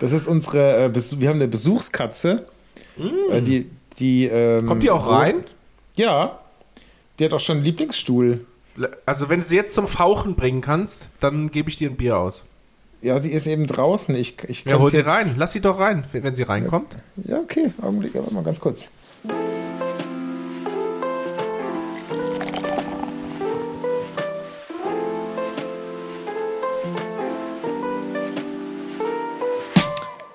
Das 0.00 0.12
ist 0.12 0.26
unsere, 0.26 0.84
äh, 0.86 0.90
wir 0.94 1.28
haben 1.28 1.36
eine 1.36 1.46
Besuchskatze. 1.46 2.46
Äh, 3.30 3.42
die, 3.42 3.70
die, 3.98 4.24
ähm, 4.26 4.66
Kommt 4.66 4.82
die 4.82 4.90
auch 4.90 5.08
rein? 5.08 5.44
Ja. 5.94 6.38
Die 7.18 7.24
hat 7.24 7.32
auch 7.32 7.40
schon 7.40 7.56
einen 7.58 7.64
Lieblingsstuhl. 7.64 8.46
Also 9.04 9.28
wenn 9.28 9.40
du 9.40 9.46
sie 9.46 9.56
jetzt 9.56 9.74
zum 9.74 9.86
Fauchen 9.86 10.34
bringen 10.34 10.62
kannst, 10.62 11.08
dann 11.20 11.50
gebe 11.50 11.68
ich 11.68 11.76
dir 11.78 11.90
ein 11.90 11.96
Bier 11.96 12.16
aus. 12.16 12.42
Ja, 13.02 13.18
sie 13.18 13.30
ist 13.30 13.46
eben 13.46 13.66
draußen. 13.66 14.14
Ich, 14.14 14.36
ich 14.48 14.64
Ja, 14.64 14.78
hol 14.78 14.90
sie 14.90 15.00
rein. 15.00 15.34
Lass 15.36 15.52
sie 15.52 15.60
doch 15.60 15.78
rein, 15.78 16.04
wenn 16.12 16.22
wenn 16.22 16.34
sie 16.34 16.42
reinkommt. 16.42 16.94
Ja, 17.24 17.38
okay. 17.38 17.72
Augenblick, 17.80 18.16
aber 18.16 18.30
mal 18.30 18.42
ganz 18.42 18.60
kurz. 18.60 18.88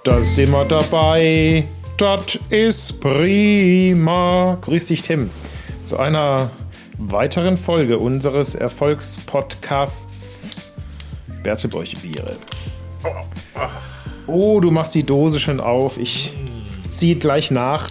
Da 0.06 0.22
sind 0.22 0.52
wir 0.52 0.64
dabei. 0.66 1.68
Das 1.98 2.38
ist 2.52 3.02
prima. 3.02 4.55
Grüß 4.62 4.90
dich, 4.90 5.02
Tim. 5.02 5.32
Zu 5.84 5.98
einer 5.98 6.52
weiteren 7.00 7.58
Folge 7.58 7.98
unseres 7.98 8.54
Erfolgspodcasts 8.54 10.73
Bertebräuche 11.41 11.98
Biere. 11.98 12.38
Oh, 14.27 14.60
du 14.60 14.70
machst 14.70 14.94
die 14.94 15.02
Dose 15.02 15.40
schon 15.40 15.60
auf. 15.60 15.98
Ich 15.98 16.34
ziehe 16.91 17.16
gleich 17.16 17.49
nach. 17.49 17.90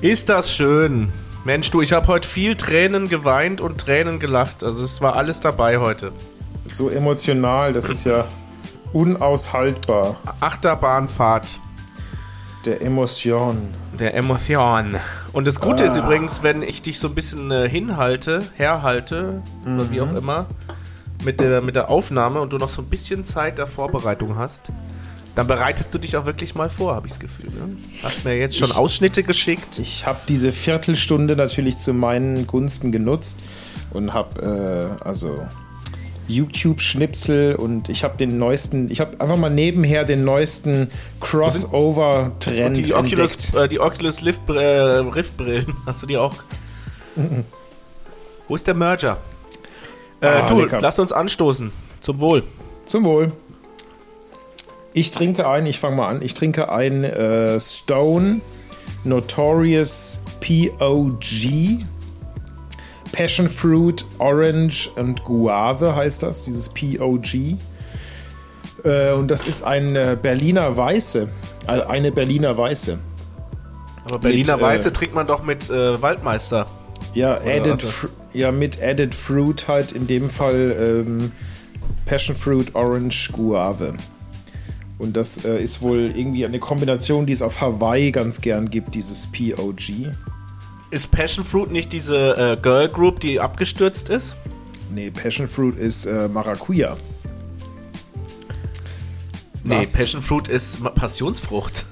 Ist 0.00 0.28
das 0.28 0.54
schön. 0.54 1.12
Mensch, 1.44 1.72
du, 1.72 1.82
ich 1.82 1.92
habe 1.92 2.06
heute 2.06 2.28
viel 2.28 2.54
Tränen 2.54 3.08
geweint 3.08 3.60
und 3.60 3.78
Tränen 3.78 4.20
gelacht. 4.20 4.62
Also 4.62 4.84
es 4.84 5.00
war 5.00 5.16
alles 5.16 5.40
dabei 5.40 5.78
heute. 5.78 6.12
So 6.68 6.88
emotional, 6.88 7.72
das 7.72 7.88
ist 7.88 8.04
ja 8.04 8.28
unaushaltbar. 8.92 10.16
Achterbahnfahrt 10.40 11.58
Der 12.64 12.82
Emotion. 12.82 13.74
der 13.98 14.14
Emotion. 14.14 14.96
Und 15.32 15.46
das 15.46 15.60
Gute 15.60 15.84
ist 15.84 15.96
übrigens, 15.96 16.42
wenn 16.42 16.62
ich 16.62 16.82
dich 16.82 16.98
so 16.98 17.08
ein 17.08 17.14
bisschen 17.14 17.50
äh, 17.50 17.68
hinhalte, 17.68 18.40
herhalte, 18.56 19.42
oder 19.64 19.90
wie 19.90 20.00
auch 20.00 20.12
immer, 20.14 20.46
mit 21.24 21.40
der, 21.40 21.60
mit 21.60 21.76
der 21.76 21.90
Aufnahme 21.90 22.40
und 22.40 22.52
du 22.52 22.58
noch 22.58 22.70
so 22.70 22.82
ein 22.82 22.88
bisschen 22.88 23.24
Zeit 23.24 23.58
der 23.58 23.66
Vorbereitung 23.66 24.36
hast, 24.36 24.64
dann 25.34 25.46
bereitest 25.46 25.94
du 25.94 25.98
dich 25.98 26.16
auch 26.16 26.26
wirklich 26.26 26.54
mal 26.56 26.68
vor, 26.68 26.96
habe 26.96 27.06
ich 27.06 27.12
das 27.12 27.20
Gefühl. 27.20 27.50
Ne? 27.50 27.76
Hast 28.02 28.24
mir 28.24 28.36
jetzt 28.36 28.56
schon 28.56 28.72
Ausschnitte 28.72 29.22
geschickt. 29.22 29.78
Ich 29.78 30.04
habe 30.04 30.18
diese 30.26 30.50
Viertelstunde 30.50 31.36
natürlich 31.36 31.78
zu 31.78 31.94
meinen 31.94 32.46
Gunsten 32.46 32.90
genutzt 32.90 33.40
und 33.92 34.14
habe 34.14 34.98
äh, 35.00 35.04
also 35.04 35.46
YouTube-Schnipsel 36.28 37.56
und 37.56 37.88
ich 37.88 38.04
habe 38.04 38.16
den 38.16 38.38
neuesten, 38.38 38.90
ich 38.90 39.00
habe 39.00 39.20
einfach 39.20 39.36
mal 39.36 39.50
nebenher 39.50 40.04
den 40.04 40.24
neuesten 40.24 40.90
Crossover-Trend 41.20 42.86
Die 42.86 42.94
Oculus, 42.94 43.34
entdeckt. 43.46 43.54
äh, 43.54 43.68
die 43.68 43.80
Oculus 43.80 44.20
Lift, 44.20 44.48
äh, 44.48 44.52
Rift 44.52 45.36
Brillen, 45.36 45.74
hast 45.86 46.02
du 46.02 46.06
die 46.06 46.16
auch? 46.16 46.34
Wo 48.46 48.54
ist 48.54 48.66
der 48.66 48.74
Merger? 48.74 49.16
Äh, 50.20 50.26
Ah, 50.26 50.48
du, 50.48 50.60
lecker. 50.60 50.80
lass 50.80 50.98
uns 50.98 51.12
anstoßen. 51.12 51.72
Zum 52.00 52.20
Wohl. 52.20 52.44
Zum 52.86 53.04
Wohl. 53.04 53.32
Ich 54.94 55.10
trinke 55.10 55.48
ein, 55.48 55.66
ich 55.66 55.78
fange 55.78 55.96
mal 55.96 56.08
an, 56.08 56.22
ich 56.22 56.34
trinke 56.34 56.70
ein 56.72 57.04
äh, 57.04 57.58
Stone 57.60 58.40
Notorious 59.04 60.20
POG. 60.40 61.84
Passion 63.12 63.48
Fruit, 63.48 64.04
Orange 64.18 64.90
und 64.96 65.24
Guave 65.24 65.94
heißt 65.94 66.22
das, 66.22 66.44
dieses 66.44 66.68
POG. 66.68 67.56
Äh, 68.84 69.12
und 69.12 69.28
das 69.28 69.46
ist 69.46 69.62
ein 69.62 69.96
äh, 69.96 70.16
Berliner 70.20 70.76
Weiße. 70.76 71.28
Also 71.66 71.86
eine 71.86 72.12
Berliner 72.12 72.56
Weiße. 72.56 72.98
Aber 74.04 74.18
Berliner 74.18 74.54
Mit, 74.54 74.62
äh, 74.62 74.66
Weiße 74.66 74.92
trinkt 74.92 75.14
man 75.14 75.26
doch 75.26 75.42
mit 75.42 75.68
äh, 75.68 76.00
Waldmeister. 76.00 76.66
Ja, 77.14 77.36
added 77.36 77.84
ja, 78.32 78.52
mit 78.52 78.82
Added 78.82 79.14
Fruit 79.14 79.66
halt 79.66 79.92
in 79.92 80.06
dem 80.06 80.30
Fall 80.30 81.04
ähm, 81.06 81.32
Passion 82.06 82.36
Fruit, 82.36 82.74
Orange, 82.74 83.30
Guave. 83.32 83.94
Und 84.98 85.16
das 85.16 85.44
äh, 85.44 85.62
ist 85.62 85.80
wohl 85.80 86.12
irgendwie 86.14 86.44
eine 86.44 86.58
Kombination, 86.58 87.26
die 87.26 87.32
es 87.32 87.42
auf 87.42 87.60
Hawaii 87.60 88.10
ganz 88.10 88.40
gern 88.40 88.68
gibt, 88.70 88.94
dieses 88.94 89.28
POG. 89.28 90.12
Ist 90.90 91.10
Passion 91.10 91.44
Fruit 91.44 91.70
nicht 91.70 91.92
diese 91.92 92.36
äh, 92.36 92.56
Girl 92.60 92.88
Group, 92.88 93.20
die 93.20 93.40
abgestürzt 93.40 94.08
ist? 94.08 94.36
Nee, 94.90 95.10
Passion 95.10 95.46
Fruit 95.46 95.76
ist 95.76 96.06
äh, 96.06 96.28
Maracuja. 96.28 96.96
Nee, 99.64 99.80
Was? 99.80 99.92
Passion 99.92 100.22
Fruit 100.22 100.48
ist 100.48 100.82
Passionsfrucht. 100.94 101.84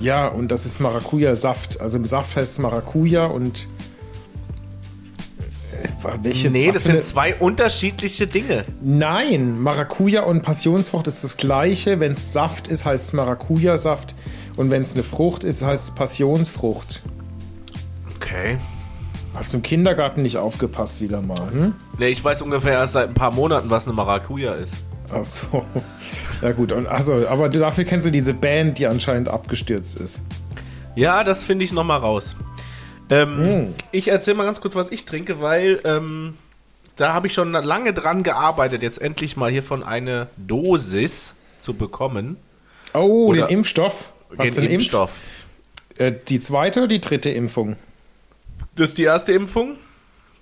Ja, 0.00 0.26
und 0.28 0.48
das 0.48 0.66
ist 0.66 0.80
Maracuja-Saft. 0.80 1.80
Also 1.80 1.96
im 1.96 2.04
Saft 2.04 2.36
heißt 2.36 2.52
es 2.52 2.58
Maracuja 2.58 3.24
und. 3.24 3.68
Äh, 5.82 5.88
welche, 6.22 6.50
Nee, 6.50 6.70
das 6.70 6.82
für 6.82 6.90
eine- 6.90 7.00
sind 7.02 7.10
zwei 7.10 7.34
unterschiedliche 7.36 8.26
Dinge. 8.26 8.66
Nein, 8.82 9.58
Maracuja 9.58 10.24
und 10.24 10.42
Passionsfrucht 10.42 11.06
ist 11.06 11.24
das 11.24 11.38
gleiche. 11.38 12.00
Wenn 12.00 12.12
es 12.12 12.34
Saft 12.34 12.68
ist, 12.68 12.84
heißt 12.84 13.04
es 13.06 13.12
Maracuja-Saft. 13.14 14.14
Und 14.56 14.70
wenn 14.70 14.82
es 14.82 14.92
eine 14.92 15.02
Frucht 15.04 15.42
ist, 15.42 15.62
heißt 15.62 15.84
es 15.88 15.94
Passionsfrucht. 15.94 17.02
Okay. 18.26 18.58
Hast 19.34 19.52
du 19.52 19.58
im 19.58 19.62
Kindergarten 19.62 20.22
nicht 20.22 20.38
aufgepasst 20.38 21.00
wieder 21.00 21.20
mal, 21.20 21.50
hm? 21.50 21.74
Nee, 21.98 22.08
ich 22.08 22.24
weiß 22.24 22.42
ungefähr 22.42 22.72
erst 22.72 22.94
seit 22.94 23.08
ein 23.08 23.14
paar 23.14 23.30
Monaten, 23.32 23.70
was 23.70 23.84
eine 23.86 23.92
Maracuja 23.94 24.54
ist. 24.54 24.72
Ach 25.14 25.24
so. 25.24 25.64
Ja 26.42 26.52
gut, 26.52 26.72
und 26.72 26.86
also, 26.88 27.28
aber 27.28 27.48
dafür 27.48 27.84
kennst 27.84 28.06
du 28.06 28.10
diese 28.10 28.34
Band, 28.34 28.78
die 28.78 28.86
anscheinend 28.86 29.28
abgestürzt 29.28 29.98
ist. 30.00 30.22
Ja, 30.96 31.22
das 31.22 31.44
finde 31.44 31.64
ich 31.64 31.72
nochmal 31.72 32.00
raus. 32.00 32.34
Ähm, 33.10 33.36
Hm. 33.38 33.74
Ich 33.92 34.08
erzähle 34.08 34.38
mal 34.38 34.44
ganz 34.46 34.60
kurz, 34.60 34.74
was 34.74 34.90
ich 34.90 35.04
trinke, 35.04 35.40
weil 35.40 35.78
ähm, 35.84 36.34
da 36.96 37.12
habe 37.12 37.26
ich 37.28 37.34
schon 37.34 37.52
lange 37.52 37.92
dran 37.92 38.22
gearbeitet, 38.22 38.82
jetzt 38.82 39.00
endlich 39.00 39.36
mal 39.36 39.50
hiervon 39.50 39.82
eine 39.84 40.26
Dosis 40.36 41.34
zu 41.60 41.74
bekommen. 41.74 42.36
Oh, 42.94 43.26
Oder- 43.28 43.46
den 43.46 43.58
Impfstoff. 43.58 44.12
Hast 44.36 44.56
du 44.56 44.60
Den 44.62 44.70
den 44.70 44.80
Impfstoff. 44.80 45.12
Impf 45.90 46.00
äh, 46.00 46.12
die 46.28 46.40
zweite 46.40 46.80
oder 46.80 46.88
die 46.88 47.00
dritte 47.00 47.30
Impfung? 47.30 47.76
Das 48.76 48.90
ist 48.90 48.98
die 48.98 49.04
erste 49.04 49.32
Impfung 49.32 49.76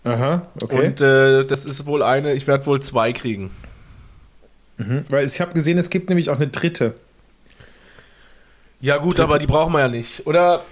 Aha, 0.05 0.43
okay. 0.61 0.87
und 0.89 1.01
äh, 1.01 1.45
das 1.45 1.65
ist 1.65 1.87
wohl 1.87 2.03
eine, 2.03 2.35
ich 2.35 2.47
werde 2.47 2.67
wohl 2.67 2.83
zwei 2.83 3.13
kriegen. 3.13 3.51
Weil 4.77 5.25
ich 5.25 5.41
habe 5.41 5.53
gesehen, 5.55 5.79
es 5.79 5.89
gibt 5.89 6.09
nämlich 6.09 6.31
auch 6.31 6.37
eine 6.37 6.49
dritte. 6.49 6.95
Ja 8.81 8.97
gut, 8.99 9.21
aber 9.21 9.39
die 9.39 9.47
brauchen 9.47 9.73
wir 9.73 9.81
ja 9.81 9.89
nicht. 9.89 10.27
Oder, 10.27 10.63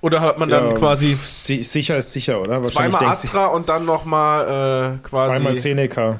oder 0.00 0.20
hat 0.22 0.38
man 0.38 0.48
dann 0.48 0.70
Ja, 0.70 0.72
quasi 0.74 1.14
si 1.14 1.62
sicher 1.62 1.98
ist 1.98 2.12
sicher, 2.12 2.40
oder? 2.40 2.62
zweimal 2.64 3.04
Astra 3.04 3.46
und 3.46 3.68
dann 3.68 3.84
nochmal 3.84 4.96
äh, 5.02 5.06
quasi 5.06 5.36
einmal 5.36 5.58
Seneca. 5.58 6.18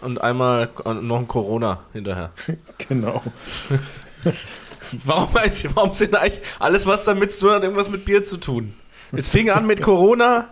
und 0.00 0.20
einmal 0.22 0.70
äh, 0.84 0.94
noch 0.94 1.18
ein 1.18 1.28
Corona 1.28 1.80
hinterher. 1.92 2.30
Genau. 2.88 3.22
Warum, 5.04 5.36
eigentlich, 5.36 5.68
warum 5.76 5.92
sind 5.92 6.14
eigentlich 6.16 6.42
alles, 6.58 6.86
was 6.86 7.04
damit 7.04 7.30
zu 7.30 7.40
tun 7.40 7.50
hat, 7.50 7.62
irgendwas 7.62 7.90
mit 7.90 8.06
Bier 8.06 8.24
zu 8.24 8.38
tun? 8.38 8.72
Es 9.12 9.28
fing 9.28 9.50
an 9.50 9.66
mit 9.66 9.82
Corona. 9.82 10.48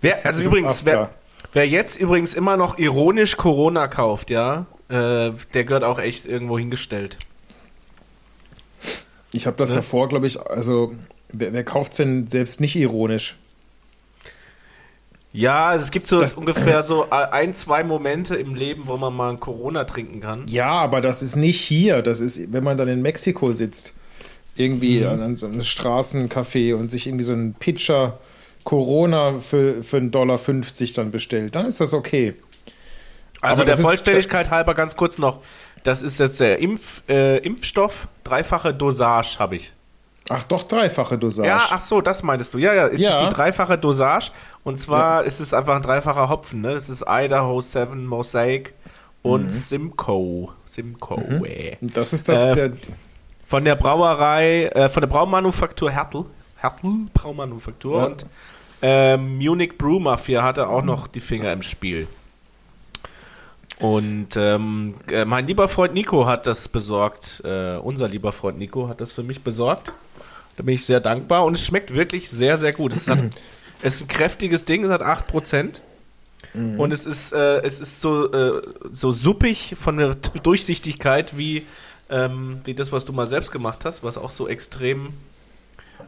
Wer, 0.00 0.24
also 0.26 0.42
übrigens, 0.42 0.84
wer, 0.84 1.10
wer 1.52 1.68
jetzt 1.68 2.00
übrigens 2.00 2.34
immer 2.34 2.56
noch 2.56 2.78
ironisch 2.78 3.36
Corona 3.36 3.88
kauft, 3.88 4.30
ja, 4.30 4.66
äh, 4.88 5.30
der 5.54 5.64
gehört 5.64 5.84
auch 5.84 5.98
echt 5.98 6.26
irgendwo 6.26 6.58
hingestellt. 6.58 7.16
Ich 9.32 9.46
habe 9.46 9.56
das 9.56 9.70
Ne? 9.70 9.76
davor, 9.76 10.08
glaube 10.08 10.26
ich, 10.26 10.40
also 10.40 10.94
wer, 11.32 11.52
wer 11.52 11.64
kauft's 11.64 11.96
denn 11.96 12.28
selbst 12.28 12.60
nicht 12.60 12.76
ironisch? 12.76 13.36
Ja, 15.34 15.68
also 15.68 15.84
es 15.84 15.90
gibt 15.90 16.06
so 16.06 16.20
Das- 16.20 16.34
ungefähr 16.34 16.82
so 16.82 17.08
ein, 17.10 17.54
zwei 17.54 17.82
Momente 17.84 18.36
im 18.36 18.54
Leben, 18.54 18.82
wo 18.86 18.98
man 18.98 19.14
mal 19.14 19.30
ein 19.30 19.40
Corona 19.40 19.84
trinken 19.84 20.20
kann. 20.20 20.42
Ja, 20.46 20.72
aber 20.72 21.00
das 21.00 21.22
ist 21.22 21.36
nicht 21.36 21.58
hier. 21.60 22.02
Das 22.02 22.20
ist, 22.20 22.52
wenn 22.52 22.62
man 22.62 22.76
dann 22.76 22.88
in 22.88 23.00
Mexiko 23.00 23.52
sitzt, 23.52 23.94
irgendwie 24.56 25.00
Mhm. 25.00 25.06
an, 25.08 25.20
an 25.22 25.36
so 25.36 25.46
einem 25.46 25.60
Straßencafé 25.62 26.74
und 26.74 26.90
sich 26.90 27.06
irgendwie 27.06 27.24
so 27.24 27.32
einen 27.32 27.54
Pitcher 27.54 28.18
Corona 28.64 29.40
für, 29.40 29.82
für 29.82 29.96
1,50 29.96 30.10
Dollar 30.10 30.38
dann 30.96 31.10
bestellt, 31.10 31.54
dann 31.56 31.66
ist 31.66 31.80
das 31.80 31.94
okay. 31.94 32.34
Also 33.40 33.54
Aber 33.56 33.64
der 33.64 33.72
das 33.72 33.80
ist- 33.80 33.86
Vollständigkeit 33.86 34.50
halber 34.50 34.74
ganz 34.74 34.94
kurz 34.96 35.18
noch, 35.18 35.40
das 35.82 36.02
ist 36.02 36.20
jetzt 36.20 36.38
der 36.38 36.58
Impf, 36.60 37.02
äh, 37.08 37.38
Impfstoff, 37.38 38.06
dreifache 38.22 38.72
Dosage 38.72 39.36
habe 39.40 39.56
ich. 39.56 39.72
Ach, 40.28 40.44
doch 40.44 40.62
dreifache 40.62 41.18
Dosage. 41.18 41.48
Ja, 41.48 41.60
ach 41.70 41.80
so, 41.80 42.00
das 42.00 42.22
meintest 42.22 42.54
du. 42.54 42.58
Ja, 42.58 42.72
ja, 42.72 42.86
ist 42.86 43.00
Ja. 43.00 43.20
es 43.24 43.28
die 43.28 43.34
dreifache 43.34 43.76
Dosage. 43.76 44.30
Und 44.62 44.78
zwar 44.78 45.24
ist 45.24 45.40
es 45.40 45.52
einfach 45.52 45.74
ein 45.74 45.82
dreifacher 45.82 46.28
Hopfen. 46.28 46.60
Ne? 46.60 46.70
Es 46.74 46.88
ist 46.88 47.04
Idaho 47.08 47.60
7 47.60 48.06
Mosaic 48.06 48.72
und 49.22 49.50
Simcoe. 49.52 50.50
Simcoe. 50.66 51.76
Und 51.80 51.96
das 51.96 52.12
ist 52.12 52.28
das, 52.28 52.46
Äh, 52.46 52.54
der, 52.54 52.72
Von 53.52 53.66
der 53.66 53.74
Brauerei, 53.74 54.68
äh, 54.68 54.88
von 54.88 55.02
der 55.02 55.08
Braumanufaktur 55.08 55.90
Hertel. 55.90 56.24
Hertel 56.56 57.08
Braumanufaktur. 57.12 57.98
Ja. 57.98 58.06
Und 58.06 58.26
ähm, 58.80 59.36
Munich 59.36 59.76
Brew 59.76 60.00
Mafia 60.00 60.42
hatte 60.42 60.68
auch 60.68 60.82
noch 60.82 61.06
die 61.06 61.20
Finger 61.20 61.52
im 61.52 61.60
Spiel. 61.60 62.08
Und 63.78 64.28
ähm, 64.36 64.94
äh, 65.06 65.26
mein 65.26 65.46
lieber 65.46 65.68
Freund 65.68 65.92
Nico 65.92 66.24
hat 66.24 66.46
das 66.46 66.68
besorgt. 66.68 67.42
Äh, 67.44 67.76
unser 67.76 68.08
lieber 68.08 68.32
Freund 68.32 68.56
Nico 68.56 68.88
hat 68.88 69.02
das 69.02 69.12
für 69.12 69.22
mich 69.22 69.42
besorgt. 69.42 69.92
Da 70.56 70.62
bin 70.62 70.74
ich 70.74 70.86
sehr 70.86 71.00
dankbar. 71.00 71.44
Und 71.44 71.52
es 71.52 71.62
schmeckt 71.62 71.92
wirklich 71.92 72.30
sehr, 72.30 72.56
sehr 72.56 72.72
gut. 72.72 72.94
Es, 72.94 73.06
hat, 73.06 73.18
es 73.82 73.96
ist 73.96 74.04
ein 74.04 74.08
kräftiges 74.08 74.64
Ding, 74.64 74.82
es 74.84 74.90
hat 74.90 75.02
8%. 75.02 75.72
Mhm. 76.54 76.80
Und 76.80 76.90
es 76.90 77.04
ist, 77.04 77.34
äh, 77.34 77.60
es 77.60 77.80
ist 77.80 78.00
so, 78.00 78.32
äh, 78.32 78.62
so 78.92 79.12
suppig 79.12 79.74
von 79.78 79.98
der 79.98 80.14
Durchsichtigkeit 80.42 81.36
wie, 81.36 81.66
ähm, 82.10 82.60
wie 82.64 82.74
das, 82.74 82.92
was 82.92 83.04
du 83.04 83.12
mal 83.12 83.26
selbst 83.26 83.50
gemacht 83.52 83.84
hast, 83.84 84.02
was 84.02 84.18
auch 84.18 84.30
so 84.30 84.48
extrem. 84.48 85.12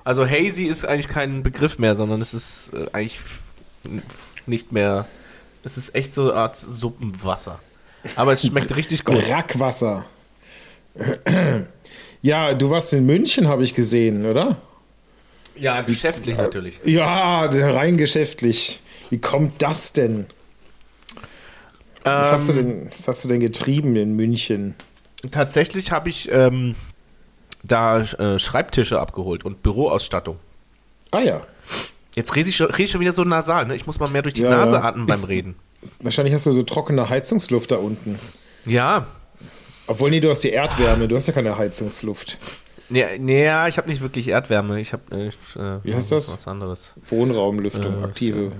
Also 0.03 0.27
hazy 0.27 0.65
ist 0.65 0.85
eigentlich 0.85 1.09
kein 1.09 1.43
Begriff 1.43 1.79
mehr, 1.79 1.97
sondern 1.97 2.21
es 2.21 2.35
ist 2.35 2.71
äh, 2.73 2.87
eigentlich 2.93 3.21
nicht 4.47 4.73
mehr 4.73 5.07
es 5.65 5.79
ist 5.79 5.95
echt 5.95 6.15
so 6.15 6.31
eine 6.31 6.35
Art 6.35 6.57
Suppenwasser. 6.57 7.59
Aber 8.17 8.35
es 8.35 8.47
schmeckt 8.47 8.75
richtig 8.77 9.05
gut. 9.05 9.17
Brackwasser. 9.27 10.05
Ja, 12.23 12.55
du 12.55 12.71
warst 12.71 12.91
in 12.95 13.05
München, 13.05 13.49
habe 13.49 13.65
ich 13.65 13.75
gesehen, 13.75 14.25
oder? 14.25 14.57
Ja, 15.59 15.83
geschäftlich 15.83 16.39
natürlich. 16.39 16.81
Ja, 16.83 17.45
rein 17.45 17.99
geschäftlich. 17.99 18.81
Wie 19.11 19.19
kommt 19.19 19.61
das 19.61 19.93
denn? 19.93 20.25
Was, 22.03 22.31
hast, 22.31 22.49
du 22.49 22.53
Ähm, 22.53 22.57
denn 22.57 22.91
was 22.91 23.09
hast 23.09 23.25
du 23.27 23.29
denn 23.29 23.41
getrieben 23.41 23.95
in 23.97 24.17
München? 24.17 24.75
Tatsächlich 25.31 25.93
habe 25.93 26.09
ich 26.09 26.31
ähm, 26.31 26.75
da 27.63 28.01
äh, 28.01 28.39
Schreibtische 28.39 29.01
abgeholt 29.01 29.45
und 29.45 29.63
Büroausstattung. 29.63 30.39
Ah 31.11 31.21
ja. 31.21 31.43
Jetzt 32.15 32.35
rede 32.37 32.49
ich, 32.49 32.57
schon- 32.57 32.73
ich 32.77 32.91
schon 32.91 33.01
wieder 33.01 33.13
so 33.13 33.25
nasal, 33.25 33.67
ne? 33.67 33.75
Ich 33.75 33.87
muss 33.87 33.99
mal 34.01 34.09
mehr 34.09 34.23
durch 34.23 34.35
die 34.35 34.43
Ja, 34.43 34.51
Nase 34.51 34.83
atmen 34.83 35.07
beim 35.07 35.19
Ist- 35.19 35.29
Reden. 35.29 35.57
Wahrscheinlich 36.01 36.33
hast 36.33 36.47
du 36.47 36.53
so 36.53 36.63
trockene 36.63 37.09
Heizungsluft 37.09 37.71
da 37.71 37.77
unten. 37.77 38.19
Ja. 38.65 39.07
Obwohl, 39.87 40.11
nee, 40.11 40.21
du 40.21 40.31
hast 40.31 40.41
die 40.43 40.51
Erdwärme, 40.51 41.09
du 41.09 41.17
hast 41.17 41.27
ja 41.27 41.33
keine 41.35 41.59
Heizungsluft. 41.59 42.39
Nee, 42.89 43.19
nee 43.19 43.45
ja, 43.45 43.69
ich 43.69 43.77
habe 43.77 43.89
nicht 43.89 44.01
wirklich 44.01 44.29
Erdwärme. 44.29 44.81
Ich 44.81 44.93
habe 44.95 45.03
äh, 45.15 45.27
äh, 45.29 45.79
Wie 45.83 45.95
heißt 45.95 46.13
das? 46.13 46.33
Was 46.33 46.47
anderes. 46.49 46.95
Wohnraumlüftung, 47.05 48.01
Äh, 48.03 48.05
aktive. 48.05 48.53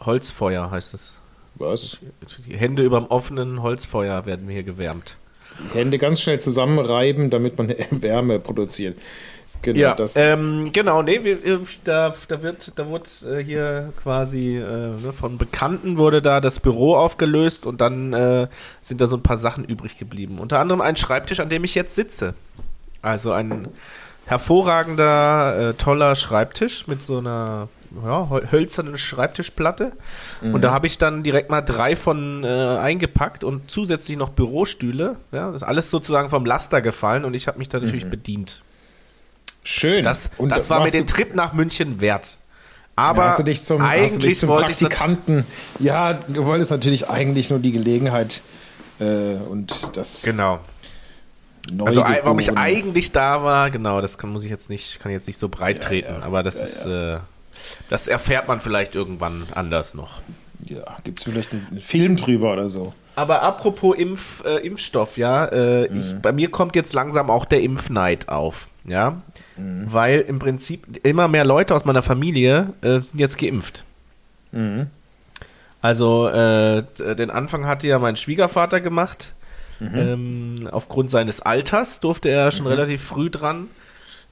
Holzfeuer 0.00 0.70
heißt 0.70 0.94
es. 0.94 1.16
Was? 1.56 1.98
Die 2.46 2.56
Hände 2.56 2.82
über 2.82 2.98
dem 3.00 3.06
offenen 3.08 3.62
Holzfeuer 3.62 4.26
werden 4.26 4.48
hier 4.48 4.62
gewärmt. 4.64 5.18
Die 5.72 5.78
Hände 5.78 5.98
ganz 5.98 6.20
schnell 6.20 6.40
zusammenreiben, 6.40 7.30
damit 7.30 7.58
man 7.58 7.68
Wärme 7.90 8.38
produziert. 8.40 8.96
Genau, 9.62 9.78
Ja, 9.78 9.94
das. 9.94 10.14
ähm, 10.16 10.70
genau, 10.74 11.00
nee, 11.02 11.24
wir, 11.24 11.42
äh, 11.44 11.58
da, 11.84 12.14
da 12.28 12.42
wird, 12.42 12.72
da 12.76 12.86
wurde 12.86 13.06
äh, 13.26 13.42
hier 13.42 13.92
quasi 14.02 14.56
äh, 14.58 14.60
ne, 14.60 15.12
von 15.18 15.38
Bekannten 15.38 15.96
wurde 15.96 16.20
da 16.20 16.40
das 16.42 16.60
Büro 16.60 16.94
aufgelöst 16.96 17.64
und 17.64 17.80
dann 17.80 18.12
äh, 18.12 18.46
sind 18.82 19.00
da 19.00 19.06
so 19.06 19.16
ein 19.16 19.22
paar 19.22 19.38
Sachen 19.38 19.64
übrig 19.64 19.98
geblieben. 19.98 20.38
Unter 20.38 20.58
anderem 20.60 20.82
ein 20.82 20.96
Schreibtisch, 20.96 21.40
an 21.40 21.48
dem 21.48 21.64
ich 21.64 21.74
jetzt 21.74 21.94
sitze. 21.94 22.34
Also 23.00 23.32
ein 23.32 23.68
hervorragender, 24.26 25.70
äh, 25.70 25.74
toller 25.74 26.14
Schreibtisch 26.16 26.86
mit 26.86 27.02
so 27.02 27.18
einer 27.18 27.68
ja, 28.04 28.28
hölzernen 28.50 28.96
Schreibtischplatte. 28.98 29.92
Und 30.42 30.62
da 30.62 30.72
habe 30.72 30.86
ich 30.86 30.98
dann 30.98 31.22
direkt 31.22 31.50
mal 31.50 31.60
drei 31.60 31.96
von 31.96 32.44
äh, 32.44 32.48
eingepackt 32.48 33.44
und 33.44 33.70
zusätzlich 33.70 34.16
noch 34.16 34.30
Bürostühle. 34.30 35.16
Ja, 35.32 35.46
das 35.50 35.56
ist 35.62 35.68
alles 35.68 35.90
sozusagen 35.90 36.30
vom 36.30 36.44
Laster 36.46 36.80
gefallen 36.82 37.24
und 37.24 37.34
ich 37.34 37.46
habe 37.46 37.58
mich 37.58 37.68
da 37.68 37.78
natürlich 37.80 38.06
bedient. 38.08 38.62
Schön. 39.62 40.04
Das, 40.04 40.30
Und 40.36 40.50
das 40.50 40.68
war 40.70 40.82
mir 40.82 40.90
den 40.90 41.06
Trip 41.06 41.34
nach 41.34 41.52
München 41.52 42.00
wert. 42.00 42.36
Ja, 42.96 43.04
Aber 43.04 43.24
hast 43.24 43.38
du 43.38 43.42
dich 43.42 43.62
zum, 43.62 43.82
hast 43.82 44.14
du 44.16 44.18
dich 44.18 44.24
eigentlich 44.26 44.38
zum 44.38 44.48
wollte 44.50 44.70
ich 44.72 44.80
nat- 44.80 44.90
Praktikanten. 44.90 45.46
Ja, 45.80 46.14
du 46.14 46.44
wolltest 46.44 46.70
natürlich 46.70 47.08
eigentlich 47.08 47.50
nur 47.50 47.58
die 47.58 47.72
Gelegenheit 47.72 48.42
äh, 49.00 49.34
und 49.34 49.96
das 49.96 50.22
Genau. 50.22 50.60
Also 51.82 52.02
warum 52.02 52.38
ich 52.40 52.56
eigentlich 52.58 53.10
da 53.12 53.42
war, 53.42 53.70
genau, 53.70 54.02
das 54.02 54.18
kann, 54.18 54.28
muss 54.30 54.44
ich 54.44 54.50
jetzt 54.50 54.68
nicht, 54.68 55.00
kann 55.00 55.10
jetzt 55.12 55.26
nicht 55.26 55.38
so 55.40 55.48
breit 55.48 55.82
treten, 55.82 56.22
aber 56.22 56.42
das 56.42 56.56
ist, 56.56 56.84
Äh, 56.84 57.18
das 57.90 58.08
erfährt 58.08 58.48
man 58.48 58.60
vielleicht 58.60 58.94
irgendwann 58.94 59.46
anders 59.54 59.94
noch. 59.94 60.20
Ja, 60.64 60.96
gibt 61.04 61.18
es 61.18 61.24
vielleicht 61.24 61.52
einen, 61.52 61.80
Film 61.80 62.16
drüber 62.16 62.52
oder 62.52 62.68
so? 62.68 62.94
Aber 63.16 63.42
apropos 63.42 63.96
Impf, 63.96 64.42
äh, 64.44 64.56
Impfstoff, 64.66 65.16
ja, 65.18 65.44
äh, 65.46 65.88
Mhm. 65.90 65.98
ich, 66.00 66.14
bei 66.22 66.32
mir 66.32 66.50
kommt 66.50 66.74
jetzt 66.74 66.92
langsam 66.94 67.30
auch 67.30 67.44
der 67.44 67.60
Impfneid 67.62 68.28
auf, 68.28 68.68
ja, 68.84 69.20
Mhm. 69.56 69.86
weil 69.92 70.20
im 70.20 70.38
Prinzip 70.38 71.04
immer 71.04 71.28
mehr 71.28 71.44
Leute 71.44 71.74
aus 71.74 71.84
meiner 71.84 72.02
Familie 72.02 72.72
äh, 72.82 73.00
sind 73.00 73.18
jetzt 73.20 73.38
geimpft. 73.38 73.84
Mhm. 74.52 74.86
Also 75.82 76.28
äh, 76.28 76.82
den 77.14 77.30
Anfang 77.30 77.66
hatte 77.66 77.86
ja 77.86 77.98
mein 77.98 78.16
Schwiegervater 78.16 78.80
gemacht. 78.80 79.32
Mhm. 79.80 79.90
Ähm, 79.94 80.68
aufgrund 80.70 81.10
seines 81.10 81.40
Alters 81.42 82.00
durfte 82.00 82.30
er 82.30 82.52
schon 82.52 82.66
relativ 82.66 83.02
früh 83.04 83.28
dran. 83.28 83.66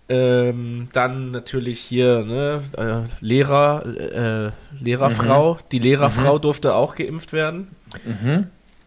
Ähm, 0.09 0.89
dann 0.93 1.31
natürlich 1.31 1.81
hier 1.81 2.25
ne, 2.25 2.63
äh, 2.77 3.25
Lehrer, 3.25 3.85
äh, 3.87 4.51
Lehrerfrau. 4.83 5.59
Die 5.71 5.79
Lehrerfrau 5.79 6.39
durfte 6.39 6.75
auch 6.75 6.97
geimpft 6.97 7.33
werden. 7.33 7.69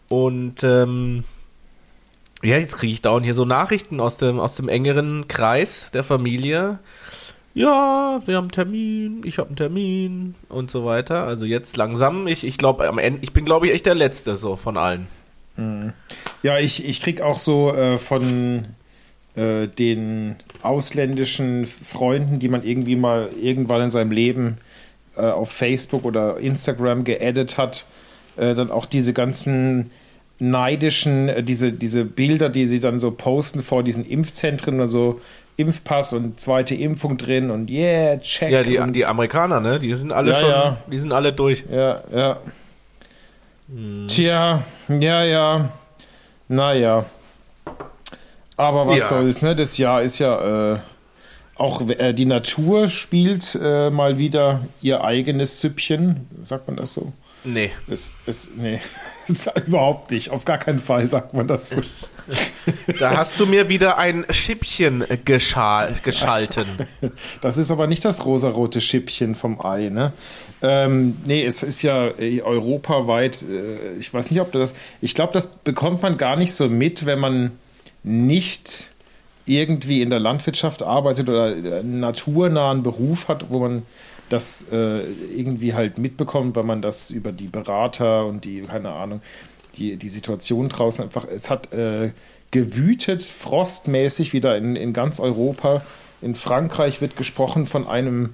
Und 0.10 0.64
ähm, 0.64 1.24
ja, 2.44 2.58
jetzt 2.58 2.78
kriege 2.78 2.94
ich 2.94 3.02
dauernd 3.02 3.26
hier 3.26 3.34
so 3.34 3.46
Nachrichten 3.46 4.00
aus 4.00 4.18
dem, 4.18 4.40
aus 4.40 4.56
dem 4.56 4.70
engeren 4.70 5.28
Kreis 5.28 5.90
der 5.94 6.04
Familie. 6.04 6.80
Ja, 7.56 8.22
wir 8.26 8.36
haben 8.36 8.46
einen 8.46 8.52
Termin, 8.52 9.22
ich 9.24 9.38
habe 9.38 9.48
einen 9.48 9.56
Termin 9.56 10.36
und 10.50 10.70
so 10.70 10.86
weiter. 10.86 11.24
Also 11.24 11.46
jetzt 11.46 11.78
langsam, 11.78 12.28
ich, 12.28 12.44
ich 12.44 12.58
glaube 12.58 12.88
am 12.88 13.00
Ende, 13.00 13.20
ich 13.24 13.32
bin 13.32 13.46
glaube 13.46 13.68
ich 13.68 13.74
echt 13.74 13.86
der 13.86 13.96
Letzte 13.96 14.36
so 14.38 14.58
von 14.58 14.78
allen. 14.78 15.08
Ja, 16.44 16.60
ich, 16.60 16.86
ich 16.86 17.02
krieg 17.02 17.22
auch 17.22 17.40
so 17.40 17.74
äh, 17.74 17.98
von 17.98 18.66
äh, 19.36 19.68
den 19.68 20.36
ausländischen 20.66 21.66
Freunden, 21.66 22.40
die 22.40 22.50
man 22.50 22.64
irgendwie 22.64 22.96
mal 22.96 23.30
irgendwann 23.42 23.82
in 23.82 23.92
seinem 23.92 24.12
Leben 24.12 24.58
äh, 25.16 25.22
auf 25.22 25.52
Facebook 25.52 26.06
oder 26.06 26.38
Instagram 26.38 27.04
geaddet 27.04 27.58
hat, 27.58 27.86
äh, 28.38 28.54
dann 28.54 28.72
auch 28.72 28.86
diese 28.86 29.14
ganzen 29.14 29.92
neidischen, 30.40 31.30
äh, 31.30 31.44
diese, 31.44 31.72
diese 31.72 32.06
Bilder, 32.06 32.50
die 32.50 32.68
sie 32.68 32.80
dann 32.80 33.00
so 33.00 33.12
posten 33.12 33.62
vor 33.62 33.84
diesen 33.84 34.06
Impfzentren 34.06 34.76
oder 34.76 34.88
so, 34.88 35.22
Impfpass 35.58 36.12
und 36.12 36.40
zweite 36.40 36.76
Impfung 36.76 37.18
drin 37.18 37.50
und 37.50 37.70
yeah, 37.70 38.20
check. 38.20 38.52
Ja, 38.52 38.62
die, 38.62 38.80
die 38.92 39.06
Amerikaner, 39.06 39.62
ne? 39.62 39.80
Die 39.80 39.94
sind 39.96 40.12
alle 40.12 40.32
Ja, 40.32 40.40
schon, 40.40 40.50
ja. 40.50 40.78
die 40.92 41.00
sind 41.00 41.14
alle 41.14 41.32
durch. 41.32 41.64
Ja, 41.72 42.02
ja. 42.14 42.40
Hm. 43.74 44.08
Tja, 44.10 44.64
ja, 44.90 45.24
ja. 45.24 45.70
Naja. 46.50 47.06
Aber 48.58 48.88
was 48.88 49.00
Ja. 49.00 49.08
soll's, 49.08 49.42
ne? 49.42 49.56
Das 49.56 49.78
Jahr 49.78 50.02
ist 50.02 50.20
ja 50.20 50.74
äh, 50.74 50.80
auch 51.56 51.82
äh, 51.90 52.14
die 52.14 52.26
Natur 52.26 52.90
spielt 52.90 53.58
äh, 53.62 53.90
mal 53.90 54.18
wieder 54.18 54.62
ihr 54.82 55.04
eigenes 55.04 55.62
Süppchen. 55.62 56.28
Sagt 56.46 56.68
man 56.68 56.78
das 56.78 56.94
so? 56.94 57.14
Nee. 57.44 57.72
Es, 57.88 58.12
es, 58.26 58.50
nee, 58.58 58.80
überhaupt 59.68 60.12
nicht. 60.12 60.32
Auf 60.32 60.46
gar 60.46 60.58
keinen 60.58 60.80
Fall 60.80 61.10
sagt 61.10 61.34
man 61.34 61.48
das 61.48 61.72
so. 61.72 61.82
Da 63.00 63.16
hast 63.16 63.40
du 63.40 63.46
mir 63.46 63.70
wieder 63.70 64.00
ein 64.00 64.26
Schippchen 64.32 65.04
geschal 65.26 65.94
geschalten. 66.04 66.66
Das 67.42 67.58
ist 67.58 67.70
aber 67.70 67.86
nicht 67.86 68.04
das 68.04 68.26
rosarote 68.26 68.82
Schippchen 68.82 69.36
vom 69.36 69.64
Ei, 69.64 69.90
ne? 69.90 70.12
Ähm, 70.64 71.18
nee, 71.26 71.46
es 71.46 71.62
ist 71.62 71.84
ja 71.84 72.08
äh, 72.18 72.42
europaweit, 72.42 73.44
äh, 73.44 74.00
ich 74.00 74.12
weiß 74.12 74.32
nicht, 74.32 74.42
ob 74.42 74.52
du 74.52 74.58
das, 74.58 74.74
ich 75.02 75.14
glaube, 75.14 75.34
das 75.34 75.48
bekommt 75.48 76.02
man 76.02 76.18
gar 76.18 76.36
nicht 76.36 76.54
so 76.54 76.68
mit, 76.68 77.06
wenn 77.06 77.20
man 77.20 77.52
nicht 78.06 78.92
irgendwie 79.46 80.02
in 80.02 80.10
der 80.10 80.20
Landwirtschaft 80.20 80.84
arbeitet 80.84 81.28
oder 81.30 81.46
einen 81.46 82.00
naturnahen 82.00 82.84
Beruf 82.84 83.28
hat, 83.28 83.50
wo 83.50 83.60
man 83.60 83.84
das 84.30 84.68
äh, 84.72 85.02
irgendwie 85.36 85.74
halt 85.74 85.98
mitbekommt, 85.98 86.56
weil 86.56 86.64
man 86.64 86.82
das 86.82 87.12
über 87.12 87.32
die 87.32 87.48
Berater 87.48 88.26
und 88.26 88.46
die, 88.46 88.62
keine 88.62 88.92
Ahnung, 88.92 89.22
die, 89.76 89.98
die 89.98 90.10
Situation 90.10 90.70
draußen 90.70 91.04
einfach, 91.04 91.28
es 91.28 91.50
hat 91.50 91.74
äh, 91.74 92.12
gewütet, 92.52 93.22
frostmäßig 93.22 94.34
wieder 94.34 94.58
in, 94.58 94.76
in 94.76 94.94
ganz 94.94 95.20
Europa. 95.20 95.84
In 96.22 96.36
Frankreich 96.36 97.02
wird 97.02 97.18
gesprochen 97.18 97.66
von 97.66 97.88
einem 97.88 98.34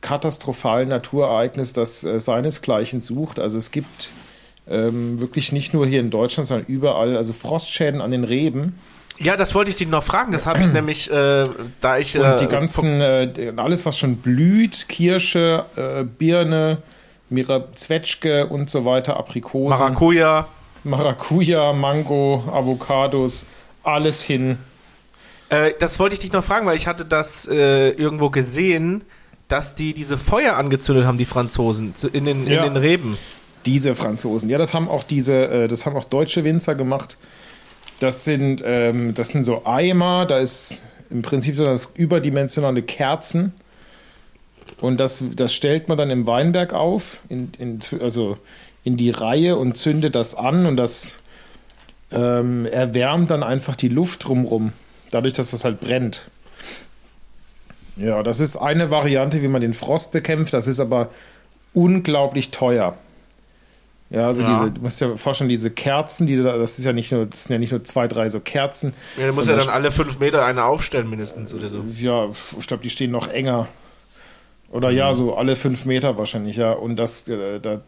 katastrophalen 0.00 0.88
Naturereignis, 0.88 1.72
das 1.72 2.02
äh, 2.04 2.20
seinesgleichen 2.20 3.00
sucht. 3.00 3.38
Also 3.38 3.58
es 3.58 3.70
gibt 3.70 4.10
ähm, 4.68 5.20
wirklich 5.20 5.52
nicht 5.52 5.74
nur 5.74 5.86
hier 5.86 6.00
in 6.00 6.10
Deutschland, 6.10 6.46
sondern 6.46 6.66
überall, 6.66 7.16
also 7.16 7.32
Frostschäden 7.32 8.00
an 8.00 8.10
den 8.10 8.24
Reben. 8.24 8.74
Ja, 9.20 9.36
das 9.36 9.54
wollte 9.54 9.70
ich 9.70 9.76
dich 9.76 9.88
noch 9.88 10.04
fragen. 10.04 10.32
Das 10.32 10.46
habe 10.46 10.60
ich 10.62 10.68
nämlich, 10.72 11.10
äh, 11.10 11.44
da 11.80 11.98
ich. 11.98 12.16
Und 12.16 12.24
äh, 12.24 12.36
die 12.36 12.46
ganzen, 12.46 13.00
äh, 13.00 13.52
alles 13.56 13.84
was 13.86 13.98
schon 13.98 14.16
blüht, 14.16 14.88
Kirsche, 14.88 15.64
äh, 15.76 16.04
Birne, 16.04 16.78
Mira 17.30 17.64
Zwetschge 17.74 18.46
und 18.46 18.70
so 18.70 18.84
weiter, 18.84 19.16
Aprikosen, 19.16 19.78
Maracuja. 19.78 20.46
Maracuja, 20.84 21.72
Mango, 21.72 22.44
Avocados, 22.52 23.46
alles 23.82 24.22
hin. 24.22 24.58
Äh, 25.50 25.72
das 25.78 25.98
wollte 25.98 26.14
ich 26.14 26.20
dich 26.20 26.32
noch 26.32 26.44
fragen, 26.44 26.66
weil 26.66 26.76
ich 26.76 26.86
hatte 26.86 27.04
das 27.04 27.46
äh, 27.46 27.90
irgendwo 27.90 28.30
gesehen, 28.30 29.02
dass 29.48 29.74
die 29.74 29.94
diese 29.94 30.18
Feuer 30.18 30.56
angezündet 30.56 31.06
haben, 31.06 31.18
die 31.18 31.24
Franzosen, 31.24 31.94
in 32.12 32.24
den, 32.26 32.46
Ja. 32.46 32.64
in 32.64 32.74
den 32.74 32.76
Reben. 32.82 33.16
Diese 33.66 33.94
Franzosen. 33.94 34.48
Ja, 34.50 34.58
das 34.58 34.72
haben 34.72 34.88
auch 34.88 35.02
diese, 35.02 35.34
äh, 35.48 35.68
das 35.68 35.84
haben 35.84 35.96
auch 35.96 36.04
deutsche 36.04 36.44
Winzer 36.44 36.74
gemacht. 36.74 37.18
Das 38.00 38.24
sind, 38.24 38.62
ähm, 38.64 39.14
das 39.14 39.30
sind 39.30 39.42
so 39.42 39.64
Eimer, 39.64 40.26
da 40.26 40.38
ist 40.38 40.82
im 41.10 41.22
Prinzip 41.22 41.56
so 41.56 41.64
das 41.64 41.92
überdimensionale 41.94 42.82
Kerzen. 42.82 43.52
Und 44.80 44.98
das, 44.98 45.22
das 45.34 45.52
stellt 45.52 45.88
man 45.88 45.98
dann 45.98 46.10
im 46.10 46.26
Weinberg 46.26 46.72
auf, 46.72 47.20
in, 47.28 47.50
in, 47.58 47.80
also 48.00 48.38
in 48.84 48.96
die 48.96 49.10
Reihe 49.10 49.56
und 49.56 49.76
zündet 49.76 50.14
das 50.14 50.34
an 50.34 50.66
und 50.66 50.76
das 50.76 51.18
ähm, 52.12 52.66
erwärmt 52.66 53.30
dann 53.30 53.42
einfach 53.42 53.74
die 53.74 53.88
Luft 53.88 54.26
drumrum, 54.26 54.72
dadurch, 55.10 55.34
dass 55.34 55.50
das 55.50 55.64
halt 55.64 55.80
brennt. 55.80 56.30
Ja, 57.96 58.22
das 58.22 58.38
ist 58.38 58.56
eine 58.56 58.90
Variante, 58.92 59.42
wie 59.42 59.48
man 59.48 59.60
den 59.60 59.74
Frost 59.74 60.12
bekämpft. 60.12 60.54
Das 60.54 60.68
ist 60.68 60.78
aber 60.78 61.10
unglaublich 61.74 62.52
teuer. 62.52 62.96
Ja, 64.10 64.26
also 64.26 64.42
ja. 64.42 64.48
diese, 64.48 64.70
du 64.70 64.80
musst 64.80 65.00
dir 65.00 65.16
vorstellen, 65.18 65.50
diese 65.50 65.70
Kerzen, 65.70 66.26
die 66.26 66.36
da, 66.36 66.56
das 66.56 66.78
ist 66.78 66.84
ja 66.84 66.94
nicht 66.94 67.12
nur, 67.12 67.26
das 67.26 67.44
sind 67.44 67.52
ja 67.52 67.58
nicht 67.58 67.72
nur 67.72 67.84
zwei, 67.84 68.08
drei 68.08 68.30
so 68.30 68.40
Kerzen. 68.40 68.94
Ja, 69.18 69.26
du 69.26 69.34
musst 69.34 69.48
ja 69.48 69.56
dann 69.56 69.68
alle 69.68 69.92
fünf 69.92 70.18
Meter 70.18 70.44
eine 70.44 70.64
aufstellen 70.64 71.10
mindestens 71.10 71.52
oder 71.52 71.68
so. 71.68 71.84
Ja, 71.98 72.30
ich 72.58 72.66
glaube, 72.66 72.82
die 72.82 72.90
stehen 72.90 73.10
noch 73.10 73.28
enger. 73.28 73.68
Oder 74.70 74.90
mhm. 74.90 74.96
ja, 74.96 75.14
so 75.14 75.36
alle 75.36 75.56
fünf 75.56 75.84
Meter 75.84 76.16
wahrscheinlich, 76.16 76.56
ja. 76.56 76.72
Und 76.72 76.96
das, 76.96 77.28
äh, 77.28 77.60
das, 77.60 77.80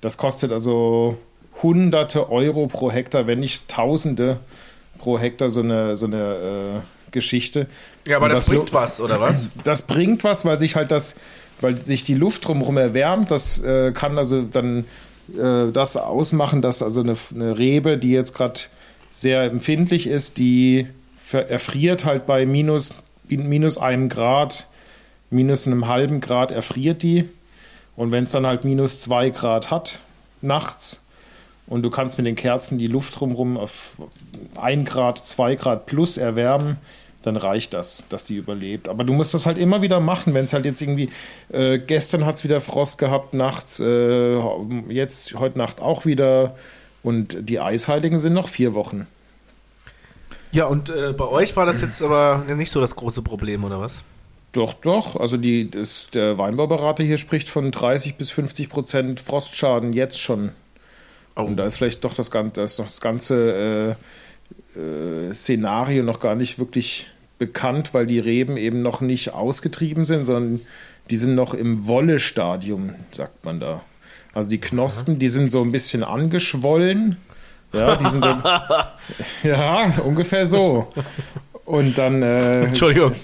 das 0.00 0.16
kostet 0.16 0.52
also 0.52 1.18
hunderte 1.62 2.30
Euro 2.30 2.68
pro 2.68 2.92
Hektar, 2.92 3.26
wenn 3.26 3.40
nicht 3.40 3.66
Tausende 3.68 4.38
pro 4.98 5.18
Hektar 5.18 5.50
so 5.50 5.60
eine, 5.60 5.96
so 5.96 6.06
eine 6.06 6.16
äh, 6.16 7.10
Geschichte. 7.10 7.66
Ja, 8.06 8.18
aber 8.18 8.28
das, 8.28 8.46
das, 8.46 8.54
bringt 8.54 8.72
was, 8.72 9.00
oder 9.00 9.20
was? 9.20 9.36
Das 9.64 9.82
bringt 9.82 10.22
was, 10.22 10.44
weil 10.44 10.58
sich 10.58 10.76
halt 10.76 10.90
das, 10.90 11.16
weil 11.60 11.76
sich 11.76 12.04
die 12.04 12.14
Luft 12.14 12.46
drumherum 12.46 12.76
erwärmt. 12.76 13.30
Das 13.30 13.62
äh, 13.62 13.92
kann 13.92 14.16
also 14.16 14.42
dann 14.42 14.84
äh, 15.38 15.72
das 15.72 15.96
ausmachen, 15.96 16.62
dass 16.62 16.82
also 16.82 17.00
eine, 17.00 17.16
eine 17.34 17.58
Rebe, 17.58 17.98
die 17.98 18.10
jetzt 18.10 18.34
gerade 18.34 18.60
sehr 19.10 19.42
empfindlich 19.42 20.06
ist, 20.06 20.38
die 20.38 20.86
erfriert 21.32 22.04
halt 22.04 22.26
bei 22.26 22.46
minus, 22.46 22.94
minus 23.28 23.78
einem 23.78 24.08
Grad, 24.08 24.66
minus 25.30 25.66
einem 25.66 25.86
halben 25.86 26.20
Grad 26.20 26.50
erfriert 26.50 27.02
die. 27.02 27.28
Und 27.96 28.12
wenn 28.12 28.24
es 28.24 28.32
dann 28.32 28.46
halt 28.46 28.64
minus 28.64 29.00
zwei 29.00 29.30
Grad 29.30 29.70
hat, 29.70 29.98
nachts, 30.40 31.00
und 31.70 31.82
du 31.82 31.90
kannst 31.90 32.18
mit 32.18 32.26
den 32.26 32.34
Kerzen 32.34 32.78
die 32.78 32.88
Luft 32.88 33.18
drumherum 33.18 33.56
auf 33.56 33.92
1 34.60 34.90
Grad, 34.90 35.24
2 35.24 35.54
Grad 35.54 35.86
plus 35.86 36.16
erwärmen, 36.16 36.78
dann 37.22 37.36
reicht 37.36 37.74
das, 37.74 38.04
dass 38.08 38.24
die 38.24 38.36
überlebt. 38.36 38.88
Aber 38.88 39.04
du 39.04 39.12
musst 39.12 39.34
das 39.34 39.46
halt 39.46 39.58
immer 39.58 39.82
wieder 39.82 40.00
machen, 40.00 40.32
wenn 40.34 40.46
es 40.46 40.52
halt 40.52 40.64
jetzt 40.64 40.80
irgendwie, 40.80 41.10
äh, 41.52 41.78
gestern 41.78 42.24
hat 42.24 42.36
es 42.36 42.44
wieder 42.44 42.60
Frost 42.60 42.98
gehabt, 42.98 43.34
nachts, 43.34 43.80
äh, 43.80 44.38
jetzt 44.88 45.34
heute 45.34 45.58
Nacht 45.58 45.80
auch 45.80 46.06
wieder. 46.06 46.56
Und 47.02 47.48
die 47.48 47.60
Eisheiligen 47.60 48.18
sind 48.18 48.32
noch 48.32 48.48
vier 48.48 48.74
Wochen. 48.74 49.06
Ja, 50.52 50.64
und 50.66 50.90
äh, 50.90 51.12
bei 51.12 51.26
euch 51.26 51.56
war 51.56 51.66
das 51.66 51.80
jetzt 51.80 52.02
aber 52.02 52.44
nicht 52.56 52.72
so 52.72 52.80
das 52.80 52.96
große 52.96 53.22
Problem, 53.22 53.64
oder 53.64 53.80
was? 53.80 53.94
Doch, 54.52 54.74
doch. 54.74 55.16
Also 55.16 55.36
die, 55.36 55.70
das, 55.70 56.08
der 56.12 56.38
Weinbauberater 56.38 57.04
hier 57.04 57.18
spricht 57.18 57.48
von 57.48 57.70
30 57.70 58.16
bis 58.16 58.30
50 58.30 58.68
Prozent 58.68 59.20
Frostschaden 59.20 59.92
jetzt 59.92 60.20
schon. 60.20 60.50
Oh. 61.36 61.42
Und 61.42 61.56
da 61.56 61.66
ist 61.66 61.76
vielleicht 61.76 62.04
doch 62.04 62.14
das, 62.14 62.30
ganze, 62.30 62.60
das, 62.60 62.76
das 62.76 63.00
ganze 63.00 63.96
äh, 64.80 65.34
Szenario 65.34 66.02
noch 66.02 66.20
gar 66.20 66.34
nicht 66.34 66.58
wirklich 66.58 67.06
bekannt, 67.38 67.94
weil 67.94 68.06
die 68.06 68.18
Reben 68.18 68.56
eben 68.56 68.82
noch 68.82 69.00
nicht 69.00 69.32
ausgetrieben 69.32 70.04
sind, 70.04 70.26
sondern 70.26 70.60
die 71.10 71.16
sind 71.16 71.34
noch 71.34 71.54
im 71.54 71.86
Wolle-Stadium, 71.86 72.94
sagt 73.10 73.44
man 73.44 73.60
da. 73.60 73.82
Also 74.32 74.48
die 74.50 74.60
Knospen, 74.60 75.18
die 75.18 75.28
sind 75.28 75.50
so 75.50 75.62
ein 75.62 75.72
bisschen 75.72 76.04
angeschwollen. 76.04 77.16
Ja, 77.72 77.96
die 77.96 78.08
sind 78.08 78.22
so. 78.22 78.36
ja, 79.48 79.92
ungefähr 80.04 80.46
so. 80.46 80.88
Und 81.64 81.98
dann. 81.98 82.22
Äh, 82.22 82.64
Entschuldigung. 82.64 83.12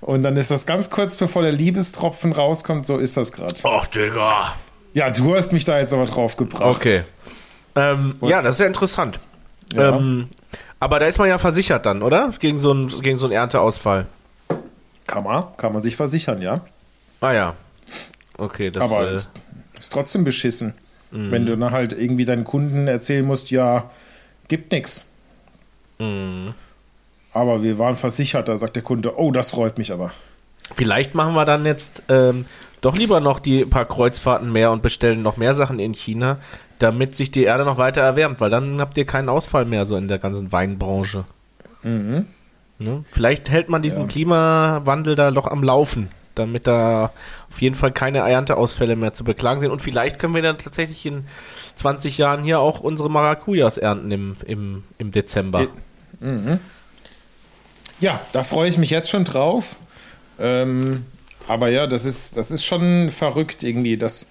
Und 0.00 0.22
dann 0.22 0.36
ist 0.36 0.50
das 0.50 0.66
ganz 0.66 0.90
kurz 0.90 1.16
bevor 1.16 1.42
der 1.42 1.52
Liebestropfen 1.52 2.32
rauskommt, 2.32 2.86
so 2.86 2.98
ist 2.98 3.16
das 3.16 3.32
gerade. 3.32 3.54
Ach, 3.64 3.86
Digga. 3.86 4.54
Ja, 4.94 5.10
du 5.10 5.36
hast 5.36 5.52
mich 5.52 5.64
da 5.64 5.78
jetzt 5.78 5.92
aber 5.92 6.06
drauf 6.06 6.36
gebracht. 6.36 6.76
Okay. 6.76 7.02
Ähm, 7.78 8.16
ja, 8.22 8.42
das 8.42 8.56
ist 8.56 8.60
ja 8.60 8.66
interessant. 8.66 9.18
Ja. 9.72 9.96
Ähm, 9.96 10.28
aber 10.80 11.00
da 11.00 11.06
ist 11.06 11.18
man 11.18 11.28
ja 11.28 11.38
versichert 11.38 11.86
dann, 11.86 12.02
oder? 12.02 12.32
Gegen 12.38 12.58
so 12.58 12.70
einen, 12.70 12.88
gegen 13.00 13.18
so 13.18 13.26
einen 13.26 13.34
Ernteausfall. 13.34 14.06
Kann 15.06 15.24
man, 15.24 15.44
kann 15.56 15.72
man 15.72 15.82
sich 15.82 15.96
versichern, 15.96 16.42
ja. 16.42 16.60
Ah 17.20 17.32
ja. 17.32 17.54
Okay, 18.36 18.70
das 18.70 18.84
Aber 18.84 19.08
äh, 19.08 19.12
ist, 19.12 19.32
ist 19.78 19.92
trotzdem 19.92 20.24
beschissen. 20.24 20.74
Mhm. 21.10 21.30
Wenn 21.30 21.46
du 21.46 21.56
dann 21.56 21.70
halt 21.70 21.92
irgendwie 21.92 22.24
deinen 22.24 22.44
Kunden 22.44 22.86
erzählen 22.88 23.24
musst, 23.24 23.50
ja, 23.50 23.90
gibt 24.48 24.72
nichts. 24.72 25.06
Mhm. 25.98 26.54
Aber 27.32 27.62
wir 27.62 27.78
waren 27.78 27.96
versichert, 27.96 28.48
da 28.48 28.58
sagt 28.58 28.76
der 28.76 28.82
Kunde, 28.82 29.18
oh, 29.18 29.32
das 29.32 29.50
freut 29.50 29.78
mich 29.78 29.92
aber. 29.92 30.12
Vielleicht 30.74 31.14
machen 31.14 31.34
wir 31.34 31.44
dann 31.44 31.64
jetzt 31.64 32.02
ähm, 32.08 32.46
doch 32.80 32.96
lieber 32.96 33.20
noch 33.20 33.40
die 33.40 33.64
paar 33.64 33.84
Kreuzfahrten 33.84 34.52
mehr 34.52 34.70
und 34.70 34.82
bestellen 34.82 35.22
noch 35.22 35.36
mehr 35.36 35.54
Sachen 35.54 35.78
in 35.78 35.94
China, 35.94 36.38
damit 36.78 37.14
sich 37.14 37.30
die 37.30 37.44
Erde 37.44 37.64
noch 37.64 37.78
weiter 37.78 38.00
erwärmt, 38.00 38.40
weil 38.40 38.50
dann 38.50 38.80
habt 38.80 38.96
ihr 38.96 39.04
keinen 39.04 39.28
Ausfall 39.28 39.64
mehr 39.64 39.84
so 39.86 39.96
in 39.96 40.08
der 40.08 40.18
ganzen 40.18 40.52
Weinbranche. 40.52 41.24
Mhm. 41.82 42.26
Ne? 42.78 43.04
Vielleicht 43.10 43.50
hält 43.50 43.68
man 43.68 43.82
diesen 43.82 44.02
ja. 44.02 44.08
Klimawandel 44.08 45.16
da 45.16 45.30
doch 45.32 45.48
am 45.48 45.64
Laufen, 45.64 46.08
damit 46.36 46.68
da 46.68 47.10
auf 47.50 47.60
jeden 47.60 47.74
Fall 47.74 47.90
keine 47.90 48.18
Ernteausfälle 48.18 48.94
mehr 48.94 49.12
zu 49.12 49.24
beklagen 49.24 49.60
sind. 49.60 49.72
Und 49.72 49.82
vielleicht 49.82 50.20
können 50.20 50.34
wir 50.34 50.42
dann 50.42 50.58
tatsächlich 50.58 51.04
in 51.04 51.26
20 51.74 52.18
Jahren 52.18 52.44
hier 52.44 52.60
auch 52.60 52.80
unsere 52.80 53.10
Maracujas 53.10 53.78
ernten 53.78 54.12
im, 54.12 54.36
im, 54.46 54.84
im 54.98 55.10
Dezember. 55.10 55.66
Mhm. 56.20 56.60
Ja, 58.00 58.20
da 58.32 58.44
freue 58.44 58.68
ich 58.68 58.78
mich 58.78 58.90
jetzt 58.90 59.10
schon 59.10 59.24
drauf. 59.24 59.76
Ähm, 60.38 61.04
aber 61.48 61.68
ja, 61.70 61.86
das 61.86 62.04
ist, 62.04 62.36
das 62.36 62.50
ist 62.50 62.64
schon 62.64 63.10
verrückt 63.10 63.62
irgendwie, 63.62 63.96
dass 63.96 64.28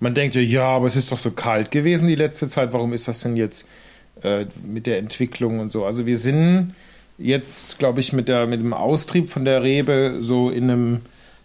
man 0.00 0.14
denkt, 0.14 0.36
ja, 0.36 0.68
aber 0.68 0.86
es 0.86 0.96
ist 0.96 1.10
doch 1.10 1.18
so 1.18 1.32
kalt 1.32 1.70
gewesen 1.70 2.08
die 2.08 2.14
letzte 2.14 2.48
Zeit. 2.48 2.72
Warum 2.72 2.92
ist 2.92 3.08
das 3.08 3.20
denn 3.20 3.36
jetzt 3.36 3.68
äh, 4.22 4.46
mit 4.64 4.86
der 4.86 4.98
Entwicklung 4.98 5.58
und 5.58 5.70
so? 5.70 5.84
Also 5.84 6.06
wir 6.06 6.16
sind 6.16 6.74
jetzt, 7.18 7.78
glaube 7.78 8.00
ich, 8.00 8.12
mit, 8.12 8.28
der, 8.28 8.46
mit 8.46 8.60
dem 8.60 8.72
Austrieb 8.72 9.28
von 9.28 9.44
der 9.44 9.62
Rebe 9.62 10.18
so 10.20 10.50
in 10.50 10.70
einem 10.70 11.00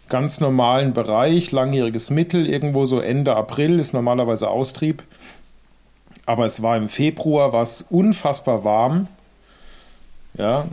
ganz 0.08 0.40
normalen 0.40 0.92
Bereich, 0.92 1.50
langjähriges 1.50 2.10
Mittel, 2.10 2.46
irgendwo 2.46 2.86
so 2.86 3.00
Ende 3.00 3.34
April 3.34 3.80
ist 3.80 3.92
normalerweise 3.92 4.48
Austrieb. 4.48 5.02
Aber 6.26 6.44
es 6.44 6.62
war 6.62 6.76
im 6.76 6.88
Februar, 6.88 7.52
war 7.52 7.62
es 7.62 7.82
unfassbar 7.82 8.64
warm. 8.64 9.08
Ja, 10.36 10.66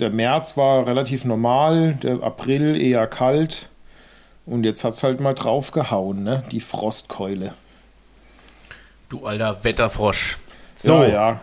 der 0.00 0.10
März 0.10 0.56
war 0.56 0.86
relativ 0.86 1.24
normal, 1.24 1.94
der 2.02 2.22
April 2.22 2.80
eher 2.80 3.06
kalt. 3.06 3.67
Und 4.48 4.64
jetzt 4.64 4.82
hat 4.82 4.94
es 4.94 5.02
halt 5.02 5.20
mal 5.20 5.34
draufgehauen, 5.34 6.22
ne? 6.22 6.42
Die 6.50 6.60
Frostkeule. 6.60 7.54
Du 9.08 9.26
alter 9.26 9.62
Wetterfrosch. 9.62 10.38
So, 10.74 11.02
ja, 11.02 11.08
ja. 11.08 11.40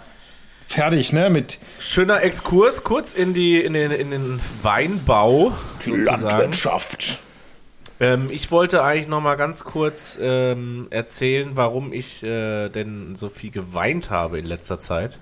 Fertig, 0.65 1.13
ne? 1.13 1.29
Mit 1.29 1.59
Schöner 1.79 2.23
Exkurs 2.23 2.83
kurz 2.83 3.13
in, 3.13 3.35
die, 3.35 3.61
in, 3.61 3.73
den, 3.73 3.91
in 3.91 4.09
den 4.09 4.39
Weinbau. 4.63 5.53
Landwirtschaft. 5.85 7.19
Ähm, 7.99 8.27
ich 8.31 8.51
wollte 8.51 8.83
eigentlich 8.83 9.07
noch 9.07 9.21
mal 9.21 9.35
ganz 9.35 9.63
kurz 9.63 10.17
ähm, 10.19 10.87
erzählen, 10.89 11.51
warum 11.53 11.93
ich 11.93 12.23
äh, 12.23 12.69
denn 12.69 13.15
so 13.15 13.29
viel 13.29 13.51
geweint 13.51 14.09
habe 14.09 14.39
in 14.39 14.45
letzter 14.45 14.79
Zeit. 14.79 15.19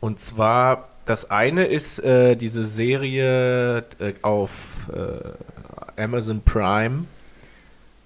Und 0.00 0.18
zwar 0.18 0.88
das 1.04 1.30
eine 1.30 1.66
ist 1.66 1.98
äh, 1.98 2.34
diese 2.34 2.64
Serie 2.64 3.84
äh, 4.00 4.14
auf 4.22 4.88
äh, 4.92 5.53
Amazon 5.96 6.42
Prime, 6.42 7.04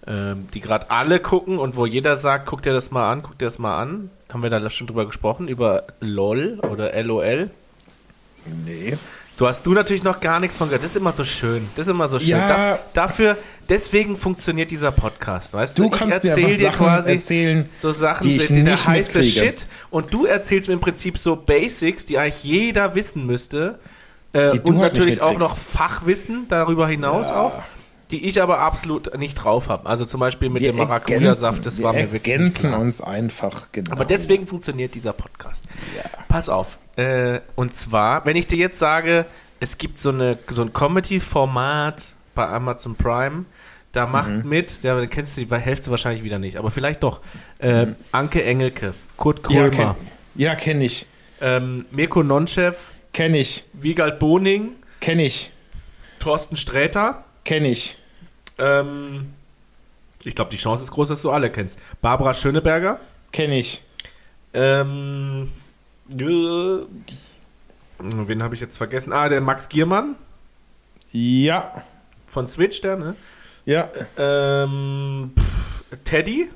ähm, 0.07 0.49
die 0.55 0.61
gerade 0.61 0.91
alle 0.91 1.21
gucken 1.21 1.59
und 1.59 1.77
wo 1.77 1.87
jeder 1.87 2.17
sagt, 2.17 2.47
guck 2.47 2.63
dir 2.63 2.73
das 2.73 2.91
mal 2.91 3.11
an, 3.13 3.23
guck 3.23 3.39
dir 3.39 3.45
das 3.47 3.59
mal 3.59 3.81
an. 3.81 4.11
Haben 4.33 4.43
wir 4.43 4.51
da 4.51 4.69
schon 4.71 4.87
drüber 4.87 5.07
gesprochen, 5.07 5.49
über 5.49 5.85
LOL 6.01 6.61
oder 6.61 7.03
LOL? 7.03 7.51
Nee. 8.65 8.97
Du 9.39 9.47
hast 9.47 9.65
du 9.67 9.73
natürlich 9.73 10.03
noch 10.03 10.19
gar 10.19 10.41
nichts 10.41 10.57
von 10.57 10.67
gehört. 10.67 10.83
Das 10.83 10.91
ist 10.91 10.97
immer 10.97 11.13
so 11.13 11.25
schön. 11.25 11.69
Das 11.77 11.87
ist 11.87 11.95
immer 11.95 12.09
so 12.09 12.19
schön. 12.19 12.31
Ja. 12.31 12.49
Da, 12.49 12.79
dafür, 12.93 13.37
deswegen 13.69 14.17
funktioniert 14.17 14.73
dieser 14.73 14.91
Podcast, 14.91 15.55
weißt 15.55 15.79
du? 15.79 15.85
Du 15.85 15.91
kannst 15.91 16.25
mir 16.25 16.35
einfach 16.35 16.49
dir 16.49 16.55
Sachen 16.55 16.87
erzählen, 17.07 17.69
so 17.73 17.93
Sachen, 17.93 18.27
die 18.27 18.35
ich 18.35 18.49
die, 18.49 18.65
der 18.65 18.85
heiße 18.85 19.19
mitkriege. 19.19 19.47
Shit. 19.47 19.67
Und 19.91 20.13
du 20.13 20.27
erzählst 20.27 20.67
mir 20.67 20.75
im 20.75 20.81
Prinzip 20.81 21.19
so 21.19 21.37
Basics, 21.37 22.05
die 22.05 22.19
eigentlich 22.19 22.43
jeder 22.43 22.97
wissen 22.97 23.27
müsste. 23.27 23.79
Äh, 24.33 24.59
und 24.59 24.81
halt 24.81 24.95
natürlich 24.95 25.23
auch 25.23 25.39
noch 25.39 25.57
Fachwissen 25.57 26.47
darüber 26.49 26.89
hinaus 26.89 27.29
ja. 27.29 27.41
auch 27.41 27.63
die 28.11 28.27
ich 28.27 28.41
aber 28.43 28.61
absolut 28.61 29.17
nicht 29.19 29.35
drauf 29.35 29.69
habe. 29.69 29.87
Also 29.89 30.05
zum 30.05 30.21
Beispiel 30.21 30.49
mit 30.49 30.63
wir 30.63 30.73
dem 30.73 30.79
Maracuja-Saft, 30.79 31.67
das 31.67 31.83
war 31.83 31.93
mir 31.93 32.11
wirklich. 32.13 32.25
Wir 32.25 32.33
ergänzen 32.33 32.75
uns 32.75 33.01
einfach, 33.01 33.69
genau. 33.73 33.93
Aber 33.93 34.05
deswegen 34.05 34.47
funktioniert 34.47 34.95
dieser 34.95 35.13
Podcast. 35.13 35.65
Ja. 35.97 36.05
Pass 36.29 36.49
auf, 36.49 36.79
äh, 36.97 37.41
und 37.55 37.75
zwar, 37.75 38.25
wenn 38.25 38.37
ich 38.37 38.47
dir 38.47 38.57
jetzt 38.59 38.79
sage, 38.79 39.27
es 39.61 39.77
gibt 39.79 39.99
so, 39.99 40.09
eine, 40.11 40.39
so 40.49 40.63
ein 40.63 40.73
Comedy-Format 40.73 42.13
bei 42.35 42.47
Amazon 42.49 42.97
Prime, 42.97 43.45
Da 43.93 44.07
macht 44.07 44.29
Mhm. 44.31 44.49
mit, 44.49 44.85
der 44.85 45.07
kennst 45.07 45.39
du 45.39 45.45
die 45.47 45.55
Hälfte 45.57 45.91
wahrscheinlich 45.91 46.23
wieder 46.23 46.39
nicht, 46.39 46.59
aber 46.59 46.71
vielleicht 46.71 47.03
doch. 47.03 47.21
Äh, 47.59 47.87
Anke 48.13 48.45
Engelke, 48.45 48.93
Kurt 49.17 49.43
Mhm. 49.49 49.55
Ja, 49.55 49.69
Krömer, 49.71 49.95
kenn, 49.95 50.07
ja, 50.37 50.55
kenne 50.57 50.85
ich. 50.85 51.07
ähm, 51.41 51.87
Mirko 51.91 52.23
Nonchev, 52.23 52.77
Kenne 53.15 53.39
ich. 53.39 53.65
Wiegald 53.73 54.19
Boning, 54.19 54.73
Kenne 55.01 55.25
ich. 55.25 55.53
Thorsten 56.21 56.57
Sträter. 56.59 57.25
Kenne 57.49 57.69
ich. 57.69 57.97
Ähm, 58.59 59.33
ich 60.23 60.35
glaube, 60.35 60.51
die 60.51 60.59
Chance 60.59 60.85
ist 60.85 60.91
groß, 60.91 61.09
dass 61.09 61.23
du 61.23 61.31
alle 61.31 61.49
kennst. 61.49 61.81
Barbara 62.03 62.35
Schöneberger. 62.35 63.01
Kenne 63.33 63.59
ich. 63.59 63.83
Ähm, 64.53 65.51
äh, 66.11 66.83
wen 68.01 68.43
habe 68.43 68.55
ich 68.55 68.61
jetzt 68.61 68.77
vergessen? 68.77 69.15
Ah, 69.15 69.31
der 69.31 69.41
Max 69.41 69.71
Giermann 69.71 70.17
Ja. 71.11 71.83
von 72.27 72.49
Switch, 72.49 72.83
der, 72.83 72.97
ne? 72.97 73.17
Ja. 73.65 73.89
Ähm, 74.19 75.33
pff, 75.35 75.85
Teddy. 76.05 76.51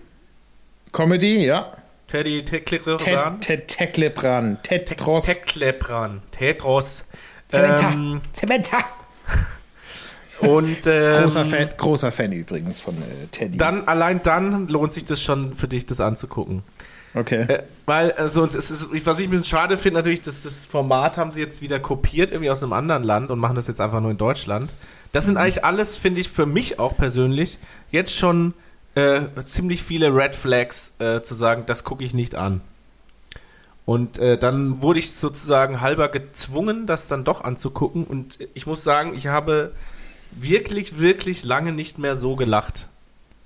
Comedy, 0.93 1.47
ja. 1.47 1.73
Teddy 2.09 2.45
Teklebran. 2.45 2.99
Ted, 2.99 3.41
Ted 3.41 3.69
Teklebran. 3.69 4.63
Tedros. 4.63 5.25
Teklebran. 5.25 6.21
Tedros. 6.33 7.05
Zementa. 7.49 7.93
Ähm, 7.93 8.21
Zementa. 8.35 8.77
Und 10.43 10.87
ähm, 10.87 11.23
Großer, 11.23 11.45
Fan, 11.45 11.69
großer 11.77 12.13
Fan 12.13 12.33
übrigens 12.33 12.81
von 12.81 12.95
äh, 12.95 13.27
Teddy. 13.31 13.59
dann, 13.59 13.89
allein 13.89 14.23
dann 14.23 14.69
lohnt 14.69 14.93
sich 14.93 15.05
das 15.05 15.23
schon 15.23 15.55
für 15.55 15.69
dich, 15.69 15.87
das 15.87 16.01
anzugucken. 16.01 16.63
Okay. 17.15 17.43
Äh, 17.43 17.63
weil, 17.87 18.13
also, 18.13 18.47
das 18.47 18.71
ist, 18.71 18.89
was 19.05 19.19
ich 19.19 19.27
ein 19.27 19.31
bisschen 19.31 19.45
schade 19.45 19.77
finde, 19.77 19.99
natürlich, 19.99 20.23
dass 20.23 20.43
das 20.43 20.67
Format 20.67 21.17
haben 21.17 21.33
sie 21.33 21.41
jetzt 21.41 21.61
wieder 21.61 21.79
kopiert, 21.79 22.31
irgendwie 22.31 22.51
aus 22.51 22.63
einem 22.63 22.73
anderen 22.73 23.03
Land 23.03 23.31
und 23.31 23.39
machen 23.39 23.57
das 23.57 23.69
jetzt 23.69 23.81
einfach 23.81 24.01
nur 24.01 24.11
in 24.11 24.19
Deutschland. 24.19 24.71
Das 25.13 25.27
sind 25.27 25.37
eigentlich 25.37 25.65
alles, 25.65 25.99
finde 25.99 26.21
ich, 26.21 26.31
für 26.31 26.47
mich 26.47 26.79
auch 26.79 26.97
persönlich, 26.97 27.59
jetzt 27.91 28.15
schon 28.15 28.55
äh, 28.95 29.21
ziemlich 29.45 29.83
viele 29.83 30.15
Red 30.15 30.35
Flags 30.35 30.93
äh, 30.99 31.23
zu 31.23 31.35
sagen, 31.35 31.65
das 31.67 31.85
gucke 31.85 32.03
ich 32.03 32.15
nicht 32.15 32.35
an. 32.35 32.63
Und 33.85 34.19
äh, 34.19 34.39
dann 34.39 34.81
wurde 34.81 35.01
ich 35.01 35.13
sozusagen 35.13 35.81
halber 35.81 36.09
gezwungen, 36.09 36.87
das 36.87 37.09
dann 37.09 37.25
doch 37.25 37.43
anzugucken. 37.43 38.05
Und 38.05 38.39
ich 38.55 38.67
muss 38.67 38.85
sagen, 38.85 39.13
ich 39.15 39.27
habe 39.27 39.73
wirklich, 40.41 40.99
wirklich 40.99 41.43
lange 41.45 41.73
nicht 41.73 41.99
mehr 41.99 42.17
so 42.17 42.37
gelacht 42.37 42.87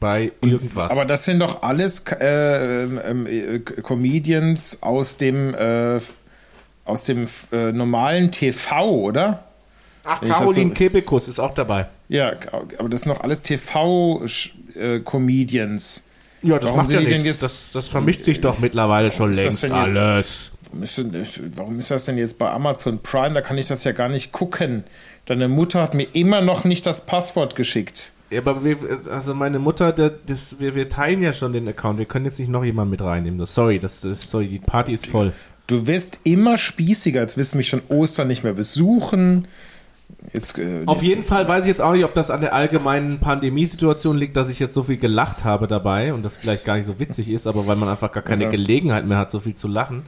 bei 0.00 0.32
irgendwas. 0.42 0.90
Aber 0.90 1.04
das 1.04 1.24
sind 1.24 1.40
doch 1.40 1.62
alles 1.62 2.04
äh, 2.20 2.84
ähm, 2.84 3.26
äh, 3.26 3.58
Comedians 3.60 4.82
aus 4.82 5.16
dem 5.16 5.54
äh, 5.54 5.98
aus 6.84 7.04
dem 7.04 7.26
äh, 7.52 7.72
normalen 7.72 8.30
TV, 8.30 8.88
oder? 8.90 9.42
Ach, 10.04 10.22
wenn 10.22 10.28
Caroline 10.30 10.68
so- 10.70 10.74
Kebekus 10.74 11.26
ist 11.28 11.40
auch 11.40 11.54
dabei. 11.54 11.86
Ja, 12.08 12.32
aber 12.78 12.88
das 12.88 13.00
sind 13.00 13.12
doch 13.16 13.22
alles 13.24 13.42
TV-Comedians. 14.74 16.04
Ja, 16.42 16.56
das 16.58 16.64
Warum 16.66 16.76
macht 16.78 16.90
ja 16.90 17.00
nichts. 17.00 17.24
jetzt- 17.24 17.42
Das, 17.42 17.70
das 17.72 17.88
vermischt 17.88 18.22
sich 18.22 18.40
doch 18.40 18.58
mittlerweile 18.60 19.10
schon 19.10 19.32
längst 19.32 19.62
jetzt? 19.62 19.72
alles. 19.72 20.52
Warum 20.70 20.82
ist, 20.82 20.98
denn, 20.98 21.26
warum 21.56 21.78
ist 21.78 21.90
das 21.90 22.04
denn 22.04 22.18
jetzt 22.18 22.38
bei 22.38 22.50
Amazon 22.50 23.00
Prime? 23.02 23.34
Da 23.34 23.40
kann 23.40 23.56
ich 23.58 23.66
das 23.66 23.82
ja 23.84 23.92
gar 23.92 24.08
nicht 24.08 24.30
gucken. 24.32 24.84
Deine 25.26 25.48
Mutter 25.48 25.82
hat 25.82 25.94
mir 25.94 26.06
immer 26.14 26.40
noch 26.40 26.64
nicht 26.64 26.86
das 26.86 27.04
Passwort 27.06 27.56
geschickt. 27.56 28.12
Ja, 28.30 28.40
aber 28.40 28.64
wir, 28.64 28.76
also 29.10 29.34
meine 29.34 29.58
Mutter, 29.58 29.92
der, 29.92 30.10
das, 30.26 30.58
wir, 30.58 30.74
wir 30.74 30.88
teilen 30.88 31.22
ja 31.22 31.32
schon 31.32 31.52
den 31.52 31.68
Account. 31.68 31.98
Wir 31.98 32.06
können 32.06 32.24
jetzt 32.24 32.38
nicht 32.38 32.48
noch 32.48 32.64
jemanden 32.64 32.90
mit 32.90 33.02
reinnehmen. 33.02 33.38
Das- 33.38 33.54
Sorry, 33.54 33.78
das 33.78 34.04
ist, 34.04 34.30
sorry, 34.30 34.48
die 34.48 34.58
Party 34.58 34.94
ist 34.94 35.06
voll. 35.06 35.32
Du 35.68 35.86
wirst 35.86 36.20
immer 36.24 36.58
spießiger. 36.58 37.20
Jetzt 37.20 37.36
wirst 37.36 37.54
du 37.54 37.56
mich 37.58 37.68
schon 37.68 37.82
Ostern 37.88 38.28
nicht 38.28 38.44
mehr 38.44 38.52
besuchen. 38.52 39.46
Jetzt, 40.32 40.58
äh, 40.58 40.82
Auf 40.86 41.02
jeden 41.02 41.24
Fall 41.24 41.46
weiß 41.48 41.64
ich 41.64 41.68
jetzt 41.68 41.80
auch 41.82 41.92
nicht, 41.92 42.04
ob 42.04 42.14
das 42.14 42.30
an 42.30 42.40
der 42.40 42.54
allgemeinen 42.54 43.18
Pandemiesituation 43.18 44.16
liegt, 44.16 44.36
dass 44.36 44.48
ich 44.48 44.58
jetzt 44.60 44.74
so 44.74 44.84
viel 44.84 44.96
gelacht 44.96 45.42
habe 45.44 45.66
dabei 45.66 46.14
und 46.14 46.22
das 46.24 46.36
vielleicht 46.36 46.64
gar 46.64 46.76
nicht 46.76 46.86
so 46.86 46.98
witzig 47.00 47.28
ist, 47.28 47.46
aber 47.48 47.66
weil 47.66 47.76
man 47.76 47.88
einfach 47.88 48.12
gar 48.12 48.22
keine 48.22 48.44
Ja. 48.44 48.50
Gelegenheit 48.50 49.06
mehr 49.06 49.18
hat, 49.18 49.30
so 49.32 49.40
viel 49.40 49.54
zu 49.56 49.66
lachen. 49.66 50.02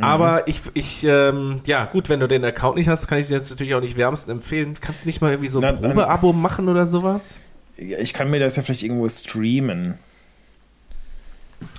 Aber 0.00 0.48
ich, 0.48 0.60
ich, 0.74 1.04
ähm, 1.04 1.60
ja, 1.66 1.84
gut, 1.84 2.08
wenn 2.08 2.18
du 2.20 2.26
den 2.26 2.42
Account 2.44 2.76
nicht 2.76 2.88
hast, 2.88 3.06
kann 3.08 3.18
ich 3.18 3.26
dir 3.26 3.36
jetzt 3.36 3.50
natürlich 3.50 3.74
auch 3.74 3.80
nicht 3.82 3.96
wärmsten 3.96 4.30
empfehlen. 4.30 4.76
Kannst 4.80 5.04
du 5.04 5.08
nicht 5.08 5.20
mal 5.20 5.30
irgendwie 5.30 5.50
so 5.50 5.60
ein 5.60 5.76
Probeabo 5.80 6.32
machen 6.32 6.68
oder 6.68 6.86
sowas? 6.86 7.40
Ja, 7.76 7.98
ich 7.98 8.14
kann 8.14 8.30
mir 8.30 8.40
das 8.40 8.56
ja 8.56 8.62
vielleicht 8.62 8.82
irgendwo 8.82 9.08
streamen. 9.08 9.98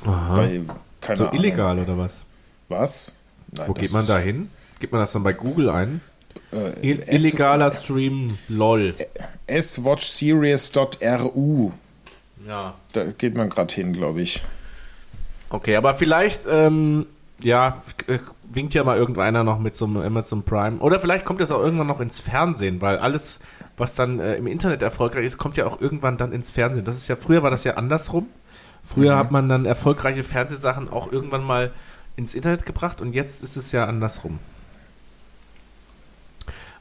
Bei, 0.06 0.62
keine 1.02 1.18
So 1.18 1.28
Ahnung. 1.28 1.40
illegal 1.40 1.80
oder 1.80 1.98
was? 1.98 2.18
Was? 2.70 3.14
Nein, 3.52 3.68
Wo 3.68 3.74
geht 3.74 3.92
man 3.92 4.06
da 4.06 4.20
hin? 4.20 4.50
Gibt 4.80 4.94
man 4.94 5.02
das 5.02 5.12
dann 5.12 5.24
bei 5.24 5.34
Google 5.34 5.70
ein? 5.70 6.00
Äh, 6.52 6.72
Il 6.82 7.00
S- 7.02 7.08
illegaler 7.10 7.72
Stream, 7.72 8.38
lol. 8.48 8.94
swatchseries.ru. 9.50 11.72
Ja. 12.48 12.76
Da 12.94 13.04
geht 13.18 13.36
man 13.36 13.50
gerade 13.50 13.74
hin, 13.74 13.92
glaube 13.94 14.22
ich. 14.22 14.42
Okay, 15.50 15.76
aber 15.76 15.94
vielleicht, 15.94 16.42
ähm, 16.50 17.06
ja, 17.44 17.82
winkt 18.52 18.74
ja 18.74 18.84
mal 18.84 18.98
irgendeiner 18.98 19.44
noch 19.44 19.60
mit 19.60 19.76
so 19.76 19.86
einem 19.86 19.98
Amazon 19.98 20.44
Prime. 20.44 20.78
Oder 20.80 21.00
vielleicht 21.00 21.26
kommt 21.26 21.42
das 21.42 21.52
auch 21.52 21.60
irgendwann 21.60 21.88
noch 21.88 22.00
ins 22.00 22.20
Fernsehen, 22.20 22.82
weil 22.82 22.98
alles, 22.98 23.40
was 23.78 23.96
dann 23.96 24.20
äh, 24.20 24.36
im 24.36 24.48
Internet 24.48 24.82
erfolgreich 24.82 25.26
ist, 25.26 25.38
kommt 25.38 25.58
ja 25.58 25.66
auch 25.66 25.82
irgendwann 25.82 26.18
dann 26.18 26.32
ins 26.32 26.52
Fernsehen. 26.52 26.86
Das 26.86 26.98
ist 26.98 27.08
ja, 27.08 27.16
früher 27.16 27.44
war 27.44 27.52
das 27.52 27.64
ja 27.64 27.76
andersrum. 27.76 28.28
Früher 28.86 29.16
hat 29.16 29.32
man 29.32 29.48
dann 29.48 29.66
erfolgreiche 29.66 30.24
Fernsehsachen 30.24 30.92
auch 30.92 31.12
irgendwann 31.12 31.44
mal 31.44 31.72
ins 32.18 32.36
Internet 32.36 32.66
gebracht 32.66 33.00
und 33.00 33.14
jetzt 33.14 33.42
ist 33.42 33.56
es 33.56 33.72
ja 33.72 33.86
andersrum. 33.86 34.40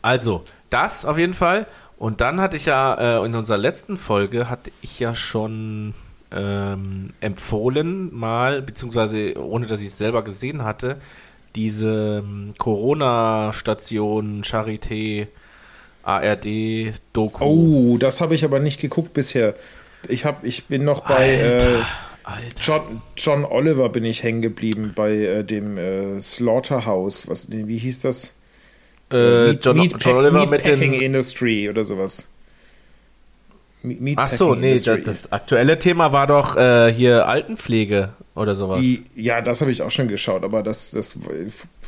Also, 0.02 0.42
das 0.68 1.04
auf 1.04 1.16
jeden 1.16 1.34
Fall. 1.34 1.66
Und 1.96 2.20
dann 2.20 2.40
hatte 2.40 2.56
ich 2.56 2.66
ja 2.66 2.94
äh, 2.94 3.24
in 3.24 3.36
unserer 3.36 3.58
letzten 3.58 3.96
Folge 3.96 4.50
hatte 4.50 4.72
ich 4.82 4.98
ja 4.98 5.14
schon 5.14 5.94
ähm, 6.34 7.10
empfohlen, 7.20 8.14
mal, 8.14 8.62
beziehungsweise 8.62 9.34
ohne 9.36 9.66
dass 9.66 9.80
ich 9.80 9.88
es 9.88 9.98
selber 9.98 10.22
gesehen 10.22 10.64
hatte, 10.64 10.96
diese 11.54 12.22
ähm, 12.24 12.52
Corona-Station 12.58 14.42
Charité 14.42 15.26
ARD 16.02 16.94
Doku. 17.12 17.44
Oh, 17.44 17.96
das 17.98 18.20
habe 18.20 18.34
ich 18.34 18.44
aber 18.44 18.58
nicht 18.58 18.80
geguckt 18.80 19.12
bisher. 19.12 19.54
Ich, 20.08 20.24
hab, 20.24 20.44
ich 20.44 20.64
bin 20.64 20.84
noch 20.84 21.02
bei 21.06 21.36
äh, 21.36 21.82
Alter. 22.24 22.60
John, 22.60 23.02
John 23.16 23.44
Oliver 23.44 23.88
bin 23.88 24.04
ich 24.04 24.22
hängen 24.22 24.42
geblieben 24.42 24.92
bei 24.94 25.12
äh, 25.12 25.44
dem 25.44 25.76
äh, 25.78 26.20
Slaughterhouse. 26.20 27.28
Was, 27.28 27.48
wie 27.50 27.78
hieß 27.78 28.00
das? 28.00 28.34
Äh, 29.12 29.52
Meat- 29.52 29.64
John, 29.64 29.88
John 29.98 30.16
Oliver 30.16 30.40
mit 30.40 30.50
Meatpacking 30.64 30.92
den. 30.92 31.02
Industry 31.02 31.68
oder 31.68 31.84
sowas. 31.84 32.31
Me- 33.82 33.94
Ach 33.96 34.00
Meatpacking 34.00 34.36
so, 34.38 34.54
nee, 34.54 34.74
das, 34.74 34.84
das 35.04 35.32
aktuelle 35.32 35.78
Thema 35.78 36.12
war 36.12 36.26
doch 36.26 36.56
äh, 36.56 36.92
hier 36.92 37.26
Altenpflege 37.28 38.10
oder 38.34 38.54
sowas. 38.54 38.80
I- 38.82 39.02
Ja, 39.16 39.40
das 39.40 39.60
habe 39.60 39.70
ich 39.70 39.82
auch 39.82 39.90
schon 39.90 40.08
geschaut, 40.08 40.44
aber 40.44 40.62
das, 40.62 40.90
das, 40.92 41.16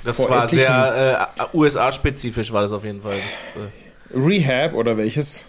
Das 0.04 0.18
war 0.28 0.48
sehr 0.48 1.28
äh, 1.52 1.56
USA-spezifisch, 1.56 2.52
war 2.52 2.62
das 2.62 2.72
auf 2.72 2.84
jeden 2.84 3.00
Fall. 3.02 3.14
Das, 3.14 3.62
äh, 4.22 4.26
Rehab 4.26 4.74
oder 4.74 4.96
welches? 4.96 5.48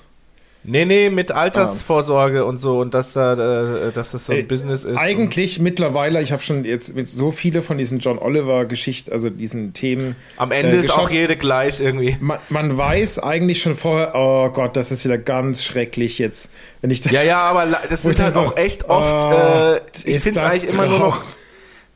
Nee, 0.65 0.85
nee, 0.85 1.09
mit 1.09 1.31
Altersvorsorge 1.31 2.45
und 2.45 2.57
so 2.57 2.79
und 2.79 2.93
dass 2.93 3.13
da, 3.13 3.33
äh, 3.33 3.91
dass 3.91 4.11
das 4.11 4.25
so 4.25 4.33
ein 4.33 4.39
Äh, 4.39 4.43
Business 4.43 4.83
ist. 4.83 4.97
Eigentlich 4.97 5.59
mittlerweile, 5.59 6.21
ich 6.21 6.31
habe 6.31 6.41
schon 6.43 6.65
jetzt 6.65 6.95
mit 6.95 7.09
so 7.09 7.31
viele 7.31 7.61
von 7.61 7.77
diesen 7.77 7.99
John 7.99 8.17
Oliver 8.19 8.65
Geschichten, 8.65 9.11
also 9.11 9.29
diesen 9.29 9.73
Themen. 9.73 10.15
am 10.37 10.51
Ende 10.51 10.77
äh, 10.77 10.79
ist 10.79 10.91
auch 10.91 11.09
jede 11.09 11.35
gleich 11.35 11.79
irgendwie. 11.79 12.17
Man, 12.19 12.39
man 12.49 12.77
weiß 12.77 13.19
eigentlich 13.19 13.61
schon 13.61 13.75
vorher, 13.75 14.13
oh 14.15 14.49
Gott, 14.49 14.75
das 14.75 14.91
ist 14.91 15.05
wieder 15.05 15.17
ganz 15.17 15.63
schrecklich 15.63 16.19
jetzt, 16.19 16.51
wenn 16.81 16.91
ich 16.91 17.01
das. 17.01 17.11
Ja, 17.11 17.23
ja, 17.23 17.43
aber 17.43 17.65
das 17.89 18.03
sind 18.03 18.19
halt 18.19 18.35
auch 18.35 18.57
echt 18.57 18.89
oft. 18.89 19.25
oh, 19.25 19.31
äh, 19.31 19.81
ich 20.05 20.15
ist 20.15 20.23
finde 20.23 20.39
es 20.39 20.51
eigentlich 20.51 20.73
immer 20.73 20.87
nur 20.87 20.99
noch. 20.99 21.21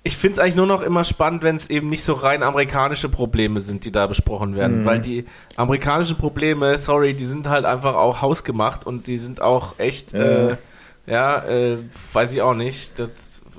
Ich 0.04 0.16
finde 0.16 0.34
es 0.34 0.40
eigentlich 0.40 0.56
nur 0.56 0.66
noch 0.66 0.82
immer 0.82 1.04
spannend, 1.04 1.44
wenn 1.44 1.56
es 1.56 1.70
eben 1.70 1.90
nicht 1.90 2.04
so 2.04 2.14
rein 2.14 2.42
amerikanische 2.42 3.10
Probleme 3.10 3.60
sind, 3.60 3.84
die 3.84 3.92
da 3.92 4.08
besprochen 4.08 4.52
Mhm. 4.52 4.56
werden. 4.56 4.86
Weil 4.86 5.02
die 5.02 5.26
amerikanischen 5.58 6.16
Probleme, 6.16 6.78
sorry, 6.78 7.14
die 7.14 7.26
sind 7.26 7.50
halt 7.50 7.66
einfach 7.66 7.96
auch 7.96 8.22
hausgemacht 8.22 8.86
und 8.88 9.08
die 9.08 9.18
sind 9.18 9.42
auch 9.42 9.78
echt, 9.78 10.14
Ja. 10.14 10.50
äh, 10.52 10.58
ja, 11.06 11.44
äh, 11.46 11.78
weiß 12.14 12.32
ich 12.34 12.42
auch 12.42 12.54
nicht. 12.54 12.98
Das 12.98 13.10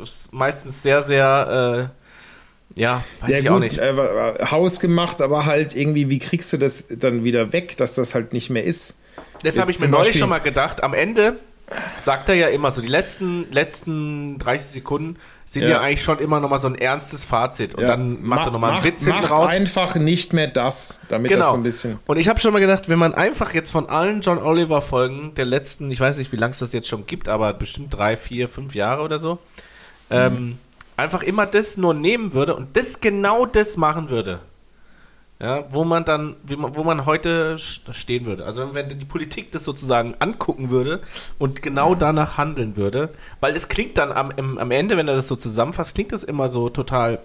ist 0.02 0.32
meistens 0.32 0.82
sehr, 0.82 1.02
sehr, 1.02 1.90
äh, 2.74 2.80
ja, 2.80 3.04
weiß 3.20 3.30
Ja, 3.30 3.38
ich 3.38 3.44
gut, 3.44 3.52
auch 3.56 3.58
nicht. 3.58 3.78
Äh, 3.78 3.92
hausgemacht, 4.50 5.20
aber 5.20 5.44
halt 5.44 5.76
irgendwie, 5.76 6.08
wie 6.08 6.20
kriegst 6.20 6.52
du 6.52 6.56
das 6.56 6.86
dann 6.88 7.22
wieder 7.22 7.52
weg, 7.52 7.76
dass 7.76 7.96
das 7.96 8.14
halt 8.14 8.32
nicht 8.32 8.48
mehr 8.48 8.64
ist? 8.64 8.98
Das 9.42 9.58
habe 9.58 9.70
ich 9.72 9.78
mir 9.78 9.88
neulich 9.88 10.18
schon 10.18 10.28
mal 10.30 10.38
gedacht. 10.38 10.82
Am 10.82 10.94
Ende 10.94 11.36
sagt 12.00 12.28
er 12.28 12.34
ja 12.34 12.48
immer 12.48 12.70
so, 12.70 12.80
die 12.80 12.88
letzten, 12.88 13.50
letzten 13.52 14.38
30 14.38 14.68
Sekunden 14.68 15.16
sind 15.52 15.62
ja, 15.62 15.68
Ja. 15.68 15.80
eigentlich 15.80 16.02
schon 16.04 16.20
immer 16.20 16.38
nochmal 16.38 16.60
so 16.60 16.68
ein 16.68 16.76
ernstes 16.76 17.24
Fazit. 17.24 17.74
Und 17.74 17.82
Ja, 17.82 17.88
dann 17.88 18.22
macht 18.22 18.46
er 18.46 18.52
nochmal 18.52 18.70
einen 18.74 18.84
Witz 18.84 19.02
hinten 19.04 19.20
macht 19.20 19.32
raus. 19.32 19.50
einfach 19.50 19.96
nicht 19.96 20.32
mehr 20.32 20.46
das, 20.46 21.00
damit 21.08 21.32
das 21.32 21.38
Genau. 21.38 21.50
so 21.50 21.56
ein 21.56 21.62
bisschen. 21.64 21.98
Und 22.06 22.18
ich 22.18 22.28
habe 22.28 22.38
schon 22.38 22.52
mal 22.52 22.60
gedacht, 22.60 22.88
wenn 22.88 23.00
man 23.00 23.14
einfach 23.16 23.52
jetzt 23.52 23.72
von 23.72 23.88
allen 23.88 24.20
John 24.20 24.38
Oliver 24.38 24.80
Folgen 24.80 25.34
der 25.34 25.46
letzten, 25.46 25.90
ich 25.90 25.98
weiß 25.98 26.18
nicht, 26.18 26.30
wie 26.30 26.36
lange 26.36 26.52
es 26.52 26.60
das 26.60 26.72
jetzt 26.72 26.86
schon 26.86 27.04
gibt, 27.04 27.28
aber 27.28 27.52
bestimmt 27.52 27.92
drei, 27.92 28.16
vier, 28.16 28.48
fünf 28.48 28.76
Jahre 28.76 29.02
oder 29.02 29.18
so, 29.18 29.38
ähm, 30.08 30.56
einfach 30.96 31.22
immer 31.24 31.46
das 31.46 31.76
nur 31.76 31.94
nehmen 31.94 32.32
würde 32.32 32.54
und 32.54 32.76
das 32.76 33.00
genau 33.00 33.44
das 33.44 33.76
machen 33.76 34.08
würde, 34.08 34.38
ja, 35.40 35.64
wo 35.70 35.84
man 35.84 36.04
dann, 36.04 36.36
wie 36.42 36.56
man, 36.56 36.76
wo 36.76 36.84
man 36.84 37.06
heute 37.06 37.58
stehen 37.58 38.26
würde. 38.26 38.44
Also 38.44 38.74
wenn 38.74 38.98
die 38.98 39.04
Politik 39.06 39.50
das 39.52 39.64
sozusagen 39.64 40.14
angucken 40.18 40.68
würde 40.68 41.00
und 41.38 41.62
genau 41.62 41.94
danach 41.94 42.36
handeln 42.36 42.76
würde, 42.76 43.08
weil 43.40 43.56
es 43.56 43.68
klingt 43.68 43.96
dann 43.96 44.12
am, 44.12 44.58
am 44.58 44.70
Ende, 44.70 44.98
wenn 44.98 45.08
er 45.08 45.16
das 45.16 45.28
so 45.28 45.36
zusammenfasst, 45.36 45.94
klingt 45.94 46.12
das 46.12 46.24
immer 46.24 46.50
so 46.50 46.68
total 46.68 47.20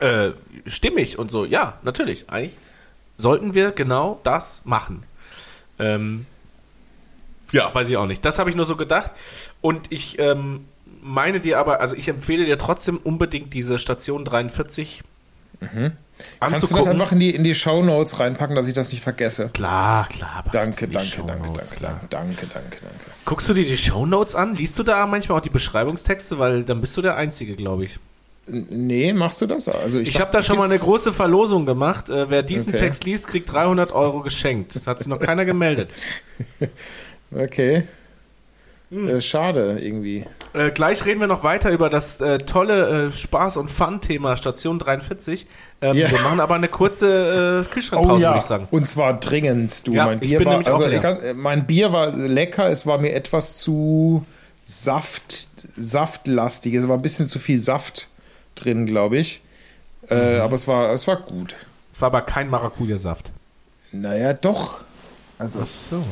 äh, 0.00 0.30
stimmig 0.66 1.18
und 1.18 1.30
so. 1.30 1.44
Ja, 1.44 1.78
natürlich, 1.82 2.28
eigentlich 2.28 2.56
sollten 3.16 3.54
wir 3.54 3.70
genau 3.70 4.20
das 4.24 4.62
machen. 4.64 5.04
Ähm, 5.78 6.26
ja, 7.52 7.72
weiß 7.72 7.88
ich 7.88 7.96
auch 7.96 8.06
nicht. 8.06 8.24
Das 8.24 8.38
habe 8.38 8.50
ich 8.50 8.56
nur 8.56 8.66
so 8.66 8.76
gedacht. 8.76 9.10
Und 9.60 9.92
ich 9.92 10.18
ähm, 10.18 10.64
meine 11.02 11.40
dir 11.40 11.58
aber, 11.58 11.80
also 11.80 11.94
ich 11.94 12.08
empfehle 12.08 12.44
dir 12.44 12.58
trotzdem 12.58 12.96
unbedingt 12.96 13.54
diese 13.54 13.78
Station 13.78 14.24
43 14.24 15.02
mhm. 15.60 15.92
Kannst 16.40 16.70
du 16.70 16.76
das 16.76 16.86
einfach 16.86 17.12
in 17.12 17.20
die, 17.20 17.30
in 17.30 17.44
die 17.44 17.54
Show 17.54 17.82
Notes 17.82 18.18
reinpacken, 18.18 18.56
dass 18.56 18.66
ich 18.66 18.74
das 18.74 18.90
nicht 18.92 19.02
vergesse? 19.02 19.50
Klar, 19.52 20.08
klar. 20.08 20.44
Danke, 20.52 20.88
danke, 20.88 21.22
danke, 21.26 21.26
danke, 21.26 21.76
danke, 21.80 22.06
danke, 22.10 22.46
danke, 22.46 22.46
danke. 22.50 22.96
Guckst 23.24 23.48
du 23.48 23.54
dir 23.54 23.64
die 23.64 23.76
Show 23.76 24.06
Notes 24.06 24.34
an? 24.34 24.54
Liest 24.56 24.78
du 24.78 24.82
da 24.82 25.06
manchmal 25.06 25.38
auch 25.38 25.42
die 25.42 25.50
Beschreibungstexte? 25.50 26.38
Weil 26.38 26.64
dann 26.64 26.80
bist 26.80 26.96
du 26.96 27.02
der 27.02 27.16
Einzige, 27.16 27.54
glaube 27.56 27.84
ich. 27.84 27.98
Nee, 28.46 29.12
machst 29.12 29.40
du 29.40 29.46
das? 29.46 29.68
Also 29.68 30.00
ich 30.00 30.08
ich 30.08 30.20
habe 30.20 30.32
da 30.32 30.42
schon 30.42 30.58
mal 30.58 30.68
eine 30.68 30.78
große 30.78 31.12
Verlosung 31.12 31.64
gemacht. 31.64 32.10
Äh, 32.10 32.28
wer 32.28 32.42
diesen 32.42 32.70
okay. 32.70 32.78
Text 32.78 33.04
liest, 33.04 33.28
kriegt 33.28 33.52
300 33.52 33.92
Euro 33.92 34.20
geschenkt. 34.20 34.74
Das 34.74 34.86
hat 34.86 34.98
sich 34.98 35.06
noch 35.06 35.20
keiner 35.20 35.44
gemeldet. 35.44 35.92
okay. 37.30 37.84
Hm. 38.92 39.08
Äh, 39.08 39.20
schade 39.22 39.78
irgendwie. 39.80 40.26
Äh, 40.52 40.70
gleich 40.70 41.06
reden 41.06 41.20
wir 41.20 41.26
noch 41.26 41.44
weiter 41.44 41.70
über 41.70 41.88
das 41.88 42.20
äh, 42.20 42.36
tolle 42.36 43.06
äh, 43.06 43.08
Spaß- 43.08 43.56
und 43.56 43.70
Fun-Thema 43.70 44.36
Station 44.36 44.78
43. 44.78 45.46
Ähm, 45.80 45.96
yeah. 45.96 46.10
Wir 46.10 46.20
machen 46.20 46.40
aber 46.40 46.56
eine 46.56 46.68
kurze 46.68 47.64
äh, 47.66 47.72
Kühlschrankpause, 47.72 48.12
oh, 48.12 48.18
ja. 48.18 48.28
würde 48.30 48.38
ich 48.40 48.44
sagen. 48.44 48.68
Und 48.70 48.86
zwar 48.86 49.18
dringend, 49.18 49.86
du. 49.86 49.94
Ja, 49.94 50.04
mein 50.04 50.20
Bier 50.20 50.44
war, 50.44 50.66
also 50.66 50.84
kann, 51.00 51.20
äh, 51.20 51.32
mein 51.32 51.66
Bier 51.66 51.90
war 51.94 52.12
lecker, 52.14 52.68
es 52.68 52.86
war 52.86 52.98
mir 52.98 53.14
etwas 53.14 53.56
zu 53.56 54.26
Saft, 54.66 55.48
saftlastig. 55.74 56.74
Es 56.74 56.86
war 56.86 56.98
ein 56.98 57.02
bisschen 57.02 57.26
zu 57.26 57.38
viel 57.38 57.58
Saft 57.58 58.08
drin, 58.54 58.84
glaube 58.84 59.16
ich. 59.16 59.40
Mhm. 60.10 60.16
aber 60.16 60.54
es 60.54 60.68
war, 60.68 60.92
es 60.92 61.06
war 61.06 61.16
gut. 61.16 61.54
Es 61.94 62.00
war 62.00 62.08
aber 62.08 62.22
kein 62.22 62.50
Maracuja-Saft. 62.50 63.30
Naja, 63.92 64.34
doch. 64.34 64.80
Also. 65.38 65.60
Ach 65.62 65.90
so. 65.90 66.04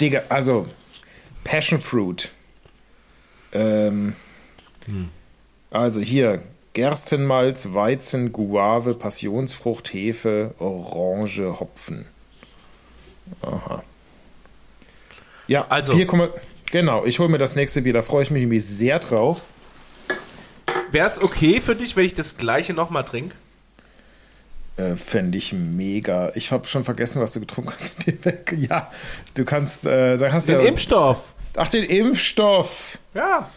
Digga, 0.00 0.22
also 0.30 0.66
Passion 1.44 1.80
Fruit. 1.80 2.30
Ähm, 3.52 4.14
hm. 4.86 5.10
Also 5.70 6.00
hier 6.00 6.42
Gerstenmalz, 6.74 7.74
Weizen, 7.74 8.32
Guave, 8.32 8.94
Passionsfrucht, 8.94 9.92
Hefe, 9.92 10.54
Orange, 10.58 11.60
Hopfen. 11.60 12.06
Aha. 13.42 13.82
Ja, 15.48 15.66
also 15.68 15.92
4, 15.92 16.30
genau, 16.70 17.04
ich 17.04 17.18
hole 17.18 17.28
mir 17.28 17.38
das 17.38 17.56
nächste 17.56 17.82
Bier, 17.82 17.92
da 17.92 18.02
freue 18.02 18.22
ich 18.22 18.30
mich 18.30 18.40
nämlich 18.40 18.64
sehr 18.64 18.98
drauf. 18.98 19.42
Wäre 20.90 21.06
es 21.06 21.20
okay 21.20 21.60
für 21.60 21.74
dich, 21.74 21.96
wenn 21.96 22.04
ich 22.04 22.14
das 22.14 22.36
gleiche 22.36 22.74
nochmal 22.74 23.04
trinke? 23.04 23.34
Äh, 24.82 24.96
Fände 24.96 25.38
ich 25.38 25.52
mega. 25.52 26.32
Ich 26.34 26.50
habe 26.50 26.66
schon 26.66 26.84
vergessen, 26.84 27.22
was 27.22 27.32
du 27.32 27.40
getrunken 27.40 27.72
hast. 27.72 27.94
ja, 28.56 28.90
du 29.34 29.44
kannst, 29.44 29.84
äh, 29.84 30.16
da 30.18 30.32
hast 30.32 30.48
du 30.48 30.52
Den 30.52 30.62
ja, 30.62 30.68
Impfstoff. 30.68 31.34
Ach, 31.56 31.68
den 31.68 31.84
Impfstoff. 31.84 32.98
Ja. 33.14 33.48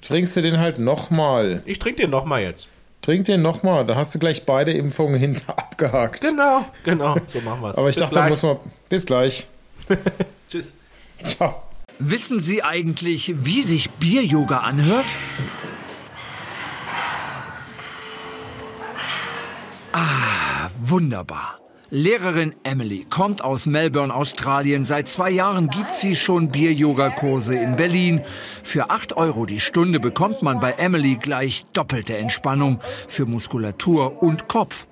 Trinkst 0.00 0.36
du 0.36 0.42
den 0.42 0.58
halt 0.58 0.78
nochmal. 0.78 1.62
Ich 1.66 1.78
trinke 1.78 2.02
den 2.02 2.10
nochmal 2.10 2.42
jetzt. 2.42 2.68
Trink 3.02 3.24
den 3.24 3.42
nochmal, 3.42 3.84
dann 3.84 3.96
hast 3.96 4.14
du 4.14 4.20
gleich 4.20 4.46
beide 4.46 4.72
Impfungen 4.72 5.18
hinter 5.20 5.58
abgehakt. 5.58 6.20
Genau, 6.20 6.64
genau, 6.84 7.16
so 7.32 7.40
machen 7.40 7.60
wir 7.62 7.70
es. 7.70 7.78
Aber 7.78 7.88
ich 7.88 7.96
bis 7.96 8.02
dachte, 8.02 8.14
da 8.14 8.28
muss 8.28 8.42
man. 8.42 8.58
Bis 8.88 9.06
gleich. 9.06 9.46
Tschüss. 10.50 10.72
Ciao. 11.26 11.62
Wissen 11.98 12.40
Sie 12.40 12.62
eigentlich, 12.62 13.34
wie 13.44 13.62
sich 13.62 13.90
Bier-Yoga 13.90 14.58
anhört? 14.58 15.04
Ah, 19.92 20.41
wunderbar. 20.92 21.58
Lehrerin 21.88 22.54
Emily 22.64 23.06
kommt 23.08 23.42
aus 23.42 23.66
Melbourne, 23.66 24.14
Australien. 24.14 24.84
Seit 24.84 25.08
zwei 25.08 25.30
Jahren 25.30 25.68
gibt 25.68 25.94
sie 25.94 26.14
schon 26.14 26.50
Bier-Yoga-Kurse 26.50 27.54
in 27.56 27.76
Berlin. 27.76 28.20
Für 28.62 28.90
acht 28.90 29.16
Euro 29.16 29.46
die 29.46 29.60
Stunde 29.60 30.00
bekommt 30.00 30.42
man 30.42 30.60
bei 30.60 30.72
Emily 30.72 31.16
gleich 31.16 31.64
doppelte 31.72 32.16
Entspannung 32.16 32.78
für 33.08 33.26
Muskulatur 33.26 34.22
und 34.22 34.48
Kopf. 34.48 34.86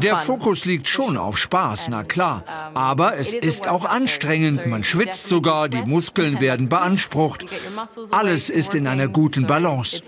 Der 0.00 0.16
Fokus 0.16 0.64
liegt 0.64 0.88
schon 0.88 1.16
auf 1.16 1.38
Spaß, 1.38 1.88
na 1.88 2.02
klar. 2.02 2.44
Aber 2.74 3.16
es 3.16 3.32
ist 3.32 3.68
auch 3.68 3.84
anstrengend. 3.84 4.66
Man 4.66 4.84
schwitzt 4.84 5.28
sogar, 5.28 5.68
die 5.68 5.82
Muskeln 5.82 6.40
werden 6.40 6.68
beansprucht. 6.70 7.46
Alles 8.10 8.50
ist 8.50 8.74
in 8.74 8.86
einer 8.86 9.08
guten 9.08 9.46
Balance. 9.46 10.02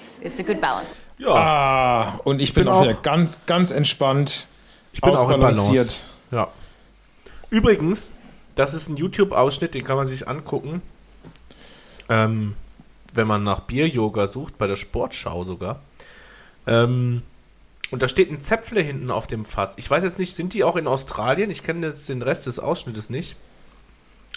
Ja. 1.18 1.34
Ah, 1.34 2.20
und 2.24 2.40
ich, 2.40 2.54
bin, 2.54 2.64
bin, 2.64 2.72
auch 2.72 2.82
wieder 2.82 2.94
ganz, 2.94 3.38
ganz 3.46 3.70
entspannt. 3.70 4.48
Ich 4.92 5.00
bin 5.00 5.10
ausbalanciert. 5.10 6.04
Auch 6.30 6.34
ja. 6.34 6.48
Übrigens, 7.50 8.10
das 8.54 8.74
ist 8.74 8.88
ein 8.88 8.96
YouTube-Ausschnitt, 8.96 9.74
den 9.74 9.84
kann 9.84 9.96
man 9.96 10.06
sich 10.06 10.26
angucken. 10.28 10.82
Ähm, 12.08 12.54
wenn 13.12 13.26
man 13.26 13.44
nach 13.44 13.60
Bier-Yoga 13.60 14.26
sucht, 14.26 14.58
bei 14.58 14.66
der 14.66 14.76
Sportschau 14.76 15.44
sogar. 15.44 15.80
Ähm, 16.66 17.22
und 17.90 18.02
da 18.02 18.08
steht 18.08 18.30
ein 18.30 18.40
Zäpfle 18.40 18.80
hinten 18.80 19.10
auf 19.10 19.26
dem 19.26 19.44
Fass. 19.44 19.74
Ich 19.76 19.88
weiß 19.88 20.02
jetzt 20.02 20.18
nicht, 20.18 20.34
sind 20.34 20.52
die 20.52 20.64
auch 20.64 20.76
in 20.76 20.86
Australien? 20.88 21.50
Ich 21.50 21.62
kenne 21.62 21.86
jetzt 21.86 22.08
den 22.08 22.22
Rest 22.22 22.46
des 22.46 22.58
Ausschnittes 22.58 23.08
nicht. 23.10 23.36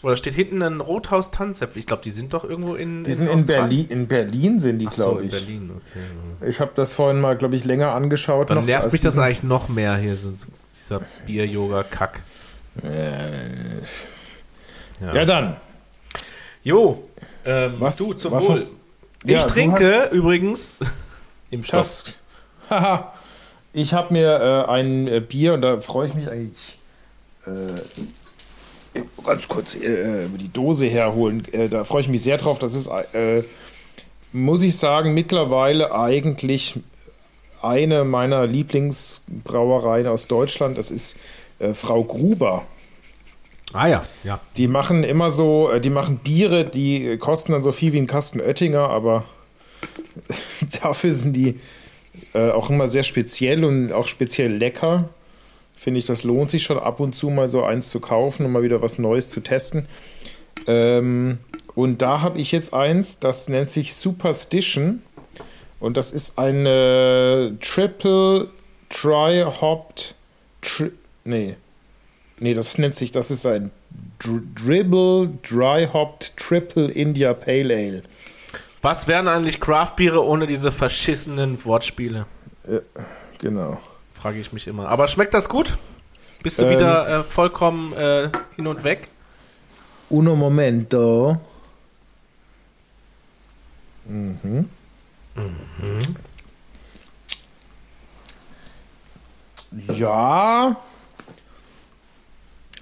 Oder 0.04 0.16
steht 0.16 0.36
hinten 0.36 0.62
ein 0.62 0.80
Rothaus 0.80 1.32
Tanzäpfel? 1.32 1.80
Ich 1.80 1.88
glaube, 1.88 2.04
die 2.04 2.12
sind 2.12 2.34
doch 2.34 2.44
irgendwo 2.44 2.76
in. 2.76 3.04
Die 3.04 3.12
in 3.12 3.16
sind 3.18 3.30
in 3.30 3.46
Berlin. 3.48 3.88
In 3.90 4.08
Berlin 4.08 4.60
sind 4.60 4.78
die, 4.80 4.86
glaube 4.86 5.24
ich. 5.24 5.34
in 5.34 5.40
Berlin, 5.40 5.72
okay. 5.76 6.50
Ich 6.50 6.60
habe 6.60 6.72
das 6.76 6.94
vorhin 6.94 7.20
mal, 7.20 7.36
glaube 7.36 7.56
ich, 7.56 7.66
länger 7.66 7.94
angeschaut. 7.94 8.52
Dann 8.52 8.60
noch, 8.60 8.66
nervt 8.66 8.92
mich 8.92 9.02
das 9.02 9.18
eigentlich 9.18 9.44
noch 9.44 9.70
mehr 9.70 9.98
hier, 9.98 10.16
so, 10.16 10.32
dieser 10.76 11.02
Bier-Yoga-Kack. 11.26 12.22
Äh, 12.84 13.26
ja. 15.02 15.16
ja. 15.16 15.26
dann. 15.26 15.58
Jo, 16.64 17.04
ähm, 17.46 17.76
was, 17.80 17.98
du 17.98 18.14
zum 18.14 18.34
was 18.34 18.48
Wohl. 18.48 18.56
Hast, 18.56 18.74
ich 19.24 19.32
ja, 19.32 19.46
trinke 19.46 20.10
übrigens 20.12 20.80
im 21.50 21.64
Stoff. 21.64 22.04
Haha. 22.70 23.14
ich 23.74 23.94
habe 23.94 24.14
mir 24.14 24.66
äh, 24.68 24.72
ein 24.72 25.08
äh, 25.08 25.22
Bier 25.22 25.54
und 25.54 25.62
da 25.62 25.80
freue 25.80 26.08
ich 26.08 26.14
mich 26.14 26.30
eigentlich 26.30 26.78
äh, 27.46 27.50
ganz 29.26 29.48
kurz 29.48 29.76
äh, 29.76 30.28
die 30.40 30.52
Dose 30.52 30.88
herholen. 30.88 31.44
Äh, 31.52 31.70
da 31.70 31.84
freue 31.84 32.02
ich 32.02 32.08
mich 32.08 32.24
sehr 32.24 32.38
drauf. 32.38 32.60
Das 32.60 32.74
ist, 32.74 32.88
äh, 32.88 33.44
muss 34.32 34.62
ich 34.62 34.78
sagen, 34.78 35.14
mittlerweile 35.14 35.94
eigentlich 35.94 36.80
eine 37.62 38.04
meiner 38.04 38.46
Lieblingsbrauereien 38.46 40.08
aus 40.08 40.28
Deutschland. 40.28 40.78
Das 40.78 40.92
ist 40.92 41.18
äh, 41.60 41.74
Frau 41.74 42.04
Gruber. 42.04 42.64
Ah 43.74 43.88
ja, 43.88 44.04
ja. 44.24 44.40
Die 44.56 44.68
machen 44.68 45.04
immer 45.04 45.30
so, 45.30 45.72
äh, 45.72 45.82
die 45.82 45.90
machen 45.90 46.18
Biere, 46.18 46.66
die 46.66 47.18
kosten 47.18 47.52
dann 47.52 47.64
so 47.64 47.72
viel 47.72 47.94
wie 47.94 48.00
ein 48.00 48.08
Kasten 48.08 48.40
Oettinger, 48.40 48.90
aber 48.90 49.26
dafür 50.82 51.14
sind 51.14 51.34
die 51.34 51.60
äh, 52.34 52.52
auch 52.52 52.70
immer 52.70 52.88
sehr 52.88 53.04
speziell 53.04 53.66
und 53.66 53.92
auch 53.92 54.08
speziell 54.08 54.54
lecker 54.54 55.10
finde 55.78 56.00
ich, 56.00 56.06
das 56.06 56.24
lohnt 56.24 56.50
sich 56.52 56.64
schon 56.64 56.80
ab 56.80 57.00
und 57.00 57.16
zu 57.16 57.30
mal 57.30 57.48
so 57.48 57.64
eins 57.64 57.90
zu 57.90 58.02
kaufen 58.02 58.46
und 58.46 58.52
mal 58.52 58.64
wieder 58.64 58.82
was 58.82 59.00
Neues 59.00 59.30
zu 59.30 59.40
testen. 59.40 59.88
Ähm, 60.66 61.38
und 61.76 62.02
da 62.02 62.22
habe 62.22 62.40
ich 62.40 62.52
jetzt 62.52 62.74
eins, 62.74 63.20
das 63.20 63.48
nennt 63.48 63.70
sich 63.70 63.96
Superstition. 63.96 65.04
Und 65.80 65.96
das 65.96 66.12
ist 66.12 66.40
eine 66.40 67.56
Triple 67.62 68.50
Dry 68.90 69.44
Hopped. 69.44 70.16
Tri 70.62 70.92
nee. 71.24 71.56
Nee, 72.40 72.54
das 72.56 72.78
nennt 72.78 72.96
sich, 72.96 73.12
das 73.12 73.32
ist 73.32 73.46
ein 73.46 73.72
Dr 74.20 74.42
Dribble 74.56 75.30
Dry 75.48 75.88
Hopped 75.92 76.36
Triple 76.38 76.90
India 76.92 77.34
Pale 77.34 77.76
Ale. 77.76 78.02
Was 78.82 79.08
wären 79.08 79.28
eigentlich 79.28 79.60
Craftbiere 79.60 80.24
ohne 80.24 80.48
diese 80.48 80.72
verschissenen 80.72 81.64
Wortspiele? 81.64 82.26
Ja, 82.68 82.80
genau. 83.40 83.80
Frage 84.20 84.40
ich 84.40 84.52
mich 84.52 84.68
immer. 84.68 84.90
Aber 84.90 85.08
schmeckt 85.08 85.34
das 85.34 85.48
gut? 85.48 85.78
Bist 86.42 86.60
du 86.60 86.64
ähm, 86.64 86.72
wieder 86.72 87.20
äh, 87.20 87.24
vollkommen 87.24 87.94
äh, 87.94 88.30
hin 88.56 88.68
und 88.68 88.84
weg? 88.84 89.08
Uno 90.10 90.36
momento. 90.36 91.40
Mhm. 94.06 94.70
Mhm. 95.36 96.00
Ja. 99.96 100.76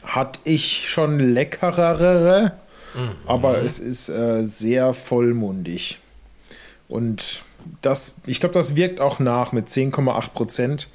Hatte 0.03 0.39
ich 0.45 0.87
schon 0.89 1.19
leckerere, 1.19 2.53
mhm. 2.93 3.15
aber 3.25 3.57
es 3.57 3.79
ist 3.79 4.07
äh, 4.07 4.45
sehr 4.45 4.93
vollmundig. 4.93 5.99
Und 6.87 7.43
das, 7.81 8.17
ich 8.25 8.39
glaube, 8.39 8.53
das 8.53 8.75
wirkt 8.75 9.01
auch 9.01 9.19
nach 9.19 9.51
mit 9.51 9.67
10,8 9.67 10.29
Prozent. 10.29 10.89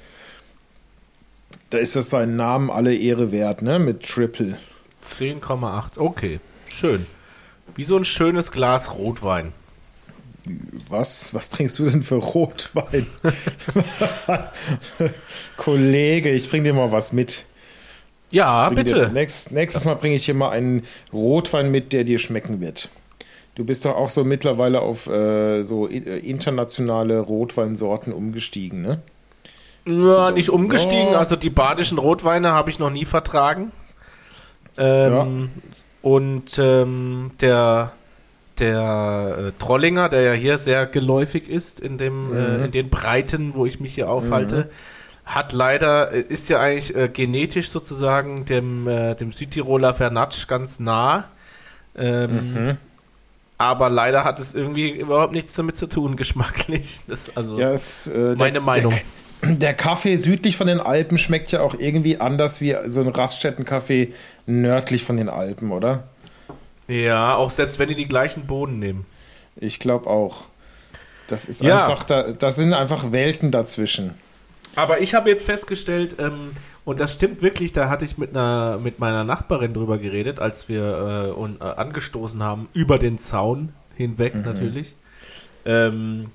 Da 1.71 1.77
ist 1.77 1.95
das 1.95 2.09
seinen 2.09 2.35
Namen 2.35 2.69
alle 2.69 2.93
Ehre 2.93 3.31
wert, 3.31 3.61
ne? 3.61 3.79
Mit 3.79 4.03
Triple. 4.03 4.57
10,8. 5.05 5.97
Okay, 5.97 6.41
schön. 6.67 7.05
Wie 7.75 7.85
so 7.85 7.95
ein 7.95 8.03
schönes 8.03 8.51
Glas 8.51 8.93
Rotwein. 8.93 9.53
Was? 10.89 11.33
Was 11.33 11.49
trinkst 11.49 11.79
du 11.79 11.89
denn 11.89 12.03
für 12.03 12.15
Rotwein? 12.15 13.07
Kollege, 15.57 16.31
ich 16.31 16.49
bring 16.49 16.65
dir 16.65 16.73
mal 16.73 16.91
was 16.91 17.13
mit. 17.13 17.45
Ja, 18.31 18.67
bitte. 18.69 18.95
Dir, 18.95 19.09
nächstes, 19.09 19.51
nächstes 19.53 19.85
Mal 19.85 19.95
bringe 19.95 20.15
ich 20.15 20.25
hier 20.25 20.33
mal 20.33 20.49
einen 20.49 20.83
Rotwein 21.13 21.71
mit, 21.71 21.93
der 21.93 22.03
dir 22.03 22.19
schmecken 22.19 22.59
wird. 22.59 22.89
Du 23.55 23.63
bist 23.63 23.85
doch 23.85 23.95
auch 23.95 24.09
so 24.09 24.25
mittlerweile 24.25 24.81
auf 24.81 25.07
äh, 25.07 25.63
so 25.63 25.87
internationale 25.87 27.19
Rotweinsorten 27.19 28.11
umgestiegen, 28.11 28.81
ne? 28.81 29.01
Ja, 29.85 30.27
so, 30.27 30.29
nicht 30.31 30.49
umgestiegen. 30.49 31.13
Oh. 31.13 31.17
Also 31.17 31.35
die 31.35 31.49
badischen 31.49 31.97
Rotweine 31.97 32.51
habe 32.51 32.69
ich 32.69 32.79
noch 32.79 32.89
nie 32.89 33.05
vertragen. 33.05 33.71
Ähm, 34.77 35.13
ja. 35.13 35.27
Und 36.01 36.57
ähm, 36.57 37.31
der, 37.41 37.91
der 38.59 39.35
äh, 39.37 39.51
Trollinger, 39.59 40.09
der 40.09 40.21
ja 40.21 40.33
hier 40.33 40.57
sehr 40.57 40.85
geläufig 40.85 41.49
ist 41.49 41.79
in, 41.79 41.97
dem, 41.97 42.35
äh, 42.35 42.35
mhm. 42.35 42.61
äh, 42.61 42.65
in 42.65 42.71
den 42.71 42.89
Breiten, 42.89 43.53
wo 43.55 43.65
ich 43.65 43.79
mich 43.79 43.95
hier 43.95 44.09
aufhalte, 44.09 44.55
mhm. 44.55 45.25
hat 45.25 45.53
leider, 45.53 46.11
äh, 46.11 46.21
ist 46.21 46.49
ja 46.49 46.59
eigentlich 46.59 46.95
äh, 46.95 47.07
genetisch 47.07 47.69
sozusagen 47.69 48.45
dem, 48.45 48.87
äh, 48.87 49.15
dem 49.15 49.31
Südtiroler 49.31 49.93
Vernatsch 49.93 50.47
ganz 50.47 50.79
nah. 50.79 51.25
Ähm, 51.95 52.53
mhm. 52.53 52.77
Aber 53.57 53.89
leider 53.91 54.23
hat 54.23 54.39
es 54.39 54.55
irgendwie 54.55 54.89
überhaupt 54.89 55.33
nichts 55.33 55.53
damit 55.53 55.77
zu 55.77 55.87
tun, 55.87 56.15
geschmacklich. 56.17 57.01
Das, 57.07 57.35
also 57.35 57.59
ja, 57.59 57.71
es, 57.71 58.11
meine 58.13 58.53
der, 58.53 58.61
Meinung. 58.61 58.93
Der, 59.43 59.73
Kaffee 59.73 60.15
südlich 60.17 60.57
von 60.57 60.67
den 60.67 60.79
Alpen 60.79 61.17
schmeckt 61.17 61.51
ja 61.51 61.61
auch 61.61 61.75
irgendwie 61.77 62.19
anders 62.19 62.61
wie 62.61 62.75
so 62.87 63.01
ein 63.01 63.07
Raststättenkaffee 63.07 64.13
nördlich 64.45 65.03
von 65.03 65.17
den 65.17 65.29
Alpen, 65.29 65.71
oder? 65.71 66.03
Ja, 66.87 67.35
auch 67.35 67.51
selbst 67.51 67.79
wenn 67.79 67.89
die 67.89 67.95
die 67.95 68.07
gleichen 68.07 68.45
Boden 68.45 68.79
nehmen. 68.79 69.05
Ich 69.55 69.79
glaube 69.79 70.09
auch. 70.09 70.45
Das 71.27 71.45
ist 71.45 71.61
ja. 71.61 71.87
einfach, 71.87 72.03
da, 72.03 72.33
das 72.33 72.57
sind 72.57 72.73
einfach 72.73 73.11
Welten 73.11 73.51
dazwischen. 73.51 74.13
Aber 74.75 74.99
ich 74.99 75.13
habe 75.13 75.29
jetzt 75.29 75.45
festgestellt, 75.45 76.15
ähm, 76.19 76.51
und 76.83 76.99
das 76.99 77.13
stimmt 77.13 77.41
wirklich, 77.41 77.73
da 77.73 77.89
hatte 77.89 78.05
ich 78.05 78.17
mit 78.17 78.31
einer 78.31 78.79
mit 78.81 78.99
meiner 78.99 79.23
Nachbarin 79.23 79.73
drüber 79.73 79.97
geredet, 79.97 80.39
als 80.39 80.67
wir 80.67 81.29
äh, 81.29 81.31
und, 81.31 81.61
äh, 81.61 81.65
angestoßen 81.65 82.41
haben, 82.41 82.67
über 82.73 82.97
den 82.97 83.19
Zaun 83.19 83.73
hinweg 83.95 84.35
mhm. 84.35 84.41
natürlich. 84.41 84.95
Ähm, 85.65 86.31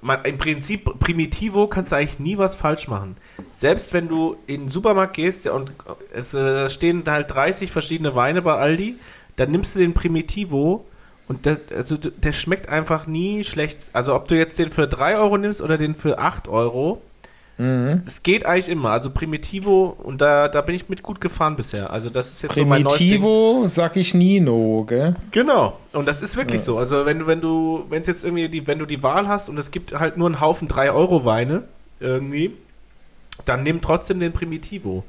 man, 0.00 0.24
im 0.24 0.38
Prinzip 0.38 0.98
Primitivo 0.98 1.66
kannst 1.66 1.92
du 1.92 1.96
eigentlich 1.96 2.18
nie 2.18 2.38
was 2.38 2.56
falsch 2.56 2.88
machen. 2.88 3.16
Selbst 3.50 3.92
wenn 3.92 4.08
du 4.08 4.36
in 4.46 4.62
den 4.62 4.68
Supermarkt 4.68 5.14
gehst 5.14 5.46
und 5.46 5.72
es 6.12 6.34
äh, 6.34 6.68
stehen 6.70 7.02
halt 7.06 7.30
30 7.32 7.72
verschiedene 7.72 8.14
Weine 8.14 8.42
bei 8.42 8.54
Aldi, 8.54 8.96
dann 9.36 9.50
nimmst 9.50 9.74
du 9.74 9.78
den 9.80 9.94
Primitivo 9.94 10.86
und 11.26 11.46
der, 11.46 11.58
also 11.74 11.96
der 11.96 12.32
schmeckt 12.32 12.68
einfach 12.68 13.06
nie 13.06 13.44
schlecht. 13.44 13.78
Also 13.92 14.14
ob 14.14 14.28
du 14.28 14.36
jetzt 14.36 14.58
den 14.58 14.70
für 14.70 14.86
3 14.86 15.16
Euro 15.16 15.38
nimmst 15.38 15.62
oder 15.62 15.78
den 15.78 15.94
für 15.94 16.18
8 16.18 16.48
Euro, 16.48 17.00
Mhm. 17.56 18.02
Es 18.04 18.22
geht 18.22 18.44
eigentlich 18.44 18.68
immer. 18.68 18.90
Also 18.90 19.10
Primitivo, 19.10 19.96
und 20.02 20.20
da, 20.20 20.48
da 20.48 20.60
bin 20.60 20.74
ich 20.74 20.88
mit 20.88 21.02
gut 21.02 21.20
gefahren 21.20 21.56
bisher. 21.56 21.90
Also 21.90 22.10
das 22.10 22.32
ist 22.32 22.42
jetzt 22.42 22.52
Primitivo, 22.52 22.78
so 22.78 22.84
mein 22.84 22.98
Primitivo 22.98 23.66
sag 23.66 23.96
ich 23.96 24.14
Nino, 24.14 24.84
gell? 24.88 25.14
Genau. 25.30 25.78
Und 25.92 26.06
das 26.06 26.22
ist 26.22 26.36
wirklich 26.36 26.60
ja. 26.60 26.64
so. 26.64 26.78
Also 26.78 27.06
wenn 27.06 27.20
du, 27.20 27.26
wenn 27.26 27.40
du, 27.40 27.84
wenn 27.88 28.00
es 28.00 28.06
jetzt 28.06 28.24
irgendwie 28.24 28.48
die, 28.48 28.66
wenn 28.66 28.78
du 28.78 28.86
die 28.86 29.02
Wahl 29.02 29.28
hast 29.28 29.48
und 29.48 29.58
es 29.58 29.70
gibt 29.70 29.98
halt 29.98 30.16
nur 30.16 30.26
einen 30.26 30.40
Haufen 30.40 30.68
3-Euro-Weine 30.68 31.62
irgendwie, 32.00 32.52
dann 33.44 33.62
nimm 33.62 33.80
trotzdem 33.80 34.20
den 34.20 34.32
Primitivo. 34.32 35.04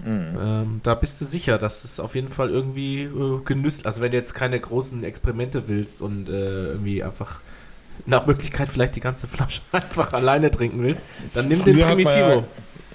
Mhm. 0.00 0.38
Ähm, 0.40 0.80
da 0.82 0.94
bist 0.94 1.20
du 1.20 1.26
sicher, 1.26 1.58
dass 1.58 1.84
es 1.84 2.00
auf 2.00 2.14
jeden 2.14 2.28
Fall 2.28 2.50
irgendwie 2.50 3.02
äh, 3.02 3.40
genüsst. 3.44 3.86
Also 3.86 4.00
wenn 4.00 4.10
du 4.10 4.16
jetzt 4.16 4.34
keine 4.34 4.58
großen 4.58 5.04
Experimente 5.04 5.68
willst 5.68 6.02
und 6.02 6.28
äh, 6.28 6.68
irgendwie 6.68 7.02
einfach 7.02 7.40
nach 8.06 8.26
Möglichkeit 8.26 8.68
vielleicht 8.68 8.96
die 8.96 9.00
ganze 9.00 9.26
Flasche 9.26 9.60
einfach 9.72 10.12
alleine 10.12 10.50
trinken 10.50 10.82
willst, 10.82 11.04
dann 11.34 11.48
nimm 11.48 11.60
früher 11.60 11.74
den 11.74 11.86
Primitivo. 11.86 12.44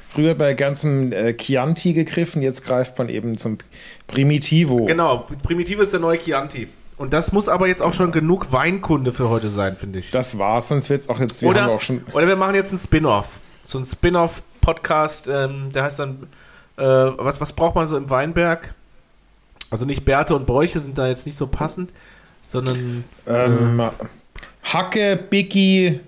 früher 0.09 0.35
bei 0.35 0.53
ganzem 0.53 1.11
äh, 1.11 1.33
Chianti 1.33 1.93
gegriffen, 1.93 2.41
jetzt 2.41 2.65
greift 2.65 2.97
man 2.97 3.09
eben 3.09 3.37
zum 3.37 3.57
Primitivo. 4.07 4.85
Genau, 4.85 5.27
Primitivo 5.43 5.81
ist 5.81 5.93
der 5.93 5.99
neue 5.99 6.19
Chianti. 6.19 6.67
Und 6.97 7.13
das 7.13 7.31
muss 7.31 7.47
aber 7.47 7.67
jetzt 7.67 7.83
auch 7.83 7.93
schon 7.93 8.11
genug 8.11 8.51
Weinkunde 8.51 9.13
für 9.13 9.29
heute 9.29 9.49
sein, 9.49 9.77
finde 9.77 9.99
ich. 9.99 10.09
Das 10.09 10.39
war's, 10.39 10.69
sonst 10.69 10.89
wird 10.89 11.01
es 11.01 11.09
auch 11.09 11.19
jetzt. 11.19 11.41
Wir 11.43 11.49
oder, 11.49 11.69
auch 11.69 11.81
schon 11.81 12.03
oder 12.11 12.27
wir 12.27 12.35
machen 12.35 12.55
jetzt 12.55 12.71
einen 12.71 12.79
Spin-off. 12.79 13.37
So 13.67 13.77
ein 13.77 13.85
Spin-off-Podcast, 13.85 15.27
ähm, 15.27 15.71
der 15.73 15.83
heißt 15.83 15.99
dann, 15.99 16.27
äh, 16.77 16.83
was, 16.83 17.39
was 17.39 17.53
braucht 17.53 17.75
man 17.75 17.85
so 17.85 17.97
im 17.97 18.09
Weinberg? 18.09 18.73
Also 19.69 19.85
nicht 19.85 20.05
Bärte 20.05 20.35
und 20.35 20.47
Bräuche 20.47 20.79
sind 20.79 20.97
da 20.97 21.07
jetzt 21.07 21.25
nicht 21.25 21.37
so 21.37 21.45
passend, 21.45 21.91
sondern. 22.41 23.03
Ähm, 23.27 23.79
äh, 23.79 23.89
Hacke, 24.73 25.15
Biggie, 25.15 25.99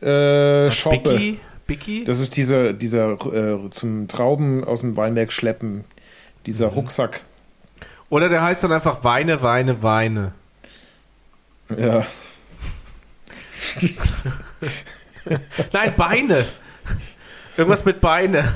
äh, 0.00 0.70
Schoppe. 0.70 1.10
Biggie? 1.10 1.40
Biggie? 1.66 2.04
Das 2.04 2.20
ist 2.20 2.36
dieser, 2.36 2.72
dieser 2.72 3.12
äh, 3.12 3.70
zum 3.70 4.06
Trauben 4.06 4.62
aus 4.64 4.82
dem 4.82 4.96
Weinberg 4.96 5.32
schleppen, 5.32 5.84
dieser 6.46 6.68
mhm. 6.68 6.74
Rucksack. 6.74 7.22
Oder 8.08 8.28
der 8.28 8.42
heißt 8.42 8.62
dann 8.62 8.72
einfach 8.72 9.02
Weine, 9.02 9.42
Weine, 9.42 9.82
Weine. 9.82 10.32
Ja. 11.76 12.06
Nein, 15.72 15.94
Beine. 15.96 16.46
Irgendwas 17.56 17.84
mit 17.84 18.00
Beine. 18.00 18.54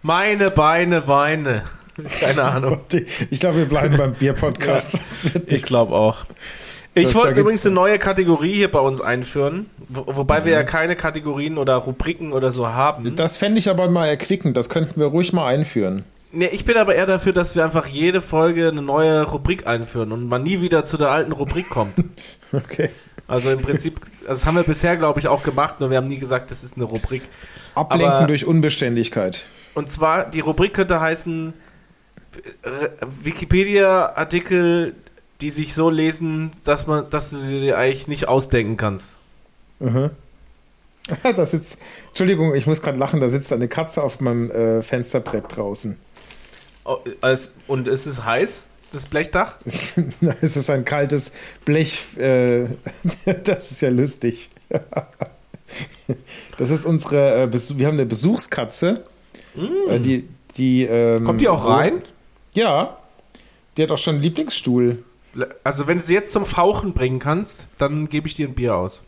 Meine 0.00 0.50
Beine, 0.50 1.06
Weine. 1.06 1.64
Keine 2.20 2.42
Ahnung. 2.50 2.80
Ich 3.30 3.40
glaube, 3.40 3.58
wir 3.58 3.66
bleiben 3.66 3.96
beim 3.98 4.14
Bier-Podcast. 4.14 5.24
Ja, 5.24 5.40
ich 5.46 5.62
glaube 5.62 5.94
auch. 5.94 6.24
Ich 6.98 7.14
wollte 7.14 7.40
übrigens 7.40 7.66
eine 7.66 7.74
neue 7.74 7.98
Kategorie 7.98 8.54
hier 8.54 8.70
bei 8.70 8.78
uns 8.78 9.00
einführen, 9.02 9.66
wo, 9.88 10.06
wobei 10.16 10.40
mhm. 10.40 10.44
wir 10.46 10.52
ja 10.52 10.62
keine 10.62 10.96
Kategorien 10.96 11.58
oder 11.58 11.76
Rubriken 11.76 12.32
oder 12.32 12.52
so 12.52 12.68
haben. 12.68 13.14
Das 13.16 13.36
fände 13.36 13.58
ich 13.58 13.68
aber 13.68 13.90
mal 13.90 14.06
erquickend, 14.06 14.56
das 14.56 14.70
könnten 14.70 14.98
wir 14.98 15.06
ruhig 15.08 15.32
mal 15.32 15.46
einführen. 15.46 16.04
Nee, 16.32 16.46
ich 16.46 16.64
bin 16.64 16.76
aber 16.76 16.94
eher 16.94 17.06
dafür, 17.06 17.32
dass 17.32 17.54
wir 17.54 17.64
einfach 17.64 17.86
jede 17.86 18.22
Folge 18.22 18.68
eine 18.68 18.82
neue 18.82 19.22
Rubrik 19.22 19.66
einführen 19.66 20.10
und 20.12 20.28
man 20.28 20.42
nie 20.42 20.60
wieder 20.60 20.84
zu 20.84 20.96
der 20.96 21.10
alten 21.10 21.32
Rubrik 21.32 21.68
kommt. 21.68 21.94
okay. 22.52 22.90
Also 23.28 23.50
im 23.50 23.60
Prinzip, 23.60 24.00
also 24.22 24.28
das 24.28 24.46
haben 24.46 24.56
wir 24.56 24.62
bisher, 24.62 24.96
glaube 24.96 25.20
ich, 25.20 25.28
auch 25.28 25.42
gemacht, 25.42 25.80
nur 25.80 25.90
wir 25.90 25.98
haben 25.98 26.08
nie 26.08 26.18
gesagt, 26.18 26.50
das 26.50 26.64
ist 26.64 26.76
eine 26.76 26.84
Rubrik. 26.84 27.22
Ablenken 27.74 28.10
aber, 28.10 28.26
durch 28.26 28.46
Unbeständigkeit. 28.46 29.44
Und 29.74 29.90
zwar, 29.90 30.24
die 30.24 30.40
Rubrik 30.40 30.72
könnte 30.74 31.00
heißen 31.00 31.52
Wikipedia-Artikel 33.22 34.94
die 35.40 35.50
sich 35.50 35.74
so 35.74 35.90
lesen, 35.90 36.50
dass 36.64 36.86
man, 36.86 37.08
dass 37.10 37.30
du 37.30 37.36
sie 37.36 37.60
dir 37.60 37.78
eigentlich 37.78 38.08
nicht 38.08 38.28
ausdenken 38.28 38.76
kannst. 38.76 39.16
Mhm. 39.80 40.10
Da 41.22 41.46
sitzt, 41.46 41.78
Entschuldigung, 42.08 42.52
ich 42.56 42.66
muss 42.66 42.82
gerade 42.82 42.98
lachen, 42.98 43.20
da 43.20 43.28
sitzt 43.28 43.52
eine 43.52 43.68
Katze 43.68 44.02
auf 44.02 44.20
meinem 44.20 44.50
äh, 44.50 44.82
Fensterbrett 44.82 45.44
draußen. 45.56 45.96
Oh, 46.84 46.96
als, 47.20 47.50
und 47.68 47.86
ist 47.86 48.06
es 48.06 48.24
heiß, 48.24 48.62
das 48.92 49.06
Blechdach? 49.06 49.54
es 49.64 50.56
ist 50.56 50.68
ein 50.68 50.84
kaltes 50.84 51.32
Blech, 51.64 52.16
äh, 52.18 52.64
das 53.44 53.70
ist 53.70 53.82
ja 53.82 53.90
lustig. 53.90 54.50
das 56.58 56.70
ist 56.70 56.84
unsere, 56.86 57.42
äh, 57.42 57.52
wir 57.52 57.86
haben 57.86 57.94
eine 57.94 58.06
Besuchskatze. 58.06 59.04
Mm. 59.54 60.02
die, 60.02 60.28
die, 60.56 60.84
ähm, 60.84 61.24
Kommt 61.24 61.40
die 61.40 61.48
auch 61.48 61.66
rein? 61.66 62.02
Ja, 62.52 62.96
die 63.76 63.82
hat 63.82 63.90
auch 63.90 63.98
schon 63.98 64.14
einen 64.14 64.22
Lieblingsstuhl. 64.22 65.04
Also 65.64 65.86
wenn 65.86 65.98
du 65.98 66.04
sie 66.04 66.14
jetzt 66.14 66.32
zum 66.32 66.44
Fauchen 66.44 66.92
bringen 66.92 67.18
kannst, 67.18 67.66
dann 67.78 68.08
gebe 68.08 68.28
ich 68.28 68.36
dir 68.36 68.48
ein 68.48 68.54
Bier 68.54 68.76
aus. 68.76 69.02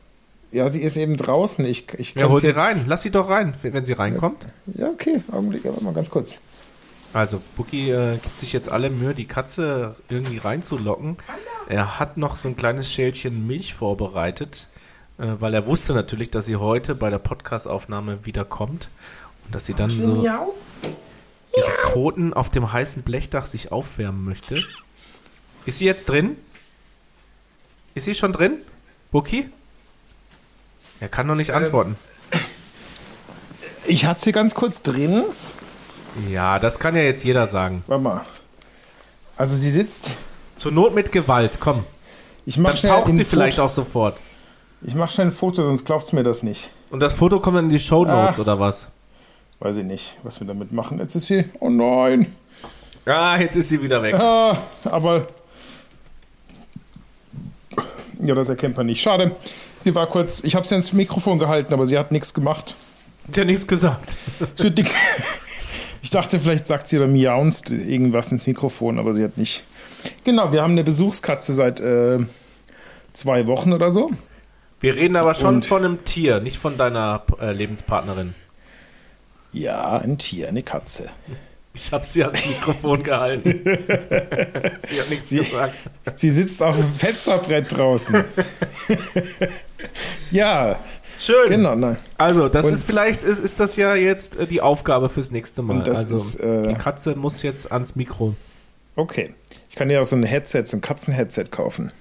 Ja, 0.51 0.69
sie 0.71 0.83
ist 0.83 0.97
eben 0.97 1.17
draußen. 1.17 1.65
Ich, 1.65 1.93
ich 1.95 2.15
ja, 2.15 2.29
hol 2.29 2.41
sie 2.41 2.51
rein. 2.51 2.85
Lass 2.87 3.03
sie 3.03 3.11
doch 3.11 3.29
rein, 3.29 3.55
wenn 3.63 3.85
sie 3.85 3.93
reinkommt. 3.93 4.45
Ja, 4.67 4.89
okay. 4.89 5.23
Augenblick, 5.31 5.67
aber 5.67 5.81
mal 5.83 5.93
ganz 5.93 6.11
kurz. 6.11 6.41
Also, 7.13 7.41
Buki 7.57 7.91
äh, 7.91 8.19
gibt 8.23 8.39
sich 8.39 8.53
jetzt 8.53 8.71
alle 8.71 8.91
Mühe, 8.91 9.15
die 9.15 9.27
Katze 9.27 9.95
irgendwie 10.09 10.39
reinzulocken. 10.39 11.17
Er 11.69 11.99
hat 11.99 12.17
noch 12.17 12.37
so 12.37 12.49
ein 12.49 12.57
kleines 12.57 12.93
Schälchen 12.93 13.47
Milch 13.47 13.75
vorbereitet, 13.75 14.67
äh, 15.19 15.27
weil 15.39 15.55
er 15.55 15.67
wusste 15.67 15.95
natürlich, 15.95 16.31
dass 16.31 16.47
sie 16.47 16.57
heute 16.57 16.95
bei 16.95 17.09
der 17.09 17.19
Podcastaufnahme 17.19 18.27
wieder 18.27 18.45
kommt 18.45 18.89
und 19.47 19.55
dass 19.55 19.67
sie 19.67 19.75
dann 19.75 19.91
so 19.91 20.23
ihre 20.23 21.73
Pfoten 21.83 22.35
auf 22.35 22.51
dem 22.51 22.73
heißen 22.73 23.03
Blechdach 23.03 23.47
sich 23.47 23.73
aufwärmen 23.73 24.25
möchte. 24.25 24.63
Ist 25.69 25.81
sie 25.81 25.85
jetzt 25.85 26.09
drin? 26.09 26.39
Ist 27.95 28.05
sie 28.05 28.15
schon 28.15 28.33
drin? 28.33 28.55
Buki? 29.13 29.51
Er 30.99 31.11
kann 31.11 31.27
noch 31.27 31.35
nicht 31.35 31.51
ähm, 31.51 31.57
antworten. 31.57 31.97
Ich 33.87 34.07
hatte 34.07 34.23
sie 34.23 34.33
ganz 34.33 34.55
kurz 34.55 34.81
drin. 34.81 35.25
Ja, 36.31 36.59
das 36.59 36.79
kann 36.79 36.97
ja 36.97 37.03
jetzt 37.03 37.23
jeder 37.23 37.47
sagen. 37.47 37.85
Warte 37.87 38.03
mal. 38.03 38.25
Also 39.37 39.57
sie 39.57 39.71
sitzt. 39.71 40.13
Zur 40.57 40.73
Not 40.73 40.95
mit 40.95 41.13
Gewalt, 41.13 41.59
komm. 41.61 41.85
Ich 42.47 42.57
mach 42.57 42.73
Dann 42.81 42.91
taucht 42.91 43.15
sie 43.15 43.27
vielleicht 43.27 43.61
auch 43.61 43.69
sofort. 43.69 44.17
Ich 44.81 44.95
mache 44.95 45.13
schnell 45.13 45.27
ein 45.27 45.33
Foto, 45.33 45.63
sonst 45.65 45.85
glaubst 45.85 46.13
du 46.13 46.17
mir 46.17 46.23
das 46.23 46.43
nicht. 46.43 46.71
Und 46.89 47.01
das 47.01 47.13
Foto 47.13 47.41
kommt 47.41 47.59
dann 47.59 47.67
in 47.67 47.71
die 47.73 47.79
Show 47.79 48.07
Notes 48.07 48.39
Ah. 48.39 48.41
oder 48.41 48.59
was? 48.59 48.89
Weiß 49.59 49.77
ich 49.77 49.85
nicht, 49.85 50.17
was 50.23 50.41
wir 50.41 50.47
damit 50.47 50.73
machen. 50.73 50.99
Jetzt 50.99 51.15
ist 51.15 51.27
sie. 51.27 51.45
Oh 51.61 51.69
nein. 51.69 52.35
Ah, 53.05 53.37
jetzt 53.39 53.57
ist 53.57 53.69
sie 53.69 53.83
wieder 53.83 54.03
weg. 54.03 54.15
Ah, 54.15 54.57
aber. 54.85 55.27
Ja, 58.23 58.35
das 58.35 58.49
erkennt 58.49 58.77
man 58.77 58.87
nicht. 58.87 59.01
Schade. 59.01 59.33
Sie 59.85 59.95
war 59.95 60.07
kurz. 60.09 60.43
Ich 60.45 60.55
habe 60.57 60.67
sie 60.67 60.75
ins 60.75 60.93
Mikrofon 60.93 61.39
gehalten, 61.39 61.73
aber 61.73 61.87
sie 61.87 61.97
hat 61.99 62.11
nichts 62.13 62.35
gemacht. 62.35 62.75
Hat 63.29 63.37
ja 63.37 63.45
nichts 63.45 63.67
gesagt. 63.67 64.09
Sie 64.57 64.67
hat 64.69 64.79
Ich 66.03 66.11
dachte, 66.11 66.39
vielleicht 66.39 66.67
sagt 66.67 66.89
sie 66.89 66.97
oder 66.97 67.07
miaunst 67.09 67.71
irgendwas 67.71 68.31
ins 68.33 68.47
Mikrofon, 68.47 68.99
aber 68.99 69.15
sie 69.15 69.25
hat 69.25 69.37
nicht. 69.37 69.65
Genau, 70.25 70.53
wir 70.53 70.63
haben 70.63 70.73
eine 70.73 70.85
Besuchskatze 70.85 71.53
seit 71.55 71.81
äh, 71.81 72.19
zwei 73.13 73.47
Wochen 73.47 73.73
oder 73.73 73.91
so. 73.91 74.11
Wir 74.81 74.95
reden 74.95 75.17
aber 75.17 75.35
schon 75.35 75.57
Und- 75.57 75.67
von 75.67 75.85
einem 75.85 76.05
Tier, 76.05 76.41
nicht 76.41 76.57
von 76.59 76.79
deiner 76.79 77.23
äh, 77.41 77.53
Lebenspartnerin. 77.53 78.35
Ja, 79.53 79.97
ein 79.99 80.19
Tier, 80.19 80.49
eine 80.49 80.63
Katze. 80.63 81.09
Ich 81.85 81.93
habe 81.93 82.05
sie 82.05 82.25
ans 82.25 82.45
Mikrofon 82.47 83.03
gehalten. 83.03 83.51
sie 84.87 85.01
hat 85.01 85.11
nichts 85.11 85.31
gesagt. 85.31 85.75
Sie 86.17 86.31
sitzt 86.31 86.63
auf 86.63 86.77
dem 86.77 86.93
Fensterbrett 86.95 87.77
draußen. 87.77 88.25
ja, 90.31 90.79
Schön. 91.21 91.49
genau. 91.49 91.75
Nein. 91.75 91.97
Also, 92.17 92.49
das 92.49 92.67
Und- 92.67 92.75
ist 92.75 92.85
vielleicht, 92.85 93.23
ist, 93.25 93.39
ist 93.39 93.61
das 93.61 93.77
ja 93.77 93.95
jetzt 93.95 94.37
äh, 94.37 94.47
die 94.47 94.61
Aufgabe 94.61 95.09
fürs 95.09 95.31
nächste 95.31 95.63
Mal. 95.63 95.83
Also, 95.83 96.15
ist, 96.15 96.41
äh, 96.41 96.69
die 96.69 96.75
Katze 96.75 97.15
muss 97.17 97.43
jetzt 97.43 97.73
ans 97.73 97.97
Mikro. 97.97 98.35
Okay. 98.97 99.35
Ich 99.71 99.77
kann 99.77 99.89
dir 99.89 100.01
auch 100.01 100.05
so 100.05 100.17
ein 100.17 100.25
Headset, 100.25 100.65
so 100.67 100.77
ein 100.77 100.81
Katzenheadset 100.81 101.51
kaufen. 101.51 101.93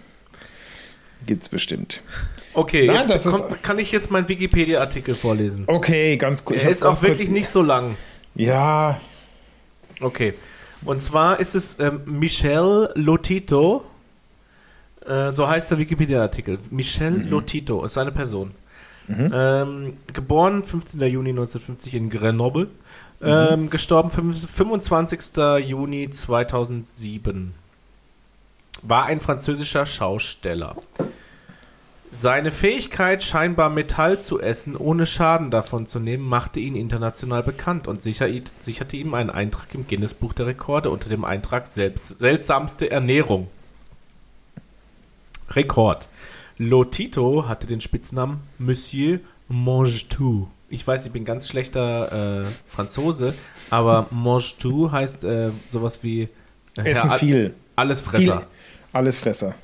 Gibt's 1.25 1.49
bestimmt. 1.49 2.01
Okay, 2.53 2.87
Nein, 2.87 3.07
jetzt 3.07 3.23
kommt, 3.29 3.61
kann 3.61 3.77
ich 3.79 3.91
jetzt 3.91 4.09
meinen 4.09 4.27
Wikipedia-Artikel 4.27 5.13
vorlesen. 5.13 5.65
Okay, 5.67 6.17
ganz 6.17 6.43
gut. 6.43 6.57
Ich 6.57 6.63
Er 6.63 6.69
ist 6.69 6.83
auch 6.83 6.99
wirklich 7.03 7.29
nicht 7.29 7.49
so 7.49 7.61
lang. 7.61 7.95
Ja, 8.33 8.99
Okay. 10.01 10.33
Und 10.85 11.01
zwar 11.01 11.39
ist 11.39 11.55
es 11.55 11.79
ähm, 11.79 12.01
Michel 12.05 12.91
Lotito. 12.95 13.85
Äh, 15.05 15.31
so 15.31 15.47
heißt 15.47 15.71
der 15.71 15.79
Wikipedia-Artikel. 15.79 16.59
Michel 16.69 17.11
Mhm. 17.11 17.29
Lotito 17.29 17.83
ist 17.85 17.97
eine 17.97 18.11
Person. 18.11 18.51
Ähm, 19.09 19.97
geboren 20.13 20.63
15. 20.63 21.01
Juni 21.01 21.29
1950 21.29 21.95
in 21.95 22.09
Grenoble. 22.09 22.65
Mhm. 23.19 23.25
Ähm, 23.25 23.69
gestorben 23.69 24.11
25. 24.11 25.19
Juni 25.65 26.09
2007. 26.09 27.53
War 28.83 29.05
ein 29.05 29.21
französischer 29.21 29.85
Schausteller. 29.85 30.75
Seine 32.09 32.51
Fähigkeit, 32.51 33.21
scheinbar 33.21 33.69
Metall 33.69 34.21
zu 34.21 34.39
essen, 34.39 34.77
ohne 34.77 35.05
Schaden 35.05 35.51
davon 35.51 35.87
zu 35.87 35.99
nehmen, 35.99 36.27
machte 36.27 36.59
ihn 36.59 36.75
international 36.75 37.43
bekannt 37.43 37.87
und 37.87 38.01
sicher, 38.01 38.27
sicherte 38.61 38.95
ihm 38.95 39.13
einen 39.13 39.29
Eintrag 39.29 39.67
im 39.73 39.87
Guinness-Buch 39.87 40.33
der 40.33 40.47
Rekorde 40.47 40.89
unter 40.89 41.09
dem 41.09 41.25
Eintrag 41.25 41.67
selbst, 41.67 42.19
seltsamste 42.19 42.89
Ernährung. 42.89 43.47
Rekord. 45.51 46.07
Lotito 46.57 47.47
hatte 47.47 47.67
den 47.67 47.81
Spitznamen 47.81 48.41
Monsieur 48.57 49.19
Mange-Tout. 49.49 50.47
Ich 50.69 50.85
weiß, 50.85 51.05
ich 51.05 51.11
bin 51.11 51.23
ganz 51.23 51.47
schlechter 51.47 52.39
äh, 52.39 52.43
Franzose, 52.65 53.33
aber 53.69 54.07
Mange-Tout 54.11 54.91
heißt 54.91 55.23
äh, 55.25 55.51
sowas 55.69 55.99
wie 56.01 56.23
äh, 56.77 56.89
essen 56.89 57.09
Herr 57.09 57.19
viel. 57.19 57.53
Allesfresser. 57.75 58.39
Viel. 58.39 58.47
Allesfresser. 58.93 59.55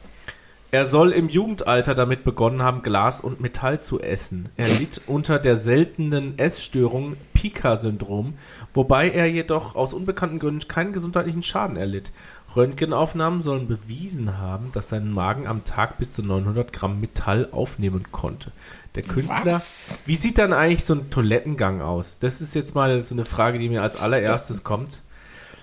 Er 0.74 0.88
soll 0.88 1.12
im 1.12 1.30
Jugendalter 1.30 1.94
damit 1.94 2.24
begonnen 2.24 2.64
haben, 2.64 2.82
Glas 2.82 3.22
und 3.22 3.40
Metall 3.40 3.80
zu 3.80 4.02
essen. 4.02 4.50
Er 4.58 4.68
litt 4.68 5.02
unter 5.06 5.38
der 5.38 5.56
seltenen 5.56 6.40
Essstörung 6.40 7.16
Pica-Syndrom, 7.36 8.34
wobei 8.74 9.12
er 9.12 9.28
jedoch 9.28 9.76
aus 9.76 9.94
unbekannten 9.94 10.40
Gründen 10.40 10.68
keinen 10.68 10.92
gesundheitlichen 10.92 11.44
Schaden 11.44 11.78
erlitt. 11.78 12.12
Röntgenaufnahmen 12.56 13.44
sollen 13.44 13.68
bewiesen 13.68 14.40
haben, 14.40 14.72
dass 14.74 14.90
sein 14.90 15.12
Magen 15.12 15.46
am 15.46 15.64
Tag 15.64 16.00
bis 16.00 16.14
zu 16.14 16.24
900 16.24 16.74
Gramm 16.74 17.00
Metall 17.00 17.50
aufnehmen 17.52 18.08
konnte. 18.12 18.52
Der 18.96 19.04
Künstler. 19.04 19.42
Was? 19.46 20.02
Wie 20.08 20.16
sieht 20.16 20.40
dann 20.40 20.54
eigentlich 20.54 20.86
so 20.86 20.96
ein 20.96 21.12
Toilettengang 21.12 21.82
aus? 21.82 22.18
Das 22.18 22.42
ist 22.42 22.56
jetzt 22.56 22.74
mal 22.74 23.04
so 23.04 23.14
eine 23.14 23.26
Frage, 23.26 23.60
die 23.60 23.70
mir 23.70 23.84
als 23.84 23.96
allererstes 23.96 24.64
kommt. 24.64 25.04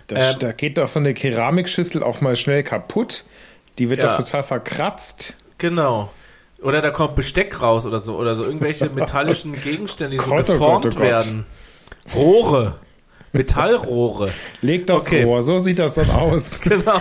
Da, 0.07 0.17
Ähm, 0.17 0.37
da 0.39 0.53
geht 0.53 0.79
doch 0.79 0.87
so 0.87 1.01
eine 1.01 1.15
Keramikschüssel 1.15 2.05
auch 2.05 2.21
mal 2.21 2.37
schnell 2.37 2.63
kaputt. 2.63 3.25
Die 3.81 3.91
wird 3.91 4.03
Ja. 4.03 4.11
doch 4.11 4.19
total 4.19 4.43
verkratzt. 4.43 5.37
Genau. 5.59 6.11
Oder 6.63 6.83
da 6.83 6.91
kommt 6.91 7.17
Besteck 7.17 7.63
raus 7.63 7.87
oder 7.87 7.99
so. 7.99 8.17
Oder 8.17 8.37
so 8.37 8.45
irgendwelche 8.45 8.89
metallischen 8.95 9.61
Gegenstände, 9.61 10.17
die 10.19 10.23
so 10.23 10.31
Gott, 10.31 10.47
geformt 10.47 10.85
Gott, 10.85 10.95
oh 10.97 10.99
Gott. 10.99 11.09
werden. 11.09 11.47
Rohre. 12.15 12.75
Metallrohre. 13.33 14.31
Leg 14.61 14.87
das 14.87 15.07
Okay. 15.07 15.23
Rohr, 15.23 15.43
so 15.43 15.59
sieht 15.61 15.79
das 15.79 15.95
dann 15.95 16.11
aus. 16.11 16.61
Genau. 16.65 17.01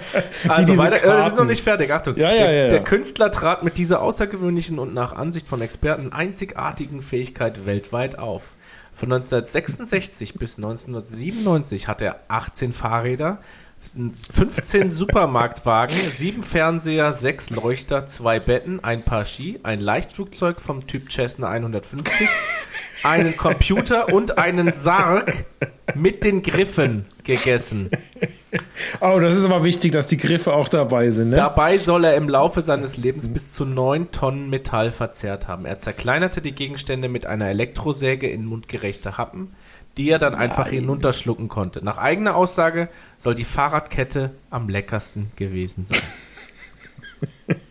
Also 0.48 0.76
weiter, 0.78 1.02
äh, 1.02 1.22
wir 1.22 1.28
sind 1.28 1.38
noch 1.38 1.44
nicht 1.46 1.62
fertig. 1.64 1.90
Achtung. 1.90 2.16
Ja, 2.16 2.30
ja, 2.30 2.36
der, 2.44 2.52
ja, 2.52 2.62
ja. 2.64 2.68
der 2.68 2.84
Künstler 2.84 3.30
trat 3.32 3.62
mit 3.64 3.78
dieser 3.78 4.02
außergewöhnlichen 4.02 4.78
und 4.78 4.94
nach 4.94 5.12
Ansicht 5.12 5.48
von 5.48 5.60
Experten 5.60 6.12
einzigartigen 6.12 7.02
Fähigkeit 7.02 7.66
weltweit 7.66 8.18
auf. 8.18 8.42
Von 8.94 9.10
1966 9.12 10.34
bis 10.34 10.56
1997 10.58 11.88
hat 11.88 12.02
er 12.02 12.20
18 12.28 12.74
Fahrräder, 12.74 13.38
15 13.84 14.90
Supermarktwagen, 14.90 15.96
7 15.96 16.42
Fernseher, 16.42 17.12
6 17.12 17.50
Leuchter, 17.50 18.06
2 18.06 18.40
Betten, 18.40 18.84
ein 18.84 19.02
Paar 19.02 19.26
Ski, 19.26 19.58
ein 19.62 19.80
Leichtflugzeug 19.80 20.60
vom 20.60 20.86
Typ 20.86 21.10
Cessna 21.10 21.48
150, 21.48 22.28
einen 23.02 23.36
Computer 23.36 24.12
und 24.12 24.38
einen 24.38 24.72
Sarg 24.72 25.44
mit 25.94 26.24
den 26.24 26.42
Griffen 26.42 27.06
gegessen. 27.24 27.90
Oh, 29.00 29.18
das 29.18 29.36
ist 29.36 29.44
aber 29.44 29.64
wichtig, 29.64 29.92
dass 29.92 30.06
die 30.06 30.16
Griffe 30.16 30.52
auch 30.52 30.68
dabei 30.68 31.10
sind. 31.10 31.30
Ne? 31.30 31.36
Dabei 31.36 31.78
soll 31.78 32.04
er 32.04 32.16
im 32.16 32.28
Laufe 32.28 32.62
seines 32.62 32.96
Lebens 32.96 33.32
bis 33.32 33.50
zu 33.50 33.64
9 33.64 34.12
Tonnen 34.12 34.50
Metall 34.50 34.92
verzehrt 34.92 35.48
haben. 35.48 35.64
Er 35.64 35.78
zerkleinerte 35.78 36.40
die 36.40 36.52
Gegenstände 36.52 37.08
mit 37.08 37.26
einer 37.26 37.48
Elektrosäge 37.48 38.28
in 38.28 38.44
mundgerechte 38.44 39.16
Happen, 39.18 39.54
die 39.96 40.08
er 40.10 40.18
dann 40.18 40.34
einfach 40.34 40.68
hinunterschlucken 40.68 41.48
konnte. 41.48 41.84
Nach 41.84 41.98
eigener 41.98 42.36
Aussage 42.36 42.88
soll 43.18 43.34
die 43.34 43.44
Fahrradkette 43.44 44.30
am 44.50 44.68
leckersten 44.68 45.30
gewesen 45.36 45.86
sein. 45.86 46.00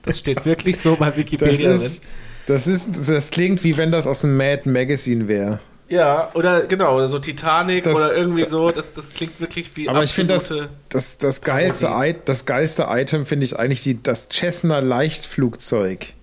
Das 0.04 0.20
steht 0.20 0.46
wirklich 0.46 0.80
so 0.80 0.96
bei 0.96 1.08
das, 1.08 1.18
Wikipedia 1.18 1.72
ist, 1.72 2.04
das, 2.46 2.68
ist, 2.68 3.10
das 3.10 3.32
klingt 3.32 3.64
wie 3.66 3.76
wenn 3.76 3.92
das 3.92 4.08
aus 4.08 4.22
dem 4.22 4.38
Mad 4.38 4.70
Magazine 4.70 5.28
wäre. 5.28 5.60
Ja, 5.90 6.32
oder 6.36 6.62
genau, 6.68 6.96
oder 6.96 7.10
so 7.10 7.20
Titanic 7.20 7.84
Das- 7.84 7.96
oder 7.98 8.16
irgendwie 8.16 8.46
so. 8.46 8.72
Das, 8.72 8.94
das 8.94 9.14
klingt 9.14 9.42
wirklich 9.42 9.76
wie 9.76 9.90
Aber 9.90 10.04
ich 10.04 10.14
finde 10.14 10.36
das, 10.36 10.54
das, 10.88 11.18
das, 11.18 11.42
geilste. 11.42 11.88
I- 11.88 12.16
das 12.24 12.46
geilste 12.46 12.88
Item 12.90 13.26
finde 13.26 13.46
ich 13.46 13.60
eigentlich 13.60 13.84
die, 13.84 14.02
das 14.02 14.30
Cessna 14.30 14.80
Leichtflugzeug. 14.80 16.14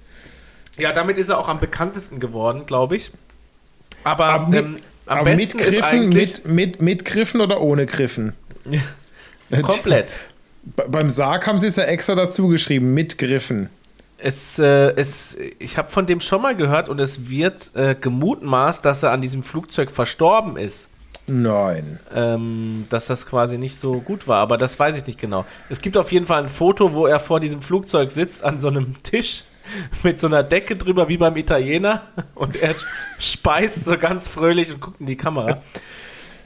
Ja, 0.78 0.92
damit 0.92 1.18
ist 1.18 1.28
er 1.28 1.38
auch 1.38 1.48
am 1.48 1.60
bekanntesten 1.60 2.18
geworden, 2.20 2.64
glaube 2.64 2.96
ich. 2.96 3.10
Aber, 4.04 4.24
Aber 4.26 4.56
ähm, 4.56 4.78
am 5.08 5.18
aber 5.18 5.30
mit 5.30 5.38
besten 5.38 5.58
Griffen, 5.58 6.08
mit, 6.10 6.46
mit, 6.46 6.82
mit 6.82 7.04
Griffen 7.04 7.40
oder 7.40 7.60
ohne 7.60 7.86
Griffen? 7.86 8.34
komplett. 9.62 10.12
Be- 10.62 10.86
Beim 10.88 11.10
Sarg 11.10 11.46
haben 11.46 11.58
sie 11.58 11.66
es 11.68 11.76
ja 11.76 11.84
extra 11.84 12.14
dazu 12.14 12.48
geschrieben, 12.48 12.94
mit 12.94 13.18
Griffen. 13.18 13.70
Es, 14.18 14.58
äh, 14.58 14.90
es, 14.96 15.36
ich 15.58 15.78
habe 15.78 15.90
von 15.90 16.06
dem 16.06 16.20
schon 16.20 16.42
mal 16.42 16.56
gehört 16.56 16.88
und 16.88 17.00
es 17.00 17.28
wird 17.28 17.70
äh, 17.74 17.94
gemutmaßt, 17.94 18.84
dass 18.84 19.02
er 19.02 19.12
an 19.12 19.22
diesem 19.22 19.42
Flugzeug 19.42 19.90
verstorben 19.90 20.56
ist. 20.56 20.88
Nein. 21.28 22.00
Ähm, 22.14 22.86
dass 22.90 23.06
das 23.06 23.26
quasi 23.26 23.58
nicht 23.58 23.78
so 23.78 24.00
gut 24.00 24.26
war, 24.26 24.40
aber 24.40 24.56
das 24.56 24.78
weiß 24.78 24.96
ich 24.96 25.06
nicht 25.06 25.20
genau. 25.20 25.44
Es 25.68 25.80
gibt 25.80 25.96
auf 25.96 26.10
jeden 26.10 26.26
Fall 26.26 26.42
ein 26.42 26.48
Foto, 26.48 26.94
wo 26.94 27.06
er 27.06 27.20
vor 27.20 27.38
diesem 27.38 27.60
Flugzeug 27.62 28.10
sitzt 28.10 28.42
an 28.42 28.60
so 28.60 28.68
einem 28.68 29.02
Tisch 29.02 29.44
mit 30.02 30.20
so 30.20 30.26
einer 30.26 30.42
Decke 30.42 30.76
drüber 30.76 31.08
wie 31.08 31.16
beim 31.18 31.36
Italiener 31.36 32.02
und 32.34 32.56
er 32.56 32.74
speist 33.18 33.84
so 33.84 33.96
ganz 33.98 34.28
fröhlich 34.28 34.72
und 34.72 34.80
guckt 34.80 35.00
in 35.00 35.06
die 35.06 35.16
Kamera. 35.16 35.62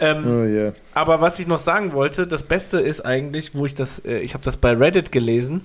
Ähm, 0.00 0.24
Oh 0.26 0.44
yeah. 0.44 0.72
aber 0.94 1.20
was 1.20 1.38
ich 1.38 1.46
noch 1.46 1.58
sagen 1.60 1.92
wollte, 1.92 2.26
das 2.26 2.42
Beste 2.42 2.80
ist 2.80 3.00
eigentlich, 3.06 3.54
wo 3.54 3.66
ich 3.66 3.74
das, 3.74 4.04
äh, 4.04 4.18
ich 4.18 4.34
habe 4.34 4.42
das 4.44 4.56
bei 4.56 4.72
Reddit 4.72 5.12
gelesen. 5.12 5.64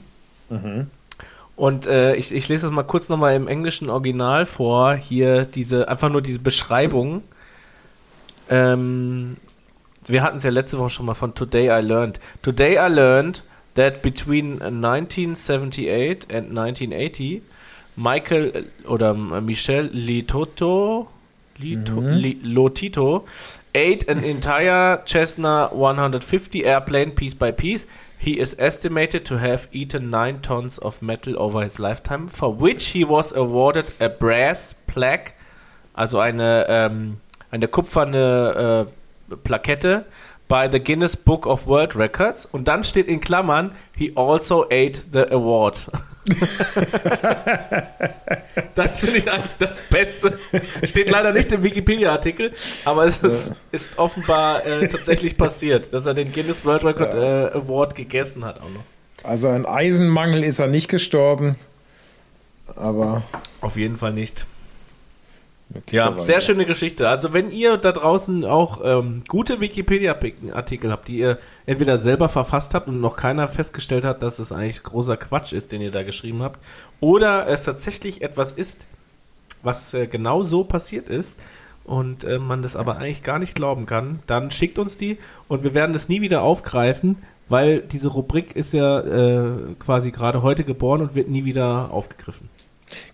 Und 1.56 1.88
äh, 1.88 2.16
ich, 2.16 2.34
ich 2.34 2.48
lese 2.48 2.68
das 2.68 2.72
mal 2.72 2.84
kurz 2.84 3.10
nochmal 3.10 3.36
im 3.36 3.48
englischen 3.48 3.90
Original 3.90 4.46
vor. 4.46 4.94
Hier 4.94 5.44
diese, 5.46 5.88
einfach 5.90 6.10
nur 6.10 6.22
diese 6.22 6.40
Beschreibung. 6.40 7.24
Ähm, 8.50 9.38
wir 10.06 10.24
hatten 10.24 10.38
es 10.38 10.44
ja 10.44 10.52
letzte 10.52 10.78
Woche 10.78 10.92
schon 10.92 11.06
mal 11.06 11.16
von 11.16 11.34
Today 11.34 11.68
I 11.70 11.82
Learned. 11.84 12.20
Today 12.44 12.76
I 12.78 12.88
learned 12.94 13.44
that 13.78 14.02
between 14.02 14.60
1978 14.60 16.26
and 16.30 16.58
1980 16.58 17.42
Michael 17.96 18.52
äh, 18.54 18.88
oder 18.88 19.12
äh, 19.12 19.42
Michel 19.42 19.90
Litoto, 19.92 21.08
Lito, 21.58 22.02
Li, 22.02 22.38
Lotito 22.44 23.26
ate 23.74 24.08
an 24.10 24.24
entire 24.24 25.04
Cessna 25.06 25.72
150 25.72 26.64
airplane 26.64 27.12
piece 27.12 27.36
by 27.36 27.52
piece. 27.52 27.88
He 28.20 28.40
is 28.40 28.56
estimated 28.58 29.26
to 29.26 29.40
have 29.40 29.68
eaten 29.72 30.10
nine 30.10 30.42
tons 30.42 30.78
of 30.80 31.02
metal 31.02 31.40
over 31.40 31.64
his 31.64 31.80
lifetime, 31.80 32.28
for 32.30 32.54
which 32.54 32.88
he 32.88 33.04
was 33.04 33.32
awarded 33.32 33.86
a 34.00 34.10
brass 34.10 34.76
plaque, 34.88 35.34
also 35.94 36.20
eine, 36.20 36.66
ähm, 36.68 37.18
eine 37.52 37.68
kupferne 37.68 38.88
äh, 38.88 39.36
Plakette, 39.44 40.06
by 40.48 40.68
the 40.72 40.80
Guinness 40.80 41.16
Book 41.16 41.46
of 41.46 41.68
World 41.68 41.96
Records. 41.96 42.46
Und 42.46 42.68
dann 42.68 42.84
steht 42.84 43.08
in 43.08 43.22
Klammern, 43.22 43.72
he 43.96 44.14
also 44.16 44.66
ate 44.66 45.02
the 45.12 45.30
award. 45.32 45.90
das 48.76 49.00
finde 49.00 49.20
ich 49.20 49.32
eigentlich 49.32 49.52
das 49.60 49.82
Beste. 49.90 50.38
Steht 50.84 51.10
leider 51.10 51.32
nicht 51.32 51.52
im 51.52 51.64
Wikipedia-Artikel, 51.64 52.54
aber 52.84 53.06
es 53.06 53.20
ist, 53.20 53.56
ist 53.72 53.98
offenbar 53.98 54.66
äh, 54.66 54.90
tatsächlich 54.90 55.38
passiert, 55.38 55.94
dass 55.94 56.06
er 56.06 56.14
den 56.14 56.32
Guinness 56.34 56.66
World 56.66 56.84
Record 56.84 57.14
äh, 57.14 57.56
Award 57.58 57.96
gegessen 57.96 58.44
hat 58.44 58.60
auch 58.60 58.70
noch. 58.70 58.84
Also 59.24 59.48
ein 59.48 59.66
Eisenmangel 59.66 60.44
ist 60.44 60.60
er 60.60 60.68
nicht 60.68 60.90
gestorben, 60.90 61.56
aber 62.76 63.24
Auf 63.62 63.78
jeden 63.78 63.98
Fall 63.98 64.14
nicht. 64.14 64.46
Ja, 65.92 66.18
sehr 66.18 66.42
schöne 66.42 66.66
Geschichte. 66.66 67.10
Also 67.10 67.34
wenn 67.34 67.52
ihr 67.52 67.78
da 67.78 67.92
draußen 67.92 68.46
auch 68.46 68.80
ähm, 68.84 69.24
gute 69.28 69.60
Wikipedia-Artikel 69.60 70.92
habt, 70.92 71.08
die 71.08 71.18
ihr 71.18 71.40
entweder 71.66 71.98
selber 71.98 72.30
verfasst 72.30 72.74
habt 72.74 72.88
und 72.88 73.02
noch 73.02 73.18
keiner 73.18 73.48
festgestellt 73.48 74.06
hat, 74.06 74.22
dass 74.22 74.40
es 74.40 74.52
eigentlich 74.52 74.84
großer 74.84 75.18
Quatsch 75.18 75.52
ist, 75.52 75.72
den 75.72 75.82
ihr 75.82 75.92
da 75.92 76.04
geschrieben 76.04 76.42
habt, 76.42 76.60
oder 77.02 77.48
es 77.48 77.64
tatsächlich 77.64 78.22
etwas 78.22 78.54
ist, 78.54 78.86
was 79.62 79.94
äh, 79.94 80.08
genau 80.08 80.44
so 80.44 80.64
passiert 80.64 81.10
ist 81.10 81.38
und 81.84 82.24
äh, 82.24 82.40
man 82.40 82.62
das 82.62 82.76
aber 82.76 82.98
eigentlich 82.98 83.24
gar 83.24 83.40
nicht 83.40 83.56
glauben 83.56 83.86
kann, 83.86 84.20
dann 84.28 84.52
schickt 84.52 84.80
uns 84.80 84.98
die 84.98 85.18
und 85.50 85.64
wir 85.64 85.74
werden 85.74 85.94
das 85.94 86.08
nie 86.08 86.22
wieder 86.22 86.44
aufgreifen, 86.44 87.18
weil 87.50 87.82
diese 87.82 88.10
Rubrik 88.10 88.56
ist 88.56 88.74
ja 88.74 89.00
äh, 89.00 89.52
quasi 89.80 90.12
gerade 90.12 90.42
heute 90.42 90.64
geboren 90.64 91.02
und 91.02 91.16
wird 91.16 91.30
nie 91.30 91.46
wieder 91.46 91.92
aufgegriffen. 91.92 92.50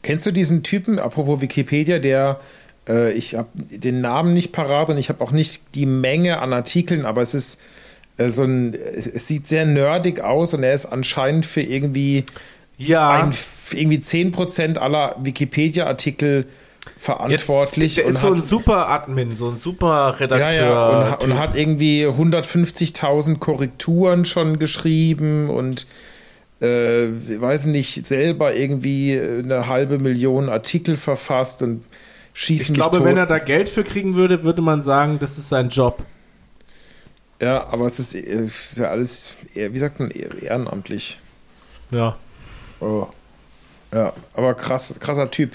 Kennst 0.01 0.25
du 0.25 0.31
diesen 0.31 0.63
Typen, 0.63 0.99
apropos 0.99 1.41
Wikipedia, 1.41 1.99
der, 1.99 2.39
äh, 2.87 3.11
ich 3.13 3.35
habe 3.35 3.49
den 3.55 4.01
Namen 4.01 4.33
nicht 4.33 4.51
parat 4.51 4.89
und 4.89 4.97
ich 4.97 5.09
habe 5.09 5.23
auch 5.23 5.31
nicht 5.31 5.61
die 5.75 5.85
Menge 5.85 6.39
an 6.39 6.53
Artikeln, 6.53 7.05
aber 7.05 7.21
es 7.21 7.33
ist 7.33 7.61
äh, 8.17 8.29
so 8.29 8.43
ein, 8.43 8.73
es 8.73 9.27
sieht 9.27 9.47
sehr 9.47 9.65
nerdig 9.65 10.19
aus 10.19 10.53
und 10.53 10.63
er 10.63 10.73
ist 10.73 10.85
anscheinend 10.85 11.45
für 11.45 11.61
irgendwie, 11.61 12.25
Ja, 12.77 13.11
ein, 13.11 13.33
für 13.33 13.77
irgendwie 13.77 13.97
10% 13.99 14.77
aller 14.77 15.15
Wikipedia-Artikel 15.21 16.45
verantwortlich. 16.97 17.95
der 17.95 18.05
und 18.05 18.11
ist 18.11 18.21
so 18.21 18.31
ein 18.31 18.37
super 18.37 18.89
Admin, 18.89 19.35
so 19.35 19.49
ein 19.49 19.57
super 19.57 20.19
Redakteur. 20.19 20.51
ja, 20.51 21.05
ja, 21.07 21.13
und, 21.15 21.31
und 21.31 21.39
hat 21.39 21.55
irgendwie 21.55 22.05
150.000 22.05 23.39
Korrekturen 23.39 24.25
schon 24.25 24.59
geschrieben 24.59 25.49
und 25.49 25.87
äh, 26.59 27.07
weiß 27.39 27.65
nicht, 27.65 28.07
selber 28.07 28.53
irgendwie 28.55 29.19
eine 29.19 29.67
halbe 29.67 29.99
Million 29.99 30.49
Artikel 30.49 30.97
verfasst 30.97 31.61
und 31.61 31.83
schießt 32.33 32.69
ich 32.69 32.73
glaube, 32.73 33.03
wenn 33.03 33.17
er 33.17 33.25
da 33.25 33.39
Geld 33.39 33.69
für 33.69 33.83
kriegen 33.83 34.15
würde, 34.15 34.43
würde 34.43 34.61
man 34.61 34.83
sagen, 34.83 35.19
das 35.19 35.37
ist 35.37 35.49
sein 35.49 35.69
Job. 35.69 36.03
ja, 37.41 37.67
aber 37.67 37.85
es 37.85 37.99
ist, 37.99 38.15
äh, 38.15 38.45
ist 38.45 38.77
ja 38.77 38.89
alles, 38.89 39.35
eher, 39.53 39.73
wie 39.73 39.79
sagt 39.79 39.99
man, 39.99 40.09
ehrenamtlich. 40.11 41.19
Ja. 41.91 42.17
Oh. 42.79 43.07
Ja, 43.93 44.13
aber 44.33 44.55
krass, 44.55 44.95
krasser 44.99 45.29
Typ. 45.29 45.51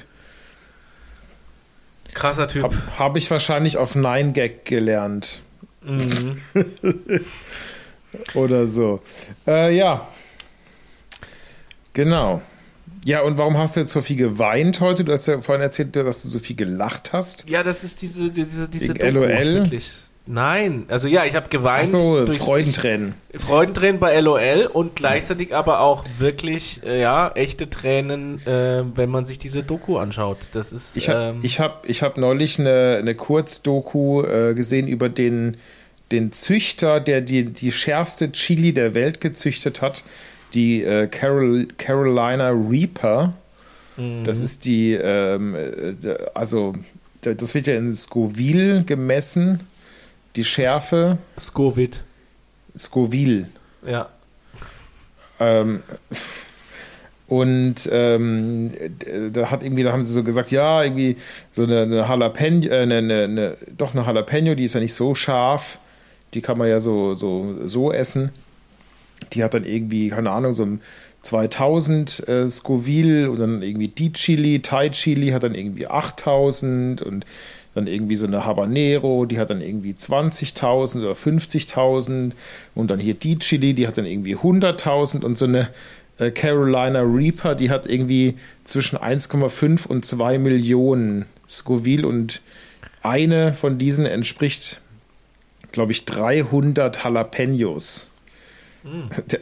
Krasser 2.14 2.48
Typ. 2.48 2.62
Habe 2.62 2.76
hab 2.98 3.16
ich 3.16 3.30
wahrscheinlich 3.30 3.76
auf 3.76 3.96
9gag 3.96 4.64
gelernt. 4.64 5.40
Mhm. 5.82 6.40
Oder 8.34 8.66
so. 8.66 9.00
Äh, 9.46 9.76
ja. 9.76 10.06
Genau. 11.98 12.40
Ja, 13.04 13.22
und 13.22 13.38
warum 13.38 13.56
hast 13.58 13.74
du 13.74 13.80
jetzt 13.80 13.92
so 13.92 14.00
viel 14.00 14.14
geweint 14.16 14.80
heute? 14.80 15.02
Du 15.02 15.12
hast 15.12 15.26
ja 15.26 15.40
vorhin 15.40 15.62
erzählt, 15.62 15.96
dass 15.96 16.22
du 16.22 16.28
so 16.28 16.38
viel 16.38 16.54
gelacht 16.54 17.12
hast. 17.12 17.44
Ja, 17.48 17.64
das 17.64 17.82
ist 17.82 18.02
diese, 18.02 18.30
diese, 18.30 18.68
diese 18.68 18.94
Wegen 18.94 19.14
LOL? 19.14 19.28
wirklich. 19.28 19.90
Nein, 20.30 20.84
also 20.88 21.08
ja, 21.08 21.24
ich 21.24 21.34
habe 21.34 21.48
geweint. 21.48 21.88
Achso, 21.88 22.24
durchs- 22.24 22.38
Freudentränen. 22.44 23.14
Freudentränen 23.34 23.98
bei 23.98 24.20
LOL 24.20 24.68
und 24.72 24.94
gleichzeitig 24.94 25.54
aber 25.56 25.80
auch 25.80 26.04
wirklich, 26.18 26.80
äh, 26.84 27.00
ja, 27.00 27.30
echte 27.34 27.68
Tränen, 27.68 28.46
äh, 28.46 28.84
wenn 28.94 29.08
man 29.10 29.26
sich 29.26 29.38
diese 29.40 29.62
Doku 29.64 29.96
anschaut. 29.98 30.38
Das 30.52 30.70
ist, 30.72 30.96
Ich 30.96 31.08
habe 31.08 31.20
ähm, 31.36 31.38
ich 31.42 31.58
hab, 31.58 31.88
ich 31.88 32.02
hab 32.02 32.16
neulich 32.16 32.60
eine, 32.60 32.98
eine 33.00 33.14
Kurzdoku 33.14 34.22
äh, 34.22 34.54
gesehen 34.54 34.86
über 34.86 35.08
den, 35.08 35.56
den 36.12 36.30
Züchter, 36.30 37.00
der 37.00 37.22
die, 37.22 37.44
die 37.46 37.72
schärfste 37.72 38.30
Chili 38.30 38.72
der 38.72 38.94
Welt 38.94 39.20
gezüchtet 39.20 39.80
hat, 39.82 40.04
die 40.54 40.82
äh, 40.82 41.06
Carol, 41.08 41.66
Carolina 41.76 42.50
Reaper. 42.50 43.34
Mhm. 43.96 44.24
Das 44.24 44.38
ist 44.40 44.64
die, 44.64 44.94
ähm, 44.94 45.54
äh, 45.54 45.94
also 46.34 46.74
da- 47.22 47.34
das 47.34 47.54
wird 47.54 47.66
ja 47.66 47.74
in 47.76 47.92
Scoville 47.94 48.84
gemessen, 48.84 49.60
die 50.36 50.44
Schärfe. 50.44 51.18
Scoville. 51.40 51.90
Scoville. 52.76 53.48
Ja. 53.86 54.08
Ähm, 55.40 55.82
und 57.26 57.74
ähm, 57.92 58.70
da 59.32 59.50
hat 59.50 59.62
irgendwie, 59.62 59.82
da 59.82 59.92
haben 59.92 60.02
sie 60.02 60.12
so 60.12 60.22
gesagt, 60.24 60.50
ja, 60.50 60.82
irgendwie 60.82 61.16
so 61.52 61.64
eine, 61.64 61.82
eine 61.82 61.96
Jalapeno, 61.98 62.66
äh, 62.68 62.80
eine, 62.80 62.96
eine, 62.98 63.24
eine, 63.24 63.56
doch 63.76 63.94
eine 63.94 64.04
Jalapeno, 64.04 64.54
die 64.54 64.64
ist 64.64 64.74
ja 64.74 64.80
nicht 64.80 64.94
so 64.94 65.14
scharf, 65.14 65.78
die 66.32 66.40
kann 66.40 66.56
man 66.56 66.68
ja 66.68 66.80
so, 66.80 67.12
so, 67.14 67.66
so 67.66 67.92
essen. 67.92 68.30
Die 69.32 69.42
hat 69.44 69.54
dann 69.54 69.64
irgendwie, 69.64 70.08
keine 70.08 70.30
Ahnung, 70.30 70.52
so 70.52 70.64
ein 70.64 70.80
2000 71.22 72.28
äh, 72.28 72.48
Scoville 72.48 73.30
und 73.30 73.40
dann 73.40 73.62
irgendwie 73.62 73.88
die 73.88 74.12
Chili, 74.12 74.60
Thai 74.60 74.90
Chili 74.90 75.30
hat 75.30 75.42
dann 75.42 75.54
irgendwie 75.54 75.86
8000 75.86 77.02
und 77.02 77.26
dann 77.74 77.86
irgendwie 77.86 78.16
so 78.16 78.26
eine 78.26 78.44
Habanero, 78.44 79.26
die 79.26 79.38
hat 79.38 79.50
dann 79.50 79.60
irgendwie 79.60 79.92
20.000 79.92 81.00
oder 81.00 81.12
50.000 81.12 82.32
und 82.74 82.90
dann 82.90 82.98
hier 82.98 83.14
die 83.14 83.38
Chili, 83.38 83.74
die 83.74 83.86
hat 83.86 83.98
dann 83.98 84.06
irgendwie 84.06 84.36
100.000 84.36 85.22
und 85.22 85.38
so 85.38 85.44
eine 85.44 85.68
äh, 86.18 86.30
Carolina 86.30 87.00
Reaper, 87.00 87.54
die 87.54 87.70
hat 87.70 87.86
irgendwie 87.86 88.36
zwischen 88.64 88.98
1,5 88.98 89.86
und 89.86 90.04
2 90.04 90.38
Millionen 90.38 91.26
Scoville 91.48 92.06
und 92.06 92.40
eine 93.02 93.54
von 93.54 93.78
diesen 93.78 94.06
entspricht, 94.06 94.80
glaube 95.72 95.92
ich, 95.92 96.04
300 96.04 97.04
Jalapenos. 97.04 98.10
Der- 99.26 99.40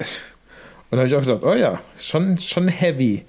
Und 0.88 0.92
da 0.92 0.98
habe 0.98 1.08
ich 1.08 1.14
auch 1.14 1.20
gedacht, 1.20 1.42
oh 1.42 1.54
ja, 1.54 1.80
schon, 1.98 2.38
schon 2.38 2.68
heavy. 2.68 3.24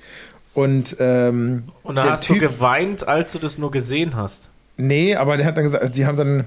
Und, 0.53 0.95
ähm, 0.99 1.63
Und 1.83 1.95
da 1.95 2.11
hast 2.11 2.29
du 2.29 2.37
geweint, 2.37 3.07
als 3.07 3.31
du 3.31 3.39
das 3.39 3.57
nur 3.57 3.71
gesehen 3.71 4.15
hast. 4.15 4.49
Nee, 4.77 5.15
aber 5.15 5.37
der 5.37 5.45
hat 5.45 5.57
dann 5.57 5.63
gesagt, 5.63 5.81
also 5.83 5.93
die 5.93 6.05
haben 6.05 6.17
dann 6.17 6.43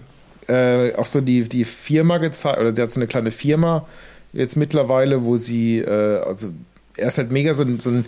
äh, 0.48 0.94
auch 0.94 1.06
so 1.06 1.20
die, 1.20 1.48
die 1.48 1.64
Firma 1.64 2.18
gezeigt, 2.18 2.58
oder 2.58 2.72
der 2.72 2.84
hat 2.84 2.92
so 2.92 3.00
eine 3.00 3.06
kleine 3.08 3.30
Firma 3.32 3.86
jetzt 4.32 4.56
mittlerweile, 4.56 5.24
wo 5.24 5.36
sie, 5.36 5.78
äh, 5.78 6.18
also 6.24 6.48
er 6.96 7.08
ist 7.08 7.18
halt 7.18 7.30
mega 7.32 7.54
so, 7.54 7.64
ein- 7.64 7.80
so 7.80 7.90
ein 7.90 8.04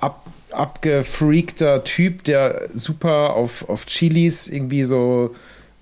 ab, 0.00 0.24
abgefreakter 0.50 1.84
Typ, 1.84 2.24
der 2.24 2.68
super 2.74 3.34
auf, 3.34 3.68
auf 3.68 3.86
Chilis 3.86 4.48
irgendwie 4.48 4.84
so 4.84 5.34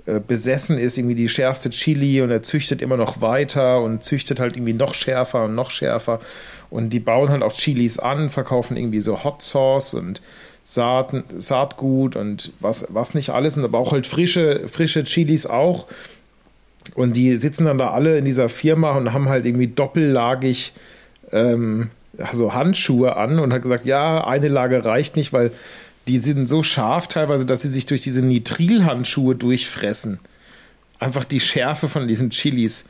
äh, 0.09 0.20
besessen 0.26 0.78
ist, 0.78 0.96
irgendwie 0.96 1.14
die 1.14 1.28
schärfste 1.28 1.68
Chili 1.68 2.22
und 2.22 2.30
er 2.30 2.42
züchtet 2.42 2.80
immer 2.80 2.96
noch 2.96 3.20
weiter 3.20 3.82
und 3.82 4.04
züchtet 4.04 4.40
halt 4.40 4.56
irgendwie 4.56 4.72
noch 4.72 4.94
schärfer 4.94 5.44
und 5.44 5.54
noch 5.54 5.70
schärfer. 5.70 6.18
Und 6.70 6.90
die 6.90 7.00
bauen 7.00 7.28
halt 7.28 7.42
auch 7.42 7.52
Chilis 7.52 7.98
an, 7.98 8.30
verkaufen 8.30 8.78
irgendwie 8.78 9.00
so 9.00 9.22
Hot 9.22 9.42
Sauce 9.42 9.92
und 9.92 10.22
Saat, 10.64 11.12
Saatgut 11.36 12.16
und 12.16 12.52
was, 12.61 12.86
was 12.88 13.14
nicht 13.14 13.30
alles 13.30 13.59
und 13.59 13.64
aber 13.64 13.78
auch 13.78 13.92
halt 13.92 14.06
frische, 14.06 14.66
frische 14.68 15.04
Chilis 15.04 15.44
auch. 15.44 15.86
Und 16.94 17.14
die 17.14 17.36
sitzen 17.36 17.66
dann 17.66 17.76
da 17.76 17.90
alle 17.90 18.16
in 18.16 18.24
dieser 18.24 18.48
Firma 18.48 18.92
und 18.92 19.12
haben 19.12 19.28
halt 19.28 19.44
irgendwie 19.44 19.66
doppellagig 19.66 20.72
ähm, 21.32 21.90
so 22.32 22.54
Handschuhe 22.54 23.16
an 23.16 23.38
und 23.38 23.52
hat 23.52 23.61
gesagt, 23.61 23.84
ja, 23.84 24.26
eine 24.26 24.48
Lage 24.48 24.86
reicht 24.86 25.16
nicht, 25.16 25.34
weil 25.34 25.50
die 26.09 26.18
sind 26.18 26.48
so 26.48 26.62
scharf 26.62 27.06
teilweise, 27.09 27.46
dass 27.46 27.62
sie 27.62 27.68
sich 27.68 27.86
durch 27.86 28.00
diese 28.00 28.22
Nitrilhandschuhe 28.22 29.34
durchfressen. 29.36 30.18
Einfach 30.98 31.24
die 31.24 31.40
Schärfe 31.40 31.88
von 31.88 32.09
diesen 32.09 32.30
Chilis. 32.30 32.86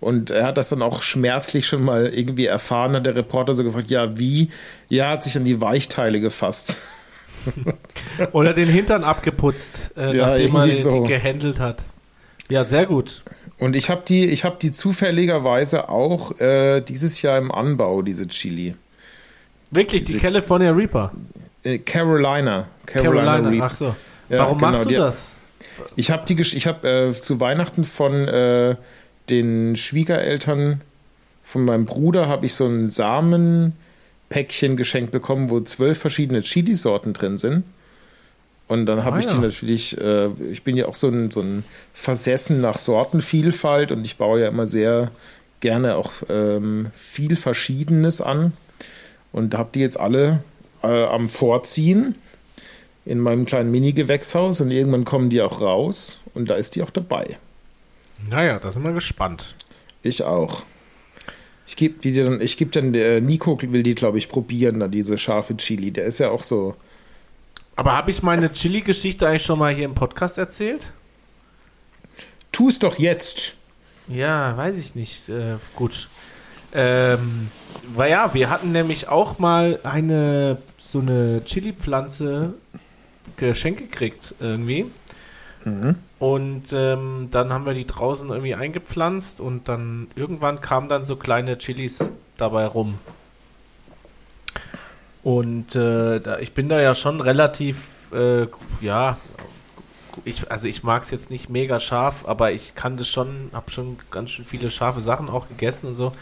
Und 0.00 0.30
er 0.30 0.46
hat 0.46 0.58
das 0.58 0.68
dann 0.68 0.82
auch 0.82 1.02
schmerzlich 1.02 1.66
schon 1.66 1.82
mal 1.82 2.06
irgendwie 2.06 2.46
erfahren, 2.46 2.94
hat 2.94 3.06
der 3.06 3.16
Reporter 3.16 3.54
so 3.54 3.64
gefragt, 3.64 3.90
ja, 3.90 4.16
wie? 4.18 4.50
Ja, 4.88 5.10
hat 5.10 5.24
sich 5.24 5.36
an 5.36 5.44
die 5.44 5.60
Weichteile 5.60 6.20
gefasst. 6.20 6.86
Oder 8.32 8.52
den 8.54 8.68
Hintern 8.68 9.02
abgeputzt, 9.04 9.90
äh, 9.96 10.16
Ja, 10.16 10.28
nachdem 10.28 10.52
man 10.52 10.68
irgendwie 10.68 10.76
die 10.76 10.82
so. 10.82 11.02
gehandelt 11.02 11.58
hat. 11.58 11.78
Ja, 12.48 12.64
sehr 12.64 12.86
gut. 12.86 13.22
Und 13.58 13.74
ich 13.76 13.90
habe 13.90 14.02
die, 14.06 14.24
ich 14.26 14.44
habe 14.44 14.56
die 14.60 14.72
zufälligerweise 14.72 15.88
auch 15.88 16.38
äh, 16.40 16.80
dieses 16.80 17.20
Jahr 17.22 17.36
im 17.38 17.50
Anbau, 17.50 18.02
diese 18.02 18.26
Chili. 18.28 18.74
Wirklich, 19.70 20.02
die 20.04 20.12
Diese- 20.12 20.20
California 20.20 20.70
Reaper. 20.70 21.12
Äh, 21.64 21.78
Carolina. 21.78 22.68
Carolina, 22.86 23.24
Carolina, 23.24 23.48
Reaper. 23.50 23.64
ach 23.66 23.74
so. 23.74 23.96
Ja, 24.28 24.38
Warum 24.40 24.58
genau, 24.58 24.70
machst 24.70 24.84
du 24.84 24.88
die- 24.90 24.94
das? 24.96 25.32
Ich 25.96 26.10
habe 26.10 26.24
die, 26.26 26.34
gesch- 26.36 26.54
ich 26.56 26.66
habe 26.66 26.88
äh, 26.88 27.12
zu 27.12 27.40
Weihnachten 27.40 27.84
von 27.84 28.26
äh, 28.28 28.76
den 29.30 29.76
Schwiegereltern 29.76 30.80
von 31.44 31.64
meinem 31.64 31.86
Bruder 31.86 32.28
habe 32.28 32.46
ich 32.46 32.54
so 32.54 32.66
ein 32.66 32.86
Samenpäckchen 32.86 34.76
geschenkt 34.76 35.12
bekommen, 35.12 35.50
wo 35.50 35.60
zwölf 35.60 35.98
verschiedene 35.98 36.42
Chili-Sorten 36.42 37.12
drin 37.14 37.38
sind. 37.38 37.64
Und 38.66 38.84
dann 38.86 39.04
habe 39.04 39.16
Ah, 39.16 39.20
ich 39.20 39.26
die 39.26 39.32
ja. 39.34 39.40
natürlich, 39.40 39.98
äh, 39.98 40.26
ich 40.52 40.62
bin 40.62 40.76
ja 40.76 40.86
auch 40.86 40.94
so 40.94 41.08
ein, 41.08 41.30
so 41.30 41.40
ein 41.40 41.64
Versessen 41.94 42.60
nach 42.60 42.76
Sortenvielfalt 42.76 43.92
und 43.92 44.04
ich 44.04 44.16
baue 44.18 44.40
ja 44.40 44.48
immer 44.48 44.66
sehr 44.66 45.10
gerne 45.60 45.96
auch 45.96 46.12
ähm, 46.28 46.90
viel 46.94 47.36
Verschiedenes 47.36 48.20
an. 48.20 48.52
Und 49.32 49.54
habe 49.54 49.70
die 49.74 49.80
jetzt 49.80 49.98
alle 49.98 50.40
äh, 50.82 51.04
am 51.04 51.28
Vorziehen 51.28 52.14
in 53.04 53.18
meinem 53.18 53.46
kleinen 53.46 53.70
Mini-Gewächshaus 53.70 54.60
und 54.60 54.70
irgendwann 54.70 55.04
kommen 55.04 55.30
die 55.30 55.40
auch 55.40 55.60
raus 55.60 56.20
und 56.34 56.50
da 56.50 56.54
ist 56.54 56.76
die 56.76 56.82
auch 56.82 56.90
dabei. 56.90 57.38
Naja, 58.28 58.58
da 58.58 58.70
sind 58.72 58.82
wir 58.82 58.92
gespannt. 58.92 59.54
Ich 60.02 60.22
auch. 60.24 60.62
Ich 61.66 61.76
gebe 61.76 62.00
die 62.00 62.12
dann, 62.14 62.40
ich 62.40 62.56
gebe 62.56 62.70
dann, 62.70 62.92
der 62.92 63.20
Nico 63.20 63.60
will 63.60 63.82
die, 63.82 63.94
glaube 63.94 64.18
ich, 64.18 64.28
probieren, 64.28 64.80
da 64.80 64.88
diese 64.88 65.18
scharfe 65.18 65.56
Chili. 65.56 65.90
Der 65.90 66.04
ist 66.04 66.18
ja 66.18 66.30
auch 66.30 66.42
so. 66.42 66.74
Aber 67.76 67.92
habe 67.92 68.10
ich 68.10 68.22
meine 68.22 68.52
Chili-Geschichte 68.52 69.28
eigentlich 69.28 69.44
schon 69.44 69.58
mal 69.58 69.74
hier 69.74 69.84
im 69.84 69.94
Podcast 69.94 70.38
erzählt? 70.38 70.86
Tu 72.52 72.68
es 72.68 72.78
doch 72.78 72.98
jetzt. 72.98 73.54
Ja, 74.08 74.56
weiß 74.56 74.78
ich 74.78 74.94
nicht. 74.94 75.28
Äh, 75.28 75.56
gut. 75.76 76.08
Ähm, 76.74 77.48
weil 77.94 78.10
ja, 78.10 78.34
wir 78.34 78.50
hatten 78.50 78.72
nämlich 78.72 79.08
auch 79.08 79.38
mal 79.38 79.80
eine 79.82 80.58
so 80.78 81.00
eine 81.00 81.42
Chili-Pflanze 81.44 82.54
geschenkt 83.36 83.80
gekriegt 83.80 84.34
irgendwie. 84.40 84.86
Und 86.18 86.72
ähm, 86.72 87.28
dann 87.30 87.52
haben 87.52 87.66
wir 87.66 87.74
die 87.74 87.86
draußen 87.86 88.28
irgendwie 88.28 88.54
eingepflanzt 88.54 89.40
und 89.40 89.68
dann 89.68 90.08
irgendwann 90.16 90.60
kamen 90.60 90.88
dann 90.88 91.04
so 91.04 91.16
kleine 91.16 91.58
Chilis 91.58 91.98
dabei 92.36 92.66
rum. 92.66 92.98
Und 95.22 95.74
äh, 95.74 96.20
da, 96.20 96.38
ich 96.38 96.54
bin 96.54 96.68
da 96.68 96.80
ja 96.80 96.94
schon 96.94 97.20
relativ, 97.20 98.12
äh, 98.12 98.46
ja, 98.80 99.18
ich, 100.24 100.50
also 100.50 100.66
ich 100.66 100.82
mag 100.82 101.02
es 101.02 101.10
jetzt 101.10 101.30
nicht 101.30 101.48
mega 101.48 101.78
scharf, 101.80 102.26
aber 102.26 102.52
ich 102.52 102.74
kann 102.74 102.96
das 102.96 103.08
schon, 103.08 103.50
habe 103.52 103.70
schon 103.70 103.98
ganz 104.10 104.30
schön 104.30 104.44
viele 104.44 104.70
scharfe 104.70 105.00
Sachen 105.00 105.28
auch 105.28 105.48
gegessen 105.48 105.88
und 105.88 105.94
so. 105.96 106.12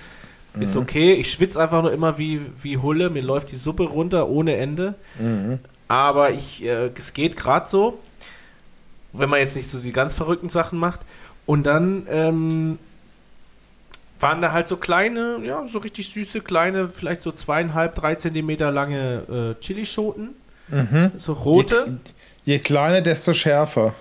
Ist 0.61 0.77
okay. 0.77 1.15
Ich 1.15 1.33
schwitze 1.33 1.61
einfach 1.61 1.83
nur 1.83 1.93
immer 1.93 2.19
wie, 2.19 2.41
wie 2.63 2.79
Hulle. 2.79 3.11
Mir 3.11 3.23
läuft 3.23 3.53
die 3.53 3.57
Suppe 3.57 3.85
runter 3.85 4.29
ohne 4.29 4.57
Ende. 4.57 4.95
Aber 5.89 6.31
ich, 6.31 6.65
äh, 6.65 6.91
es 6.99 7.13
geht 7.13 7.37
gerade 7.37 7.69
so, 7.69 7.99
wenn 9.13 9.29
man 9.29 9.41
jetzt 9.41 9.57
nicht 9.57 9.71
so 9.71 9.79
die 9.79 9.93
ganz 9.93 10.15
verrückten 10.15 10.49
Sachen 10.49 10.79
macht. 10.79 11.01
Und 11.47 11.65
dann 11.65 12.07
ähm, 12.11 12.79
waren 14.19 14.43
da 14.43 14.53
halt 14.53 14.69
so 14.69 14.77
kleine, 14.77 15.39
ja, 15.45 15.65
so 15.67 15.79
richtig 15.79 16.13
süße, 16.13 16.41
kleine, 16.41 16.89
vielleicht 16.89 17.23
so 17.23 17.31
zweieinhalb, 17.33 17.95
drei 17.95 18.15
Zentimeter 18.17 18.71
lange 18.73 19.57
äh, 19.59 19.63
Chilischoten. 19.63 20.31
So 21.17 21.33
rote. 21.35 22.01
Je, 22.45 22.55
je 22.55 22.59
kleiner, 22.59 23.01
desto 23.01 23.33
schärfer. 23.33 23.95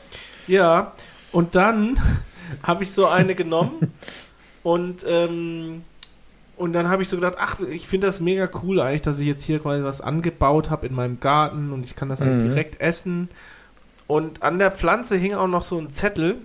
Ja, 0.48 0.94
und 1.32 1.54
dann 1.54 2.00
habe 2.64 2.84
ich 2.84 2.92
so 2.92 3.08
eine 3.08 3.36
genommen 3.36 3.94
und, 4.64 5.06
ähm, 5.08 5.84
und 6.58 6.74
dann 6.74 6.88
habe 6.90 7.04
ich 7.04 7.10
so 7.10 7.18
gedacht, 7.18 7.36
ach, 7.38 7.60
ich 7.60 7.88
finde 7.88 8.08
das 8.08 8.20
mega 8.20 8.50
cool 8.64 8.80
eigentlich, 8.80 9.02
dass 9.02 9.20
ich 9.20 9.28
jetzt 9.28 9.44
hier 9.44 9.60
quasi 9.60 9.84
was 9.84 10.02
angebaut 10.02 10.70
habe 10.70 10.88
in 10.88 10.94
meinem 10.96 11.20
Garten 11.20 11.72
und 11.74 11.84
ich 11.84 11.96
kann 11.96 12.10
das 12.10 12.22
eigentlich 12.22 12.44
Mhm. 12.44 12.50
direkt 12.50 12.80
essen. 12.82 13.30
Und 14.08 14.44
an 14.44 14.60
der 14.60 14.72
Pflanze 14.72 15.16
hing 15.18 15.34
auch 15.34 15.48
noch 15.48 15.64
so 15.64 15.78
ein 15.80 15.90
Zettel. 15.90 16.36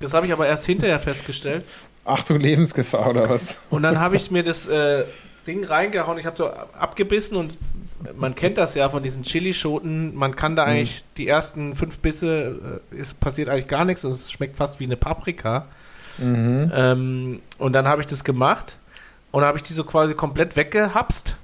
Das 0.00 0.14
habe 0.14 0.26
ich 0.26 0.32
aber 0.32 0.46
erst 0.46 0.66
hinterher 0.66 0.98
festgestellt. 0.98 1.64
Achtung, 2.04 2.40
Lebensgefahr 2.40 3.10
oder 3.10 3.28
was? 3.30 3.60
Und 3.70 3.82
dann 3.82 4.00
habe 4.00 4.16
ich 4.16 4.30
mir 4.30 4.42
das 4.42 4.66
äh, 4.66 5.04
Ding 5.46 5.64
reingehauen. 5.64 6.18
Ich 6.18 6.26
habe 6.26 6.36
so 6.36 6.48
abgebissen 6.48 7.36
und 7.36 7.56
man 8.16 8.34
kennt 8.34 8.58
das 8.58 8.74
ja 8.74 8.88
von 8.88 9.02
diesen 9.04 9.22
Chilischoten. 9.22 10.12
Man 10.16 10.34
kann 10.34 10.56
da 10.56 10.64
eigentlich 10.64 11.04
die 11.16 11.28
ersten 11.28 11.76
fünf 11.76 11.98
Bisse, 11.98 12.80
äh, 12.92 12.96
ist 12.96 13.20
passiert 13.20 13.48
eigentlich 13.48 13.68
gar 13.68 13.84
nichts. 13.84 14.02
Es 14.02 14.32
schmeckt 14.32 14.56
fast 14.56 14.80
wie 14.80 14.84
eine 14.84 14.96
Paprika. 14.96 15.66
Ähm, 16.20 17.40
und 17.58 17.72
dann 17.72 17.86
habe 17.88 18.00
ich 18.00 18.06
das 18.06 18.24
gemacht 18.24 18.76
und 19.32 19.42
habe 19.42 19.58
ich 19.58 19.64
die 19.64 19.72
so 19.72 19.82
quasi 19.82 20.14
komplett 20.14 20.54
weggehapst. 20.54 21.34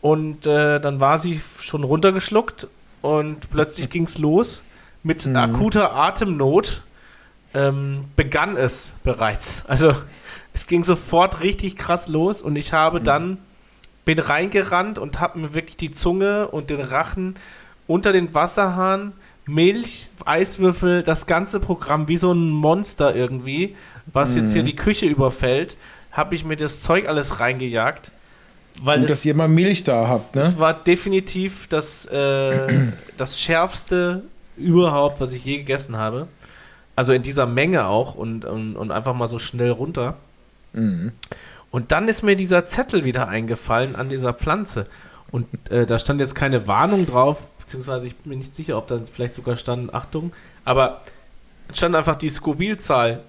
Und 0.00 0.46
äh, 0.46 0.80
dann 0.80 1.00
war 1.00 1.18
sie 1.18 1.40
schon 1.60 1.82
runtergeschluckt 1.82 2.68
und 3.02 3.50
plötzlich 3.50 3.90
ging 3.90 4.04
es 4.04 4.18
los. 4.18 4.60
Mit 5.02 5.26
akuter 5.26 5.94
Atemnot 5.94 6.82
ähm, 7.54 8.04
begann 8.16 8.56
es 8.56 8.88
bereits. 9.02 9.64
Also 9.66 9.94
es 10.52 10.66
ging 10.66 10.84
sofort 10.84 11.40
richtig 11.40 11.76
krass 11.76 12.08
los 12.08 12.42
und 12.42 12.56
ich 12.56 12.72
habe 12.72 13.00
dann, 13.00 13.38
bin 14.04 14.18
reingerannt 14.18 14.98
und 14.98 15.20
habe 15.20 15.38
mir 15.38 15.54
wirklich 15.54 15.76
die 15.76 15.92
Zunge 15.92 16.48
und 16.48 16.70
den 16.70 16.80
Rachen 16.80 17.36
unter 17.86 18.12
den 18.12 18.34
Wasserhahn, 18.34 19.12
Milch, 19.46 20.08
Eiswürfel, 20.24 21.02
das 21.02 21.26
ganze 21.26 21.60
Programm 21.60 22.08
wie 22.08 22.18
so 22.18 22.32
ein 22.32 22.50
Monster 22.50 23.14
irgendwie, 23.14 23.74
was 24.06 24.36
jetzt 24.36 24.52
hier 24.52 24.62
die 24.62 24.76
Küche 24.76 25.06
überfällt, 25.06 25.76
habe 26.12 26.34
ich 26.34 26.44
mir 26.44 26.56
das 26.56 26.82
Zeug 26.82 27.08
alles 27.08 27.40
reingejagt. 27.40 28.10
Weil 28.82 29.00
Gut, 29.00 29.10
das 29.10 29.18
dass 29.18 29.24
ihr 29.24 29.34
mal 29.34 29.48
Milch 29.48 29.84
da 29.84 30.06
habt, 30.08 30.34
ne? 30.36 30.42
das 30.42 30.58
war 30.58 30.72
definitiv 30.74 31.66
das, 31.68 32.06
äh, 32.06 32.66
das 33.16 33.40
schärfste 33.40 34.22
überhaupt, 34.56 35.20
was 35.20 35.32
ich 35.32 35.44
je 35.44 35.58
gegessen 35.58 35.96
habe. 35.96 36.28
Also 36.96 37.12
in 37.12 37.22
dieser 37.22 37.46
Menge 37.46 37.86
auch 37.86 38.14
und, 38.14 38.44
und, 38.44 38.76
und 38.76 38.90
einfach 38.90 39.14
mal 39.14 39.26
so 39.26 39.38
schnell 39.38 39.70
runter. 39.70 40.16
Und 41.70 41.92
dann 41.92 42.08
ist 42.08 42.22
mir 42.22 42.36
dieser 42.36 42.66
Zettel 42.66 43.04
wieder 43.04 43.28
eingefallen 43.28 43.96
an 43.96 44.08
dieser 44.08 44.34
Pflanze. 44.34 44.86
Und 45.30 45.46
äh, 45.70 45.86
da 45.86 45.98
stand 45.98 46.20
jetzt 46.20 46.34
keine 46.34 46.66
Warnung 46.66 47.06
drauf, 47.06 47.46
beziehungsweise 47.58 48.06
ich 48.06 48.16
bin 48.16 48.30
mir 48.30 48.38
nicht 48.38 48.54
sicher, 48.54 48.76
ob 48.76 48.88
da 48.88 49.00
vielleicht 49.10 49.34
sogar 49.34 49.56
stand, 49.56 49.94
Achtung, 49.94 50.32
aber 50.64 51.00
es 51.68 51.78
stand 51.78 51.94
einfach 51.94 52.16
die 52.16 52.30
Scoville-Zahl 52.30 53.20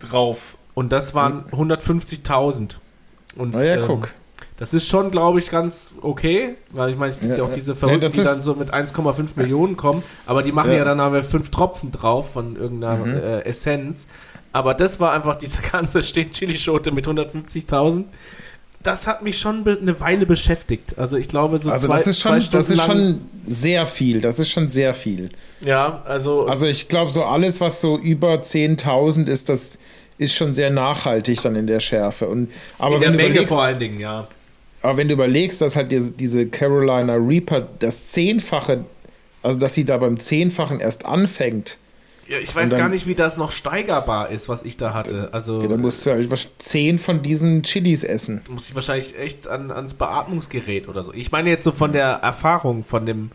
drauf. 0.00 0.57
Und 0.78 0.90
das 0.92 1.12
waren 1.14 1.44
150.000. 1.50 2.76
Und, 3.36 3.54
Na 3.54 3.64
ja, 3.64 3.74
ähm, 3.76 3.84
guck. 3.86 4.14
das 4.58 4.74
ist 4.74 4.86
schon, 4.86 5.10
glaube 5.10 5.38
ich, 5.40 5.50
ganz 5.50 5.90
okay, 6.02 6.54
weil 6.70 6.90
ich 6.90 6.96
meine, 6.96 7.12
es 7.12 7.18
gibt 7.20 7.32
ja, 7.32 7.38
Ja, 7.38 7.44
auch 7.44 7.52
diese 7.52 7.72
Nee, 7.72 7.78
Verrückten, 7.78 8.00
das 8.02 8.12
die 8.12 8.22
dann 8.22 8.42
so 8.42 8.54
mit 8.54 8.72
1,5 8.72 9.30
Millionen 9.36 9.76
kommen, 9.76 10.02
aber 10.26 10.42
die 10.42 10.52
machen 10.52 10.70
ja, 10.70 10.78
Ja. 10.78 10.84
dann 10.84 11.00
aber 11.00 11.24
fünf 11.24 11.50
Tropfen 11.50 11.90
drauf 11.92 12.32
von 12.32 12.56
irgendeiner 12.56 13.04
Mhm. 13.06 13.14
äh, 13.16 13.40
Essenz. 13.44 14.06
Aber 14.52 14.74
das 14.74 14.98
war 15.00 15.12
einfach 15.12 15.36
diese 15.36 15.62
ganze 15.62 16.02
Stehen-Chili-Schote 16.02 16.90
mit 16.92 17.06
150.000. 17.06 18.04
Das 18.82 19.08
hat 19.08 19.22
mich 19.22 19.38
schon 19.40 19.66
eine 19.66 19.98
Weile 20.00 20.24
beschäftigt. 20.26 20.96
Also 20.98 21.16
ich 21.16 21.28
glaube, 21.28 21.58
so 21.58 21.70
Also 21.70 21.88
zwei, 21.88 21.96
das 21.96 22.06
ist 22.06 22.20
schon, 22.20 22.40
das 22.52 22.70
ist 22.70 22.78
lang- 22.78 22.86
schon 22.86 23.20
sehr 23.46 23.86
viel. 23.86 24.20
Das 24.20 24.38
ist 24.38 24.50
schon 24.50 24.68
sehr 24.68 24.94
viel. 24.94 25.30
Ja, 25.60 26.02
also, 26.06 26.46
Also 26.46 26.66
ich 26.66 26.86
glaube, 26.88 27.10
so 27.10 27.24
alles, 27.24 27.60
was 27.60 27.80
so 27.80 27.98
über 27.98 28.40
10.000 28.42 29.26
ist, 29.28 29.48
das 29.48 29.78
ist 30.18 30.34
schon 30.34 30.52
sehr 30.52 30.70
nachhaltig 30.70 31.40
dann 31.42 31.56
in 31.56 31.66
der 31.66 31.80
Schärfe. 31.80 32.28
Und, 32.28 32.50
aber, 32.78 32.96
in 32.96 33.00
der 33.00 33.08
wenn 33.08 33.12
du 33.12 33.16
Menge 33.16 33.30
überlegst, 33.30 33.54
vor 33.54 33.62
allen 33.62 33.78
Dingen, 33.78 34.00
ja. 34.00 34.28
aber 34.82 34.96
wenn 34.96 35.08
du 35.08 35.14
überlegst, 35.14 35.60
dass 35.60 35.76
halt 35.76 35.92
diese, 35.92 36.46
Carolina 36.48 37.14
Reaper 37.14 37.66
das 37.78 38.08
Zehnfache, 38.08 38.84
also 39.42 39.58
dass 39.58 39.74
sie 39.74 39.84
da 39.84 39.96
beim 39.96 40.18
Zehnfachen 40.18 40.80
erst 40.80 41.06
anfängt, 41.06 41.78
ja 42.28 42.38
ich 42.38 42.54
weiß 42.54 42.70
dann- 42.70 42.78
gar 42.80 42.88
nicht, 42.88 43.06
wie 43.06 43.14
das 43.14 43.36
noch 43.36 43.52
steigerbar 43.52 44.30
ist, 44.30 44.48
was 44.48 44.64
ich 44.64 44.76
da 44.76 44.92
hatte. 44.92 45.30
Also 45.32 45.62
ja, 45.62 45.68
dann 45.68 45.80
musst 45.80 46.04
du 46.04 46.10
halt 46.10 46.28
zehn 46.58 46.98
von 46.98 47.22
diesen 47.22 47.62
Chilis 47.62 48.02
essen. 48.02 48.42
muss 48.48 48.68
ich 48.68 48.74
wahrscheinlich 48.74 49.18
echt 49.18 49.46
an, 49.46 49.70
ans 49.70 49.94
Beatmungsgerät 49.94 50.88
oder 50.88 51.04
so. 51.04 51.12
Ich 51.14 51.30
meine 51.30 51.48
jetzt 51.48 51.64
so 51.64 51.72
von 51.72 51.92
der 51.92 52.08
Erfahrung, 52.08 52.84
von 52.84 53.06
dem, 53.06 53.30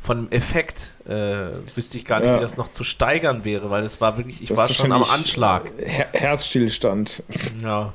von 0.00 0.26
dem 0.26 0.32
Effekt, 0.32 0.92
äh, 1.08 1.48
wüsste 1.74 1.96
ich 1.96 2.04
gar 2.04 2.20
nicht, 2.20 2.28
Ja. 2.28 2.36
wie 2.36 2.40
das 2.40 2.56
noch 2.56 2.72
zu 2.72 2.84
steigern 2.84 3.44
wäre, 3.44 3.68
weil 3.70 3.82
es 3.84 4.00
war 4.00 4.16
wirklich, 4.16 4.40
ich 4.42 4.48
Das 4.48 4.58
war 4.58 4.68
schon 4.68 4.92
am 4.92 5.00
wahrscheinlich, 5.00 5.24
Anschlag. 5.26 5.66
äh, 5.78 5.88
Her 5.88 6.08
Herzstillstand. 6.12 7.22
Ja. 7.62 7.92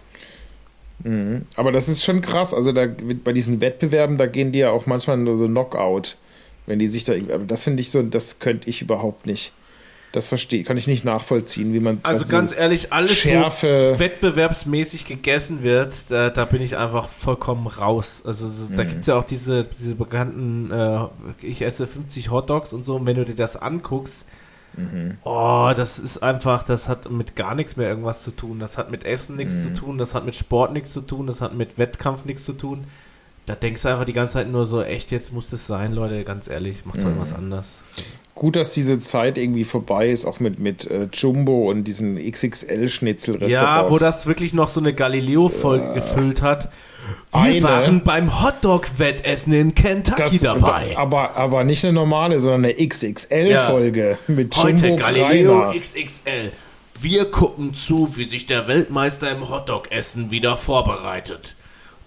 Aber 1.58 1.72
das 1.74 1.90
ist 1.90 2.04
schon 2.04 2.22
krass. 2.22 2.54
Also 2.54 2.72
da 2.72 2.86
bei 3.24 3.34
diesen 3.34 3.60
Wettbewerben, 3.60 4.18
da 4.18 4.26
gehen 4.26 4.52
die 4.54 4.60
ja 4.60 4.70
auch 4.70 4.86
manchmal 4.86 5.18
nur 5.18 5.38
so 5.38 5.48
Knockout, 5.48 6.16
wenn 6.66 6.80
die 6.80 6.88
sich 6.88 7.04
da. 7.04 7.14
Aber 7.14 7.40
das 7.46 7.64
finde 7.64 7.82
ich 7.82 7.92
so, 7.92 8.02
das 8.04 8.40
könnte 8.40 8.70
ich 8.70 8.82
überhaupt 8.82 9.26
nicht. 9.26 9.52
Das 10.14 10.28
verstehe, 10.28 10.64
kann 10.64 10.78
ich 10.78 10.86
nicht 10.88 11.04
nachvollziehen, 11.04 11.74
wie 11.74 11.80
man. 11.80 12.00
Also 12.04 12.26
ganz 12.28 12.56
ehrlich, 12.56 12.94
alles 12.94 13.18
Schärfe. 13.18 13.96
wettbewerbsmäßig 13.98 15.06
gegessen 15.06 15.64
wird, 15.64 15.92
da, 16.10 16.30
da 16.30 16.46
bin 16.46 16.62
ich 16.62 16.78
einfach 16.78 17.10
vollkommen 17.10 17.68
raus. 17.68 18.22
Also 18.24 18.48
so, 18.48 18.72
Mhm. 18.72 18.78
da 18.78 18.84
gibt 18.84 19.02
es 19.02 19.08
ja 19.08 19.16
auch 19.18 19.24
diese, 19.24 19.66
diese 19.66 19.96
bekannten, 19.96 20.72
äh, 20.72 21.00
ich 21.42 21.62
esse 21.64 21.88
50 21.88 22.30
Hotdogs 22.30 22.74
und 22.74 22.86
so, 22.86 22.96
und 22.96 23.06
wenn 23.08 23.16
du 23.18 23.26
dir 23.26 23.36
das 23.36 23.56
anguckst, 23.62 24.24
Mhm. 24.78 25.18
oh, 25.24 25.72
das 25.76 26.00
ist 26.00 26.24
einfach, 26.24 26.64
das 26.64 26.88
hat 26.90 27.10
mit 27.12 27.36
gar 27.36 27.54
nichts 27.54 27.76
mehr 27.78 27.90
irgendwas 27.90 28.24
zu 28.24 28.32
tun. 28.32 28.60
Das 28.60 28.78
hat 28.80 28.90
mit 28.92 29.06
Essen 29.06 29.36
nichts 29.36 29.54
Mhm. 29.56 29.62
zu 29.62 29.74
tun, 29.82 29.98
das 30.00 30.16
hat 30.16 30.26
mit 30.26 30.36
Sport 30.36 30.74
nichts 30.74 30.94
zu 30.94 31.02
tun, 31.02 31.28
das 31.28 31.42
hat 31.42 31.54
mit 31.56 31.78
Wettkampf 31.78 32.26
nichts 32.26 32.46
zu 32.46 32.54
tun. 32.54 32.86
Da 33.46 33.56
denkst 33.56 33.82
du 33.82 33.90
einfach 33.90 34.06
die 34.06 34.14
ganze 34.14 34.34
Zeit 34.34 34.50
nur 34.50 34.66
so, 34.66 34.82
echt, 34.82 35.12
jetzt 35.12 35.34
muss 35.34 35.50
das 35.50 35.68
sein, 35.68 35.92
Leute, 35.94 36.24
ganz 36.24 36.48
ehrlich, 36.48 36.86
macht 36.86 37.04
doch 37.04 37.10
Mhm. 37.10 37.20
was 37.20 37.34
anders. 37.34 37.76
Gut, 38.36 38.56
dass 38.56 38.72
diese 38.74 38.98
Zeit 39.00 39.38
irgendwie 39.38 39.64
vorbei 39.64 40.10
ist, 40.10 40.26
auch 40.26 40.40
mit, 40.40 40.58
mit 40.60 40.90
äh, 40.90 41.08
Jumbo 41.14 41.70
und 41.70 41.84
diesen 41.84 42.16
XXL-Schnitzel-Restaurants. 42.18 43.54
Ja, 43.88 43.92
wo 43.92 44.00
das 44.00 44.26
wirklich 44.26 44.54
noch 44.54 44.70
so 44.70 44.80
eine 44.80 44.94
Galileo-Folge 44.94 45.94
gefüllt 45.94 46.42
hat. 46.42 46.72
Wir 47.32 47.40
Eine. 47.42 47.64
waren 47.64 48.04
beim 48.04 48.42
Hotdog-Wettessen 48.44 49.54
in 49.54 49.76
Kentucky 49.76 50.18
das, 50.22 50.40
dabei. 50.40 50.92
da- 50.94 51.00
aber, 51.02 51.36
aber 51.36 51.64
nicht 51.64 51.84
eine 51.84 51.94
normale, 51.94 52.40
sondern 52.40 52.66
eine 52.66 52.74
XXL-Folge 52.88 54.18
mit 54.28 54.56
Heute 54.56 54.88
Jumbo 54.88 55.04
Galileo 55.04 55.60
Greiner. 55.66 55.80
XXL. 55.80 56.52
Wir 57.02 57.30
gucken 57.30 57.74
zu, 57.74 58.16
wie 58.18 58.24
sich 58.26 58.48
der 58.48 58.68
Weltmeister 58.68 59.30
im 59.32 59.50
Hotdog-Essen 59.50 60.32
wieder 60.32 60.58
vorbereitet. 60.58 61.56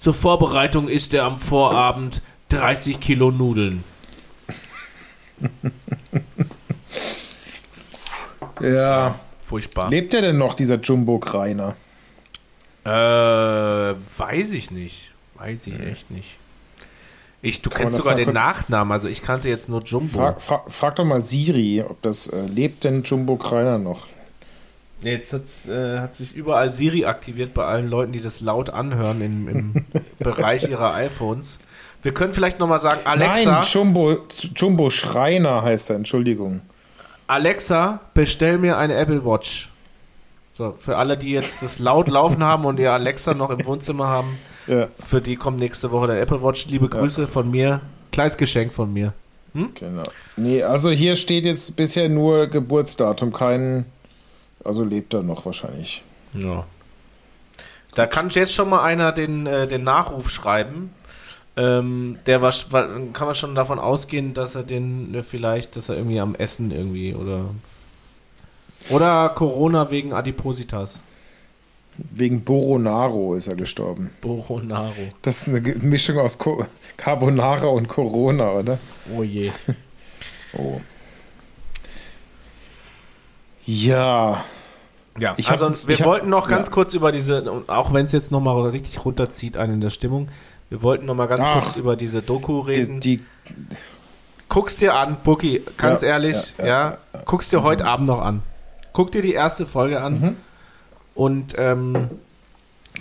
Zur 0.01 0.15
Vorbereitung 0.15 0.89
isst 0.89 1.13
er 1.15 1.25
am 1.25 1.39
Vorabend 1.39 2.23
30 2.49 2.99
Kilo 2.99 3.31
Nudeln. 3.31 3.85
Ja. 8.61 9.15
Furchtbar. 9.43 9.91
Lebt 9.91 10.13
der 10.13 10.23
denn 10.23 10.39
noch, 10.39 10.55
dieser 10.55 10.77
Jumbo 10.77 11.19
Greiner? 11.19 11.77
Äh, 12.85 12.89
weiß 12.89 14.53
ich 14.53 14.71
nicht. 14.71 15.13
Weiß 15.37 15.67
ich 15.67 15.79
echt 15.79 16.11
nicht. 16.11 16.37
Ich, 17.43 17.63
du 17.63 17.71
Kann 17.71 17.83
kennst 17.83 17.99
sogar 17.99 18.15
den 18.17 18.33
Nachnamen, 18.33 18.91
also 18.93 19.07
ich 19.07 19.23
kannte 19.23 19.49
jetzt 19.49 19.69
nur 19.69 19.83
Jumbo. 19.83 20.19
Frag, 20.19 20.41
frag, 20.41 20.63
frag 20.69 20.97
doch 20.97 21.05
mal 21.05 21.21
Siri, 21.21 21.85
ob 21.87 22.03
das 22.03 22.27
äh, 22.27 22.47
lebt 22.47 22.83
denn 22.83 23.03
Jumbo 23.03 23.37
Greiner 23.37 23.79
noch? 23.79 24.07
Jetzt 25.03 25.33
äh, 25.69 25.99
hat 26.01 26.17
sich 26.17 26.35
überall 26.35 26.73
Siri 26.73 27.05
aktiviert 27.05 27.55
bei 27.55 27.65
allen 27.65 27.89
Leuten, 27.89 28.13
die 28.13 28.21
das 28.21 28.41
laut 28.41 28.71
anhören 28.71 29.21
im, 29.21 29.49
im 29.49 29.85
Bereich 30.19 30.69
ihrer 30.69 30.95
iPhones. 30.95 31.59
Wir 32.03 32.13
können 32.13 32.33
vielleicht 32.33 32.59
nochmal 32.59 32.81
sagen, 32.81 33.01
Alexa, 33.05 33.51
Nein, 33.53 33.63
Jumbo, 33.63 34.19
Jumbo 34.55 34.91
Schreiner 34.91 35.63
heißt 35.63 35.91
er, 35.91 35.97
Entschuldigung. 35.97 36.63
Alexa, 37.27 38.01
bestell 38.15 38.59
mir 38.59 38.77
eine 38.79 38.95
Apple 38.95 39.25
Watch. 39.25 39.69
So, 40.55 40.73
für 40.79 40.97
alle, 40.97 41.19
die 41.19 41.33
jetzt 41.33 41.63
das 41.63 41.79
laut 41.79 42.09
laufen 42.09 42.43
haben 42.43 42.65
und 42.65 42.79
ihr 42.79 42.93
Alexa 42.93 43.35
noch 43.35 43.51
im 43.51 43.65
Wohnzimmer 43.67 44.09
haben, 44.09 44.39
Ja, 44.67 44.89
für 45.07 45.21
die 45.21 45.37
kommt 45.37 45.59
nächste 45.59 45.91
Woche 45.91 46.07
der 46.07 46.21
Apple 46.23 46.43
Watch. 46.43 46.67
Liebe 46.67 46.89
Grüße 46.89 47.29
von 47.29 47.51
mir. 47.51 47.81
Kleines 48.13 48.37
Geschenk 48.37 48.73
von 48.73 48.93
mir. 48.93 49.13
genau. 49.53 50.05
Nee, 50.37 50.63
also 50.63 50.91
hier 50.91 51.17
steht 51.17 51.45
jetzt 51.45 51.77
bisher 51.77 52.09
nur 52.09 52.47
Geburtsdatum, 52.47 53.33
kein. 53.33 53.87
Also 54.65 54.83
lebt 54.85 55.15
er 55.15 55.23
noch 55.23 55.45
wahrscheinlich. 55.47 56.03
Ja. 56.33 56.65
Da 57.95 58.07
kann 58.07 58.31
jetzt 58.31 58.55
schon 58.55 58.69
mal 58.69 58.83
einer 58.83 59.13
den, 59.13 59.47
äh, 59.47 59.67
den 59.67 59.85
Nachruf 59.85 60.31
schreiben. 60.31 60.91
Ähm, 61.59 62.19
der 62.27 62.43
war, 62.43 62.53
war, 62.71 62.87
kann 63.13 63.27
man 63.29 63.35
schon 63.35 63.55
davon 63.55 63.79
ausgehen, 63.79 64.35
dass 64.35 64.55
er 64.55 64.63
den 64.63 65.15
äh, 65.15 65.23
vielleicht, 65.23 65.77
dass 65.77 65.89
er 65.89 65.97
irgendwie 65.97 66.21
am 66.21 66.35
Essen 66.35 66.71
irgendwie 66.71 67.15
oder 67.15 67.47
oder 68.91 69.31
Corona 69.31 69.91
wegen 69.91 70.13
Adipositas. 70.13 70.93
Wegen 71.99 72.45
Boronaro 72.45 73.35
ist 73.35 73.47
er 73.47 73.55
gestorben. 73.57 74.11
Boronaro. 74.21 74.93
Das 75.23 75.43
ist 75.43 75.49
eine 75.49 75.61
Mischung 75.77 76.19
aus 76.19 76.37
Co 76.39 76.67
Carbonara 76.99 77.69
und 77.69 77.89
Corona, 77.89 78.51
oder? 78.53 78.79
Oh 79.17 79.23
je. 79.23 79.51
Oh. 80.59 80.81
Ja. 83.67 84.45
Ja, 85.19 85.35
Ich 85.39 85.51
hab- 85.51 85.61
also 85.63 85.89
wir 85.89 85.97
hab- 85.99 86.07
wollten 86.07 86.29
noch 86.29 86.49
ganz 86.49 86.69
ja. 86.69 86.73
kurz 86.75 86.93
über 86.95 87.11
diese, 87.13 87.51
auch 87.69 87.93
wenn 87.93 88.07
es 88.07 88.13
jetzt 88.13 88.31
nochmal 88.31 88.69
richtig 88.71 89.05
runterzieht 89.05 89.57
einen 89.57 89.75
in 89.75 89.81
der 89.81 89.91
Stimmung, 89.91 90.29
wir 90.71 90.83
wollten 90.83 91.07
nochmal 91.07 91.29
ganz 91.29 91.41
Ach. 91.45 91.63
kurz 91.63 91.77
über 91.77 91.97
diese 91.97 92.23
Doku 92.23 92.65
Die, 92.65 92.73
reden. 92.73 93.01
die, 93.01 93.25
Guck's 94.49 94.77
dir 94.77 94.95
an, 94.95 95.17
Bucky, 95.25 95.63
ganz 95.77 96.03
Ja, 96.03 96.09
ehrlich, 96.09 96.37
ja, 96.59 96.67
ja, 96.67 96.67
ja, 96.91 96.99
guck's 97.25 97.49
dir 97.51 97.63
heute 97.65 97.85
Abend 97.85 98.07
noch 98.07 98.21
an. 98.21 98.43
Guck 98.93 99.11
dir 99.13 99.21
die 99.23 99.33
erste 99.35 99.67
Folge 99.67 100.01
an 100.01 100.21
Mhm. 100.21 100.37
und 101.15 101.55
ähm, 101.59 102.11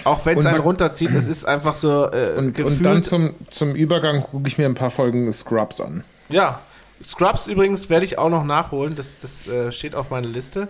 auch 0.03 0.25
wenn 0.25 0.37
es 0.39 0.45
einen 0.45 0.59
runterzieht, 0.59 1.11
es 1.13 1.27
ist 1.27 1.45
einfach 1.45 1.75
so 1.75 2.11
äh, 2.11 2.33
und, 2.37 2.53
gefühlt. 2.55 2.77
und 2.79 2.83
dann 2.85 3.03
zum, 3.03 3.33
zum 3.49 3.75
Übergang 3.75 4.21
gucke 4.21 4.47
ich 4.47 4.57
mir 4.57 4.65
ein 4.65 4.75
paar 4.75 4.89
Folgen 4.91 5.31
Scrubs 5.31 5.79
an. 5.81 6.03
ja, 6.29 6.59
Scrubs 7.05 7.47
übrigens 7.47 7.89
werde 7.89 8.05
ich 8.05 8.17
auch 8.17 8.29
noch 8.29 8.43
nachholen, 8.43 8.95
das, 8.95 9.19
das 9.21 9.47
äh, 9.47 9.71
steht 9.71 9.95
auf 9.95 10.09
meiner 10.09 10.27
Liste. 10.27 10.67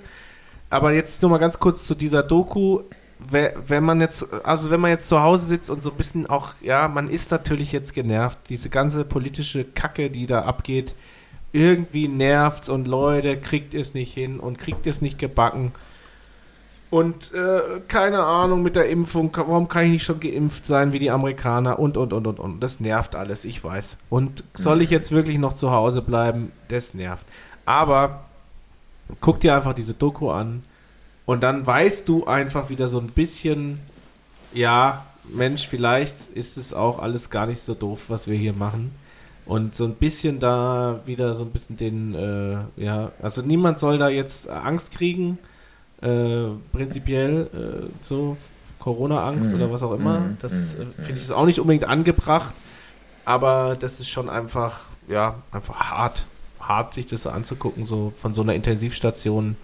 Aber 0.69 0.91
jetzt 0.93 1.21
nur 1.21 1.31
mal 1.31 1.37
ganz 1.37 1.59
kurz 1.59 1.85
zu 1.85 1.93
dieser 1.95 2.23
Doku. 2.23 2.81
Wenn 3.19 3.83
man 3.83 4.01
jetzt, 4.01 4.27
also 4.45 4.69
wenn 4.69 4.81
man 4.81 4.91
jetzt 4.91 5.07
zu 5.07 5.21
Hause 5.21 5.45
sitzt 5.45 5.69
und 5.69 5.81
so 5.81 5.89
ein 5.89 5.95
bisschen 5.95 6.27
auch, 6.27 6.51
ja, 6.61 6.87
man 6.87 7.09
ist 7.09 7.31
natürlich 7.31 7.71
jetzt 7.71 7.93
genervt. 7.93 8.37
Diese 8.49 8.69
ganze 8.69 9.05
politische 9.05 9.63
Kacke, 9.63 10.09
die 10.09 10.27
da 10.27 10.43
abgeht, 10.43 10.93
irgendwie 11.53 12.09
nervt's 12.09 12.67
und 12.67 12.85
Leute, 12.85 13.37
kriegt 13.37 13.73
es 13.73 13.93
nicht 13.93 14.13
hin 14.13 14.39
und 14.39 14.59
kriegt 14.59 14.85
es 14.85 15.01
nicht 15.01 15.17
gebacken. 15.17 15.71
Und 16.91 17.33
äh, 17.33 17.81
keine 17.87 18.23
Ahnung 18.23 18.61
mit 18.61 18.75
der 18.75 18.89
Impfung, 18.89 19.31
warum 19.35 19.67
kann 19.67 19.85
ich 19.85 19.91
nicht 19.91 20.03
schon 20.03 20.19
geimpft 20.19 20.65
sein 20.65 20.93
wie 20.93 20.99
die 20.99 21.11
Amerikaner 21.11 21.79
und 21.79 21.97
und 21.97 22.13
und 22.13 22.27
und 22.27 22.39
und. 22.39 22.59
Das 22.59 22.79
nervt 22.79 23.15
alles, 23.15 23.43
ich 23.43 23.63
weiß. 23.63 23.97
Und 24.09 24.43
soll 24.53 24.81
ich 24.81 24.89
jetzt 24.89 25.11
wirklich 25.11 25.37
noch 25.37 25.55
zu 25.55 25.71
Hause 25.71 26.01
bleiben? 26.01 26.51
Das 26.69 26.93
nervt. 26.93 27.25
Aber 27.65 28.25
guck 29.19 29.39
dir 29.39 29.55
einfach 29.55 29.73
diese 29.73 29.93
Doku 29.93 30.29
an 30.29 30.63
und 31.25 31.41
dann 31.41 31.65
weißt 31.65 32.07
du 32.07 32.25
einfach 32.25 32.69
wieder 32.69 32.87
so 32.87 32.99
ein 32.99 33.07
bisschen, 33.07 33.79
ja, 34.53 35.05
Mensch, 35.29 35.67
vielleicht 35.67 36.15
ist 36.33 36.57
es 36.57 36.73
auch 36.73 36.99
alles 36.99 37.29
gar 37.29 37.47
nicht 37.47 37.61
so 37.61 37.73
doof, 37.73 38.05
was 38.09 38.27
wir 38.27 38.37
hier 38.37 38.53
machen. 38.53 38.91
Und 39.45 39.75
so 39.75 39.85
ein 39.85 39.93
bisschen 39.95 40.39
da 40.39 41.01
wieder 41.05 41.33
so 41.33 41.43
ein 41.43 41.51
bisschen 41.51 41.77
den, 41.77 42.15
äh, 42.15 42.83
ja, 42.83 43.11
also 43.21 43.41
niemand 43.41 43.77
soll 43.77 43.97
da 43.97 44.09
jetzt 44.09 44.49
Angst 44.49 44.91
kriegen, 44.91 45.37
äh, 46.01 46.45
prinzipiell, 46.71 47.47
äh, 47.53 47.85
so 48.03 48.37
Corona-Angst 48.79 49.53
oder 49.53 49.71
was 49.71 49.83
auch 49.83 49.93
immer. 49.93 50.35
Das 50.41 50.53
äh, 50.53 50.85
finde 50.95 51.17
ich 51.17 51.23
ist 51.23 51.31
auch 51.31 51.45
nicht 51.45 51.59
unbedingt 51.59 51.85
angebracht, 51.85 52.53
aber 53.23 53.75
das 53.79 53.99
ist 53.99 54.09
schon 54.09 54.29
einfach, 54.29 54.81
ja, 55.07 55.35
einfach 55.51 55.75
hart, 55.75 56.23
hart 56.59 56.93
sich 56.93 57.07
das 57.07 57.23
so 57.23 57.29
anzugucken, 57.29 57.85
so 57.85 58.13
von 58.19 58.33
so 58.33 58.41
einer 58.41 58.53
Intensivstation. 58.53 59.55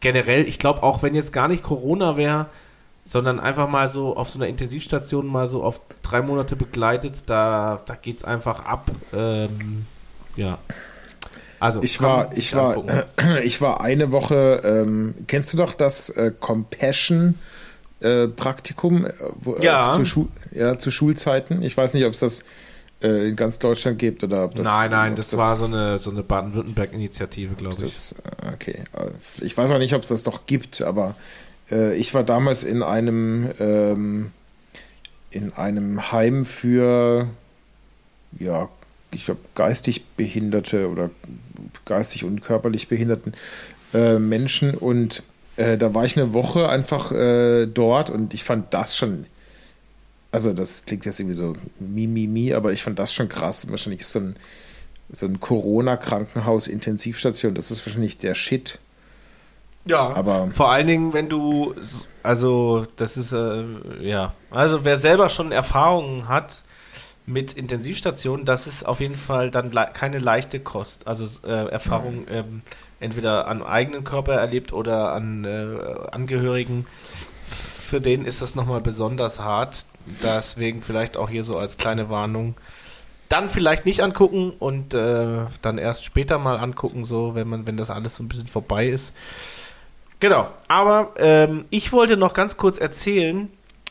Generell, 0.00 0.46
ich 0.48 0.58
glaube 0.58 0.82
auch, 0.82 1.02
wenn 1.02 1.14
jetzt 1.14 1.32
gar 1.32 1.48
nicht 1.48 1.62
Corona 1.62 2.16
wäre, 2.16 2.46
sondern 3.04 3.40
einfach 3.40 3.68
mal 3.68 3.88
so 3.88 4.16
auf 4.16 4.30
so 4.30 4.38
einer 4.38 4.46
Intensivstation 4.46 5.26
mal 5.26 5.48
so 5.48 5.62
auf 5.64 5.80
drei 6.02 6.22
Monate 6.22 6.54
begleitet, 6.54 7.14
da, 7.26 7.80
da 7.86 7.94
geht 7.96 8.18
es 8.18 8.24
einfach 8.24 8.66
ab. 8.66 8.90
Ähm, 9.12 9.86
ja. 10.36 10.58
Also, 11.58 11.82
Ich 11.82 12.00
war, 12.00 12.30
ich 12.36 12.54
war, 12.54 12.68
angucken. 12.70 13.02
ich 13.42 13.60
war 13.60 13.80
eine 13.80 14.12
Woche, 14.12 14.60
ähm, 14.64 15.14
kennst 15.26 15.52
du 15.52 15.56
doch 15.58 15.74
das 15.74 16.08
äh, 16.10 16.32
Compassion 16.38 17.38
äh, 18.00 18.28
Praktikum 18.28 19.04
äh, 19.04 19.12
wo, 19.34 19.56
äh, 19.56 19.64
Ja. 19.64 19.90
zu, 19.90 20.04
Schu 20.06 20.28
ja, 20.52 20.78
zu 20.78 20.90
Schulzeiten? 20.90 21.62
Ich 21.62 21.76
weiß 21.76 21.94
nicht, 21.94 22.06
ob 22.06 22.14
es 22.14 22.20
das 22.20 22.44
äh, 23.02 23.28
in 23.28 23.36
ganz 23.36 23.58
Deutschland 23.58 23.98
gibt 23.98 24.24
oder 24.24 24.44
ob 24.44 24.54
das. 24.54 24.66
nein, 24.66 24.90
nein, 24.90 25.12
ob 25.12 25.16
das, 25.16 25.36
war 25.36 25.56
so 25.56 25.66
eine, 25.66 25.98
so 25.98 26.10
eine 26.10 26.22
Baden-Württemberg-Initiative, 26.22 27.54
glaube 27.54 27.76
ich. 27.76 27.82
Das, 27.82 28.14
äh, 28.42 28.52
okay. 28.52 28.84
Ich 29.40 29.56
weiß 29.56 29.70
auch 29.70 29.78
nicht, 29.78 29.94
ob 29.94 30.02
es 30.02 30.08
das 30.08 30.22
doch 30.22 30.46
gibt, 30.46 30.82
aber 30.82 31.14
äh, 31.70 31.96
ich 31.96 32.14
war 32.14 32.24
damals 32.24 32.64
in 32.64 32.82
einem 32.82 33.50
ähm, 33.58 34.32
in 35.30 35.52
einem 35.52 36.12
Heim 36.12 36.44
für 36.44 37.28
ja, 38.38 38.68
ich 39.12 39.24
glaube 39.24 39.40
geistig 39.54 40.04
Behinderte 40.16 40.88
oder 40.88 41.10
geistig 41.84 42.24
und 42.24 42.42
körperlich 42.42 42.88
behinderten 42.88 43.34
äh, 43.94 44.18
Menschen 44.18 44.74
und 44.74 45.22
äh, 45.56 45.76
da 45.76 45.94
war 45.94 46.04
ich 46.04 46.16
eine 46.16 46.32
Woche 46.32 46.68
einfach 46.68 47.12
äh, 47.12 47.66
dort 47.66 48.10
und 48.10 48.34
ich 48.34 48.44
fand 48.44 48.72
das 48.72 48.96
schon 48.96 49.26
also 50.32 50.52
das 50.52 50.84
klingt 50.84 51.04
jetzt 51.06 51.20
irgendwie 51.20 51.34
so 51.34 51.54
mi, 51.78 52.06
mi, 52.06 52.26
mi, 52.26 52.52
aber 52.54 52.72
ich 52.72 52.82
fand 52.82 52.98
das 52.98 53.12
schon 53.12 53.28
krass. 53.28 53.68
Wahrscheinlich 53.70 54.00
ist 54.02 54.12
so 54.12 54.20
ein, 54.20 54.36
so 55.10 55.26
ein 55.26 55.40
Corona-Krankenhaus-Intensivstation, 55.40 57.54
das 57.54 57.70
ist 57.70 57.84
wahrscheinlich 57.86 58.18
der 58.18 58.34
Shit. 58.34 58.78
Ja, 59.86 60.14
Aber- 60.14 60.48
vor 60.52 60.70
allen 60.70 60.86
Dingen, 60.86 61.12
wenn 61.14 61.28
du, 61.28 61.74
also 62.22 62.86
das 62.96 63.16
ist, 63.16 63.32
äh, 63.32 63.64
ja, 64.00 64.34
also 64.50 64.84
wer 64.84 64.98
selber 64.98 65.28
schon 65.30 65.52
Erfahrungen 65.52 66.28
hat 66.28 66.62
mit 67.26 67.54
Intensivstationen, 67.54 68.44
das 68.44 68.66
ist 68.66 68.86
auf 68.86 69.00
jeden 69.00 69.14
Fall 69.16 69.50
dann 69.50 69.72
le 69.72 69.88
keine 69.92 70.18
leichte 70.18 70.60
Kost. 70.60 71.06
Also 71.06 71.26
äh, 71.46 71.68
Erfahrung 71.70 72.26
ähm, 72.28 72.62
entweder 72.98 73.46
an 73.48 73.62
eigenen 73.62 74.04
Körper 74.04 74.34
erlebt 74.34 74.72
oder 74.72 75.12
an 75.12 75.44
äh, 75.44 76.10
Angehörigen. 76.12 76.84
Für 77.48 78.00
den 78.00 78.24
ist 78.26 78.42
das 78.42 78.54
nochmal 78.54 78.80
besonders 78.80 79.40
hart. 79.40 79.84
Deswegen 80.22 80.82
vielleicht 80.82 81.16
auch 81.16 81.28
hier 81.28 81.44
so 81.44 81.58
als 81.58 81.78
kleine 81.78 82.08
Warnung. 82.10 82.54
Dann 83.28 83.50
vielleicht 83.50 83.86
nicht 83.86 84.02
angucken 84.02 84.52
und 84.58 84.92
äh, 84.92 85.46
dann 85.62 85.78
erst 85.78 86.04
später 86.04 86.38
mal 86.38 86.56
angucken, 86.56 87.04
so 87.04 87.34
wenn 87.34 87.48
man, 87.48 87.66
wenn 87.66 87.76
das 87.76 87.90
alles 87.90 88.16
so 88.16 88.22
ein 88.22 88.28
bisschen 88.28 88.48
vorbei 88.48 88.88
ist. 88.88 89.14
Genau, 90.18 90.48
aber 90.68 91.12
ähm, 91.16 91.64
ich 91.70 91.92
wollte 91.92 92.16
noch 92.16 92.34
ganz 92.34 92.56
kurz 92.56 92.78
erzählen, 92.78 93.48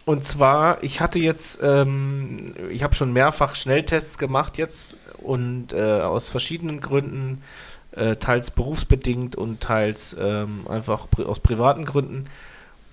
und 0.10 0.26
zwar, 0.26 0.84
ich 0.84 1.02
hatte 1.02 1.20
jetzt, 1.20 1.60
ähm, 1.62 2.56
ich 2.72 2.82
habe 2.82 2.96
schon 2.96 3.14
mehrfach 3.14 3.56
Schnelltests 3.56 4.18
gemacht 4.18 4.58
jetzt 4.58 4.96
und 5.20 5.72
äh, 5.72 6.02
aus 6.02 6.30
verschiedenen 6.30 6.82
Gründen, 6.82 7.44
äh, 7.92 8.16
teils 8.16 8.50
berufsbedingt 8.50 9.36
und 9.36 9.62
teils 9.62 10.16
ähm, 10.20 10.66
einfach 10.68 11.08
pri 11.12 11.26
aus 11.26 11.40
privaten 11.40 11.86
Gründen. 11.86 12.26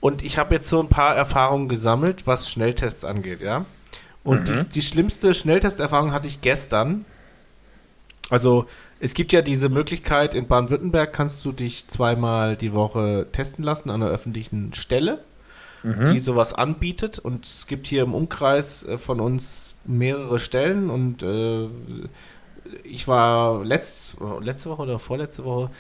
Und 0.07 0.23
ich 0.23 0.39
habe 0.39 0.55
jetzt 0.55 0.69
so 0.69 0.79
ein 0.79 0.89
paar 0.89 1.17
Erfahrungen 1.17 1.69
gesammelt, 1.69 2.29
was 2.29 2.49
Schnelltests 2.49 3.05
angeht, 3.05 3.41
ja. 3.41 3.65
Und 4.23 4.47
die, 4.47 4.65
die 4.65 4.83
schlimmste 4.83 5.35
Schnelltesterfahrung 5.35 6.13
hatte 6.13 6.29
ich 6.29 6.41
gestern. 6.41 7.05
Also 8.31 8.67
es 9.01 9.15
gibt 9.15 9.33
ja 9.33 9.43
diese 9.43 9.69
Möglichkeit, 9.69 10.37
in 10.37 10.47
Baden-Württemberg 10.47 11.13
kannst 11.13 11.45
du 11.45 11.51
dich 11.51 11.89
zweimal 11.89 12.57
die 12.57 12.73
Woche 12.73 13.27
testen 13.33 13.65
lassen 13.65 13.91
an 13.91 14.01
einer 14.01 14.11
öffentlichen 14.13 14.75
Stelle, 14.75 15.25
die 16.13 16.21
sowas 16.21 16.55
anbietet. 16.55 17.19
Und 17.19 17.45
es 17.45 17.67
gibt 17.67 17.89
hier 17.89 18.05
im 18.05 18.15
Umkreis 18.15 18.85
äh, 18.87 18.99
von 18.99 19.19
uns 19.19 19.75
mehrere 19.85 20.39
Stellen 20.39 20.89
und 20.89 21.25
äh, 21.25 21.67
ich 22.85 23.09
war 23.09 23.65
letzt, 23.65 24.19
letzte 24.41 24.71
Woche 24.71 24.83
oder 24.83 25.01
vorletzte 25.01 25.45
Woche 25.45 25.71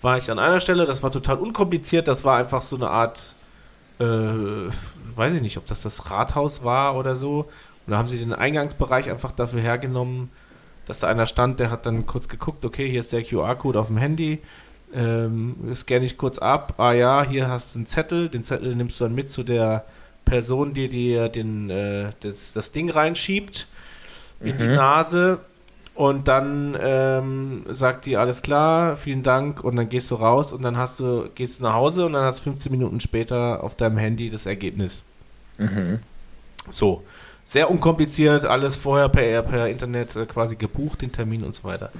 war 0.00 0.18
ich 0.18 0.28
an 0.28 0.40
einer 0.40 0.60
Stelle, 0.60 0.86
das 0.86 1.04
war 1.04 1.12
total 1.12 1.36
unkompliziert, 1.36 2.08
das 2.08 2.24
war 2.24 2.36
einfach 2.36 2.62
so 2.62 2.76
eine 2.76 2.90
Art, 2.90 3.22
äh, 3.98 4.70
weiß 5.16 5.34
ich 5.34 5.42
nicht, 5.42 5.56
ob 5.56 5.66
das 5.66 5.82
das 5.82 6.10
Rathaus 6.10 6.64
war 6.64 6.96
oder 6.96 7.16
so. 7.16 7.48
Und 7.86 7.92
da 7.92 7.98
haben 7.98 8.08
sie 8.08 8.18
den 8.18 8.32
Eingangsbereich 8.32 9.10
einfach 9.10 9.32
dafür 9.32 9.60
hergenommen, 9.60 10.30
dass 10.86 11.00
da 11.00 11.08
einer 11.08 11.26
stand, 11.26 11.60
der 11.60 11.70
hat 11.70 11.86
dann 11.86 12.06
kurz 12.06 12.28
geguckt, 12.28 12.64
okay, 12.64 12.88
hier 12.90 13.00
ist 13.00 13.12
der 13.12 13.24
QR-Code 13.24 13.78
auf 13.78 13.88
dem 13.88 13.96
Handy, 13.96 14.40
ähm, 14.94 15.56
scanne 15.74 16.04
ich 16.04 16.16
kurz 16.16 16.38
ab, 16.38 16.74
ah 16.78 16.92
ja, 16.92 17.24
hier 17.24 17.48
hast 17.48 17.74
du 17.74 17.80
einen 17.80 17.86
Zettel, 17.86 18.28
den 18.28 18.44
Zettel 18.44 18.74
nimmst 18.76 19.00
du 19.00 19.04
dann 19.04 19.14
mit 19.14 19.32
zu 19.32 19.42
der 19.42 19.84
Person, 20.24 20.74
die 20.74 20.88
dir 20.88 21.28
den, 21.28 21.70
äh, 21.70 22.10
das, 22.20 22.52
das 22.52 22.72
Ding 22.72 22.90
reinschiebt 22.90 23.66
in 24.40 24.58
die 24.58 24.66
Nase 24.66 25.40
und 25.96 26.28
dann 26.28 26.76
ähm, 26.78 27.64
sagt 27.70 28.04
die, 28.04 28.18
alles 28.18 28.42
klar, 28.42 28.96
vielen 28.98 29.22
Dank 29.22 29.64
und 29.64 29.76
dann 29.76 29.88
gehst 29.88 30.10
du 30.10 30.16
raus 30.16 30.52
und 30.52 30.62
dann 30.62 30.76
hast 30.76 31.00
du, 31.00 31.28
gehst 31.34 31.58
du 31.58 31.64
nach 31.64 31.72
Hause 31.72 32.04
und 32.04 32.12
dann 32.12 32.24
hast 32.24 32.40
du 32.40 32.44
15 32.44 32.70
Minuten 32.70 33.00
später 33.00 33.64
auf 33.64 33.74
deinem 33.74 33.96
Handy 33.96 34.28
das 34.28 34.44
Ergebnis. 34.44 35.00
So. 36.70 37.02
Sehr 37.46 37.70
unkompliziert, 37.70 38.44
alles 38.44 38.76
vorher 38.76 39.08
per, 39.08 39.42
per 39.42 39.68
Internet 39.68 40.16
äh, 40.16 40.26
quasi 40.26 40.56
gebucht, 40.56 41.00
den 41.00 41.12
Termin 41.12 41.44
und 41.44 41.54
so 41.54 41.64
weiter. 41.64 41.90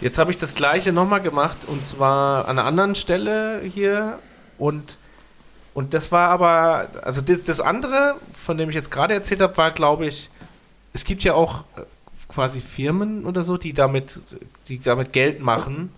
Jetzt 0.00 0.18
habe 0.18 0.30
ich 0.30 0.38
das 0.38 0.54
gleiche 0.54 0.92
nochmal 0.92 1.22
gemacht 1.22 1.56
und 1.66 1.84
zwar 1.86 2.46
an 2.46 2.58
einer 2.58 2.68
anderen 2.68 2.94
Stelle 2.94 3.60
hier 3.62 4.18
und 4.58 4.96
und 5.72 5.92
das 5.92 6.10
war 6.10 6.30
aber, 6.30 6.86
also 7.02 7.20
das, 7.20 7.44
das 7.44 7.60
andere, 7.60 8.14
von 8.34 8.56
dem 8.56 8.70
ich 8.70 8.74
jetzt 8.74 8.90
gerade 8.90 9.12
erzählt 9.12 9.42
habe, 9.42 9.56
war 9.58 9.72
glaube 9.72 10.06
ich, 10.06 10.30
es 10.94 11.04
gibt 11.04 11.22
ja 11.22 11.34
auch 11.34 11.64
quasi 12.36 12.60
Firmen 12.60 13.24
oder 13.24 13.44
so, 13.44 13.56
die 13.56 13.72
damit, 13.72 14.10
die 14.68 14.78
damit 14.78 15.14
Geld 15.14 15.40
machen, 15.40 15.90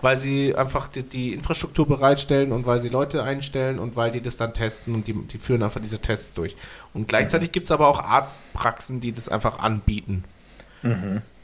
weil 0.00 0.16
sie 0.16 0.54
einfach 0.54 0.88
die, 0.88 1.02
die 1.02 1.34
Infrastruktur 1.34 1.86
bereitstellen 1.86 2.52
und 2.52 2.64
weil 2.64 2.80
sie 2.80 2.88
Leute 2.88 3.22
einstellen 3.22 3.78
und 3.78 3.94
weil 3.94 4.10
die 4.10 4.22
das 4.22 4.38
dann 4.38 4.54
testen 4.54 4.94
und 4.94 5.06
die, 5.06 5.12
die 5.12 5.36
führen 5.36 5.62
einfach 5.62 5.82
diese 5.82 5.98
Tests 5.98 6.32
durch. 6.32 6.56
Und 6.94 7.06
gleichzeitig 7.06 7.52
gibt 7.52 7.66
es 7.66 7.70
aber 7.70 7.86
auch 7.86 8.02
Arztpraxen, 8.02 9.02
die 9.02 9.12
das 9.12 9.28
einfach 9.28 9.58
anbieten. 9.58 10.24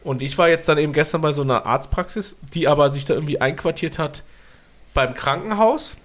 Und 0.04 0.22
ich 0.22 0.38
war 0.38 0.48
jetzt 0.48 0.66
dann 0.70 0.78
eben 0.78 0.94
gestern 0.94 1.20
bei 1.20 1.32
so 1.32 1.42
einer 1.42 1.66
Arztpraxis, 1.66 2.36
die 2.54 2.66
aber 2.66 2.88
sich 2.88 3.04
da 3.04 3.12
irgendwie 3.12 3.42
einquartiert 3.42 3.98
hat 3.98 4.22
beim 4.94 5.12
Krankenhaus, 5.12 5.96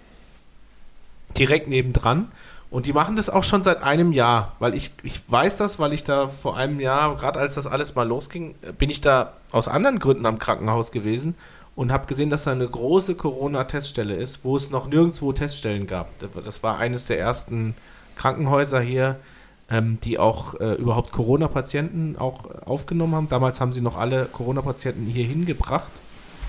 direkt 1.38 1.70
nebendran. 1.70 2.34
Und 2.76 2.86
die 2.86 2.92
machen 2.92 3.16
das 3.16 3.30
auch 3.30 3.46
schon 3.46 3.64
seit 3.64 3.82
einem 3.84 4.12
Jahr, 4.12 4.52
weil 4.60 4.76
ich, 4.76 4.92
ich 5.02 5.22
weiß 5.32 5.56
das, 5.56 5.80
weil 5.80 5.94
ich 5.94 6.04
da 6.04 6.28
vor 6.28 6.58
einem 6.58 6.82
Jahr, 6.82 7.16
gerade 7.16 7.40
als 7.40 7.56
das 7.56 7.68
alles 7.68 7.96
mal 7.96 8.06
losging, 8.06 8.54
bin 8.78 8.90
ich 8.90 9.00
da 9.00 9.32
aus 9.54 9.70
anderen 9.70 9.98
Gründen 9.98 10.26
am 10.26 10.40
Krankenhaus 10.40 10.92
gewesen 10.92 11.36
und 11.78 11.94
habe 11.94 12.06
gesehen, 12.06 12.30
dass 12.30 12.44
da 12.44 12.52
eine 12.52 12.68
große 12.68 13.16
Corona-Teststelle 13.16 14.14
ist, 14.14 14.44
wo 14.44 14.58
es 14.58 14.72
noch 14.72 14.88
nirgendwo 14.88 15.32
Teststellen 15.32 15.88
gab. 15.88 16.10
Das 16.44 16.64
war 16.64 16.78
eines 16.78 17.06
der 17.06 17.18
ersten 17.18 17.78
Krankenhäuser 18.18 18.82
hier, 18.82 19.22
ähm, 19.70 20.00
die 20.04 20.20
auch 20.20 20.60
äh, 20.60 20.74
überhaupt 20.74 21.14
Corona-Patienten 21.14 22.18
auch 22.18 22.44
aufgenommen 22.66 23.16
haben. 23.16 23.30
Damals 23.30 23.62
haben 23.62 23.72
sie 23.72 23.80
noch 23.80 23.98
alle 23.98 24.26
Corona-Patienten 24.26 25.06
hier 25.06 25.26
hingebracht, 25.26 25.88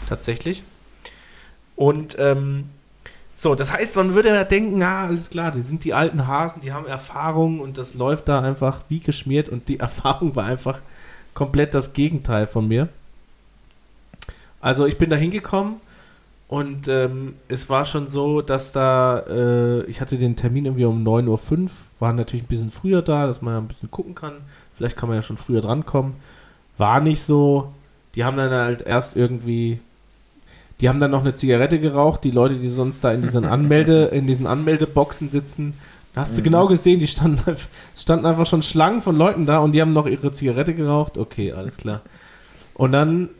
tatsächlich. 0.08 0.64
Und 1.76 2.16
ähm, 2.18 2.70
so, 3.38 3.54
das 3.54 3.70
heißt, 3.70 3.96
man 3.96 4.14
würde 4.14 4.30
ja 4.30 4.44
denken, 4.44 4.82
ah, 4.82 5.04
alles 5.04 5.28
klar, 5.28 5.50
die 5.50 5.60
sind 5.60 5.84
die 5.84 5.92
alten 5.92 6.26
Hasen, 6.26 6.62
die 6.62 6.72
haben 6.72 6.86
Erfahrung 6.86 7.60
und 7.60 7.76
das 7.76 7.92
läuft 7.92 8.28
da 8.28 8.40
einfach 8.40 8.80
wie 8.88 8.98
geschmiert 8.98 9.50
und 9.50 9.68
die 9.68 9.78
Erfahrung 9.80 10.34
war 10.34 10.46
einfach 10.46 10.78
komplett 11.34 11.74
das 11.74 11.92
Gegenteil 11.92 12.46
von 12.46 12.66
mir. 12.66 12.88
Also 14.62 14.86
ich 14.86 14.96
bin 14.96 15.10
da 15.10 15.16
hingekommen 15.16 15.74
und 16.48 16.88
ähm, 16.88 17.34
es 17.48 17.68
war 17.68 17.84
schon 17.84 18.08
so, 18.08 18.40
dass 18.40 18.72
da, 18.72 19.18
äh, 19.28 19.82
ich 19.82 20.00
hatte 20.00 20.16
den 20.16 20.36
Termin 20.36 20.64
irgendwie 20.64 20.86
um 20.86 21.06
9.05 21.06 21.60
Uhr, 21.60 21.70
war 21.98 22.14
natürlich 22.14 22.44
ein 22.44 22.48
bisschen 22.48 22.70
früher 22.70 23.02
da, 23.02 23.26
dass 23.26 23.42
man 23.42 23.52
ja 23.52 23.58
ein 23.58 23.68
bisschen 23.68 23.90
gucken 23.90 24.14
kann. 24.14 24.32
Vielleicht 24.78 24.96
kann 24.96 25.10
man 25.10 25.16
ja 25.16 25.22
schon 25.22 25.36
früher 25.36 25.60
drankommen. 25.60 26.14
War 26.78 27.00
nicht 27.00 27.22
so. 27.22 27.70
Die 28.14 28.24
haben 28.24 28.38
dann 28.38 28.50
halt 28.50 28.80
erst 28.80 29.14
irgendwie 29.14 29.78
die 30.80 30.88
haben 30.88 31.00
dann 31.00 31.10
noch 31.10 31.22
eine 31.22 31.34
Zigarette 31.34 31.80
geraucht, 31.80 32.24
die 32.24 32.30
Leute, 32.30 32.56
die 32.56 32.68
sonst 32.68 33.02
da 33.02 33.12
in 33.12 33.22
diesen 33.22 33.44
Anmelde, 33.46 34.06
in 34.06 34.26
diesen 34.26 34.46
Anmeldeboxen 34.46 35.28
sitzen. 35.28 35.74
Da 36.14 36.22
hast 36.22 36.36
du 36.38 36.42
genau 36.42 36.66
gesehen, 36.66 36.98
die 37.00 37.06
standen, 37.06 37.56
standen 37.96 38.26
einfach 38.26 38.46
schon 38.46 38.62
Schlangen 38.62 39.02
von 39.02 39.16
Leuten 39.16 39.46
da 39.46 39.58
und 39.58 39.72
die 39.72 39.82
haben 39.82 39.92
noch 39.92 40.06
ihre 40.06 40.30
Zigarette 40.30 40.74
geraucht. 40.74 41.18
Okay, 41.18 41.52
alles 41.52 41.76
klar. 41.76 42.00
Und 42.74 42.92
dann 42.92 43.30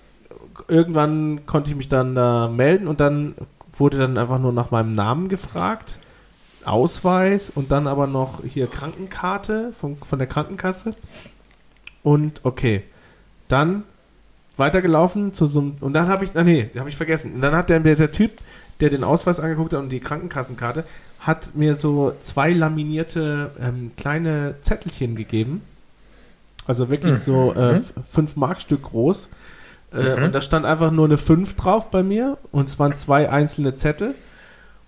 irgendwann 0.69 1.47
konnte 1.47 1.71
ich 1.71 1.77
mich 1.77 1.89
dann 1.89 2.15
da 2.15 2.49
melden 2.49 2.87
und 2.87 3.01
dann 3.01 3.35
wurde 3.73 3.99
dann 3.99 4.19
einfach 4.19 4.39
nur 4.39 4.53
nach 4.53 4.71
meinem 4.71 4.95
Namen 4.95 5.29
gefragt. 5.29 5.97
Ausweis 6.65 7.51
und 7.55 7.71
dann 7.71 7.87
aber 7.87 8.07
noch 8.07 8.43
hier 8.45 8.67
Krankenkarte 8.67 9.73
von, 9.79 9.97
von 9.97 10.19
der 10.19 10.27
Krankenkasse. 10.27 10.91
Und 12.03 12.41
okay. 12.43 12.83
Dann 13.49 13.85
weitergelaufen 14.57 15.35
zu 15.35 15.47
so 15.47 15.61
einem, 15.61 15.75
und 15.81 15.93
dann 15.93 16.09
habe 16.09 16.25
ich, 16.25 16.31
ah 16.35 16.43
nee, 16.45 16.71
habe 16.79 16.89
ich 16.89 16.97
vergessen. 16.97 17.35
Und 17.35 17.41
dann 17.43 17.55
hat 17.55 17.69
der, 17.69 17.81
der, 17.81 17.97
der 17.97 18.13
Typ, 18.13 18.33
der 18.81 18.91
den 18.91 19.05
Ausweis 19.05 19.41
angeguckt 19.41 19.73
hat 19.73 19.81
und 19.81 19.89
die 19.91 20.01
Krankenkassenkarte, 20.01 20.85
hat 21.21 21.55
mir 21.57 21.75
so 21.75 22.13
zwei 22.21 22.53
laminierte 22.53 23.51
ähm, 23.61 23.91
kleine 23.97 24.55
Zettelchen 24.63 25.17
gegeben. 25.17 25.63
Also 26.67 26.89
wirklich 26.91 27.19
so 27.19 27.53
äh, 27.55 27.77
f- 27.77 27.93
fünf 28.11 28.37
Markstück 28.37 28.83
groß. 28.83 29.29
Äh, 29.93 29.97
Und 30.25 30.35
da 30.35 30.41
stand 30.41 30.67
einfach 30.67 30.91
nur 30.91 31.05
eine 31.07 31.17
5 31.19 31.55
drauf 31.55 31.91
bei 31.91 32.03
mir 32.03 32.39
und 32.51 32.69
es 32.69 32.79
waren 32.79 32.93
zwei 32.95 33.31
einzelne 33.31 33.75
Zettel. 33.75 34.15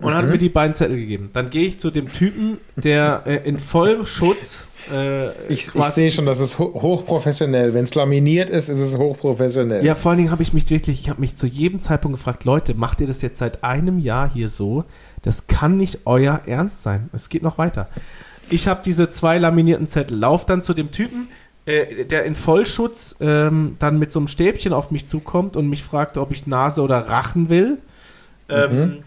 Und 0.00 0.14
hat 0.14 0.26
mir 0.26 0.38
die 0.38 0.48
beiden 0.48 0.74
Zettel 0.76 0.96
gegeben. 0.96 1.30
Dann 1.34 1.50
gehe 1.50 1.66
ich 1.66 1.80
zu 1.80 1.90
dem 1.90 2.06
Typen, 2.06 2.58
der 2.76 3.22
äh, 3.26 3.36
in 3.48 3.58
Vollschutz 3.58 4.64
äh, 4.92 5.28
Ich, 5.48 5.74
ich 5.74 5.84
sehe 5.84 6.10
schon, 6.10 6.26
das 6.26 6.40
ist 6.40 6.58
ho 6.58 6.72
hochprofessionell. 6.74 7.74
Wenn 7.74 7.84
es 7.84 7.94
laminiert 7.94 8.50
ist, 8.50 8.68
ist 8.68 8.80
es 8.80 8.98
hochprofessionell. 8.98 9.84
Ja, 9.84 9.94
vor 9.94 10.10
allen 10.10 10.18
Dingen 10.18 10.30
habe 10.30 10.42
ich 10.42 10.52
mich 10.52 10.68
wirklich, 10.70 11.00
ich 11.00 11.10
habe 11.10 11.20
mich 11.20 11.36
zu 11.36 11.46
jedem 11.46 11.78
Zeitpunkt 11.78 12.16
gefragt, 12.16 12.44
Leute, 12.44 12.74
macht 12.74 13.00
ihr 13.00 13.06
das 13.06 13.22
jetzt 13.22 13.38
seit 13.38 13.64
einem 13.64 13.98
Jahr 13.98 14.30
hier 14.32 14.48
so? 14.48 14.84
Das 15.22 15.46
kann 15.46 15.76
nicht 15.76 16.00
euer 16.04 16.40
Ernst 16.46 16.82
sein. 16.82 17.10
Es 17.12 17.28
geht 17.28 17.42
noch 17.42 17.58
weiter. 17.58 17.88
Ich 18.50 18.68
habe 18.68 18.80
diese 18.84 19.10
zwei 19.10 19.38
laminierten 19.38 19.88
Zettel, 19.88 20.18
lauf 20.18 20.46
dann 20.46 20.62
zu 20.62 20.72
dem 20.74 20.90
Typen, 20.90 21.28
äh, 21.66 22.04
der 22.04 22.24
in 22.24 22.34
Vollschutz 22.34 23.16
ähm, 23.20 23.76
dann 23.78 23.98
mit 23.98 24.10
so 24.10 24.20
einem 24.20 24.28
Stäbchen 24.28 24.72
auf 24.72 24.90
mich 24.90 25.06
zukommt 25.06 25.56
und 25.56 25.68
mich 25.68 25.82
fragt, 25.82 26.16
ob 26.16 26.32
ich 26.32 26.46
Nase 26.46 26.80
oder 26.80 27.08
Rachen 27.08 27.50
will. 27.50 27.78
Ähm, 28.48 29.04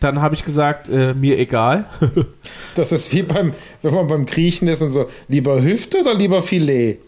Dann 0.00 0.20
habe 0.20 0.34
ich 0.34 0.44
gesagt, 0.44 0.88
äh, 0.88 1.14
mir 1.14 1.38
egal. 1.38 1.86
Das 2.74 2.92
ist 2.92 3.10
wie 3.14 3.22
beim, 3.22 3.54
wenn 3.80 3.94
man 3.94 4.06
beim 4.06 4.26
Griechen 4.26 4.68
ist 4.68 4.82
und 4.82 4.90
so, 4.90 5.08
lieber 5.28 5.62
Hüfte 5.62 6.02
oder 6.02 6.12
lieber 6.12 6.42
Filet? 6.42 6.98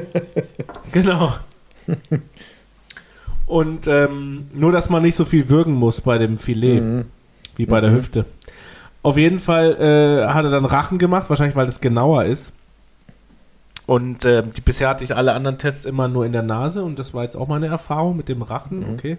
Genau. 0.92 1.34
Und 3.46 3.86
ähm, 3.86 4.48
nur, 4.52 4.72
dass 4.72 4.90
man 4.90 5.02
nicht 5.02 5.16
so 5.16 5.24
viel 5.24 5.48
würgen 5.48 5.72
muss 5.72 6.02
bei 6.02 6.18
dem 6.18 6.38
Filet, 6.38 7.04
wie 7.56 7.64
bei 7.64 7.80
der 7.80 7.92
Hüfte. 7.92 8.26
Auf 9.02 9.16
jeden 9.16 9.38
Fall 9.38 9.76
äh, 9.76 10.32
hat 10.32 10.44
er 10.44 10.50
dann 10.50 10.64
Rachen 10.64 10.98
gemacht, 10.98 11.30
wahrscheinlich 11.30 11.56
weil 11.56 11.66
das 11.66 11.80
genauer 11.80 12.24
ist. 12.24 12.52
Und 13.86 14.24
äh, 14.24 14.42
die, 14.42 14.60
bisher 14.60 14.88
hatte 14.88 15.04
ich 15.04 15.14
alle 15.14 15.32
anderen 15.32 15.58
Tests 15.58 15.84
immer 15.84 16.08
nur 16.08 16.26
in 16.26 16.32
der 16.32 16.42
Nase 16.42 16.82
und 16.82 16.98
das 16.98 17.14
war 17.14 17.22
jetzt 17.22 17.36
auch 17.36 17.46
mal 17.46 17.56
eine 17.56 17.68
Erfahrung 17.68 18.16
mit 18.16 18.28
dem 18.28 18.42
Rachen, 18.42 18.84
okay. 18.92 19.16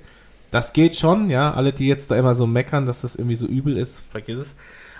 Das 0.51 0.73
geht 0.73 0.95
schon, 0.95 1.29
ja. 1.29 1.53
Alle, 1.53 1.73
die 1.73 1.87
jetzt 1.87 2.09
da 2.11 2.15
immer 2.15 2.35
so 2.35 2.47
meckern, 2.47 2.85
dass 2.85 3.01
das 3.01 3.15
irgendwie 3.15 3.35
so 3.35 3.45
übel 3.45 3.77
ist, 3.77 4.01
vergiss 4.11 4.37
es. 4.39 4.55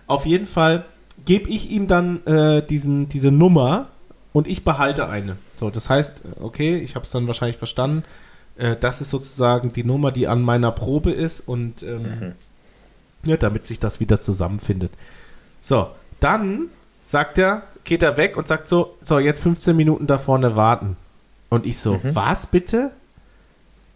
Auf 0.07 0.25
jeden 0.25 0.45
Fall 0.45 0.85
gebe 1.25 1.49
ich 1.49 1.71
ihm 1.71 1.87
dann 1.87 2.25
äh, 2.25 2.61
diesen, 2.61 3.09
diese 3.09 3.31
Nummer 3.31 3.87
und 4.33 4.47
ich 4.47 4.63
behalte 4.63 5.09
eine. 5.09 5.37
So, 5.55 5.69
das 5.69 5.89
heißt, 5.89 6.21
okay, 6.41 6.77
ich 6.77 6.95
habe 6.95 7.05
es 7.05 7.11
dann 7.11 7.27
wahrscheinlich 7.27 7.57
verstanden. 7.57 8.03
Äh, 8.57 8.75
das 8.79 9.01
ist 9.01 9.09
sozusagen 9.09 9.73
die 9.73 9.83
Nummer, 9.83 10.11
die 10.11 10.27
an 10.27 10.41
meiner 10.41 10.71
Probe 10.71 11.11
ist 11.11 11.39
und 11.47 11.81
ähm, 11.83 12.33
ja, 13.23 13.37
damit 13.37 13.65
sich 13.65 13.79
das 13.79 13.99
wieder 13.99 14.21
zusammenfindet. 14.21 14.91
So, 15.61 15.87
dann 16.19 16.67
sagt 17.03 17.37
er, 17.37 17.63
geht 17.83 18.03
er 18.03 18.17
weg 18.17 18.37
und 18.37 18.47
sagt 18.47 18.67
so, 18.67 18.95
so, 19.01 19.17
jetzt 19.19 19.41
15 19.43 19.75
Minuten 19.75 20.07
da 20.07 20.17
vorne 20.17 20.55
warten. 20.55 20.97
Und 21.49 21.65
ich 21.65 21.79
so, 21.79 21.93
Mhm. 21.95 22.13
was 22.15 22.45
bitte? 22.47 22.91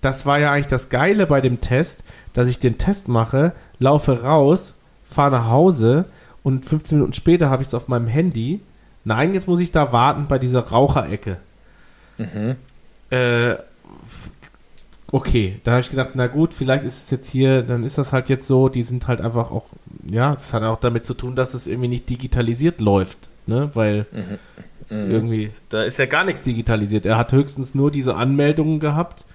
Das 0.02 0.26
war 0.26 0.40
ja 0.40 0.52
eigentlich 0.52 0.68
das 0.68 0.90
Geile 0.90 1.28
bei 1.28 1.42
dem 1.42 1.62
Test, 1.62 2.04
dass 2.34 2.48
ich 2.48 2.60
den 2.60 2.78
Test 2.78 3.08
mache, 3.08 3.52
laufe 3.80 4.24
raus, 4.24 4.74
fahre 5.04 5.32
nach 5.32 5.48
Hause 5.50 6.06
und 6.44 6.66
15 6.66 6.98
Minuten 6.98 7.14
später 7.14 7.50
habe 7.50 7.62
ich 7.62 7.68
es 7.70 7.74
auf 7.74 7.88
meinem 7.88 8.08
Handy. 8.08 8.62
Nein, 9.04 9.34
jetzt 9.34 9.48
muss 9.48 9.60
ich 9.60 9.72
da 9.72 9.92
warten 9.92 10.26
bei 10.28 10.40
dieser 10.40 10.62
Raucherecke. 10.68 11.38
Äh, 13.12 13.52
f- 13.52 13.60
okay, 15.12 15.60
da 15.64 15.72
habe 15.72 15.82
ich 15.82 15.90
gedacht, 15.90 16.12
na 16.14 16.28
gut, 16.28 16.54
vielleicht 16.54 16.84
ist 16.86 17.04
es 17.04 17.12
jetzt 17.12 17.30
hier, 17.30 17.62
dann 17.62 17.84
ist 17.84 17.98
das 17.98 18.14
halt 18.14 18.30
jetzt 18.30 18.48
so, 18.48 18.70
die 18.70 18.84
sind 18.84 19.08
halt 19.08 19.22
einfach 19.22 19.52
auch, 19.52 19.66
ja, 20.10 20.34
das 20.34 20.54
hat 20.54 20.64
auch 20.64 20.80
damit 20.80 21.06
zu 21.06 21.14
tun, 21.14 21.36
dass 21.36 21.54
es 21.54 21.68
irgendwie 21.68 21.90
nicht 21.90 22.10
digitalisiert 22.10 22.80
läuft, 22.80 23.30
ne, 23.48 23.70
weil 23.74 24.06
irgendwie, 24.90 25.52
da 25.70 25.84
ist 25.84 26.00
ja 26.00 26.06
gar 26.06 26.24
nichts 26.26 26.44
digitalisiert. 26.44 27.06
Er 27.06 27.18
hat 27.18 27.32
höchstens 27.32 27.76
nur 27.76 27.92
diese 27.92 28.16
Anmeldungen 28.16 28.80
gehabt, 28.80 29.26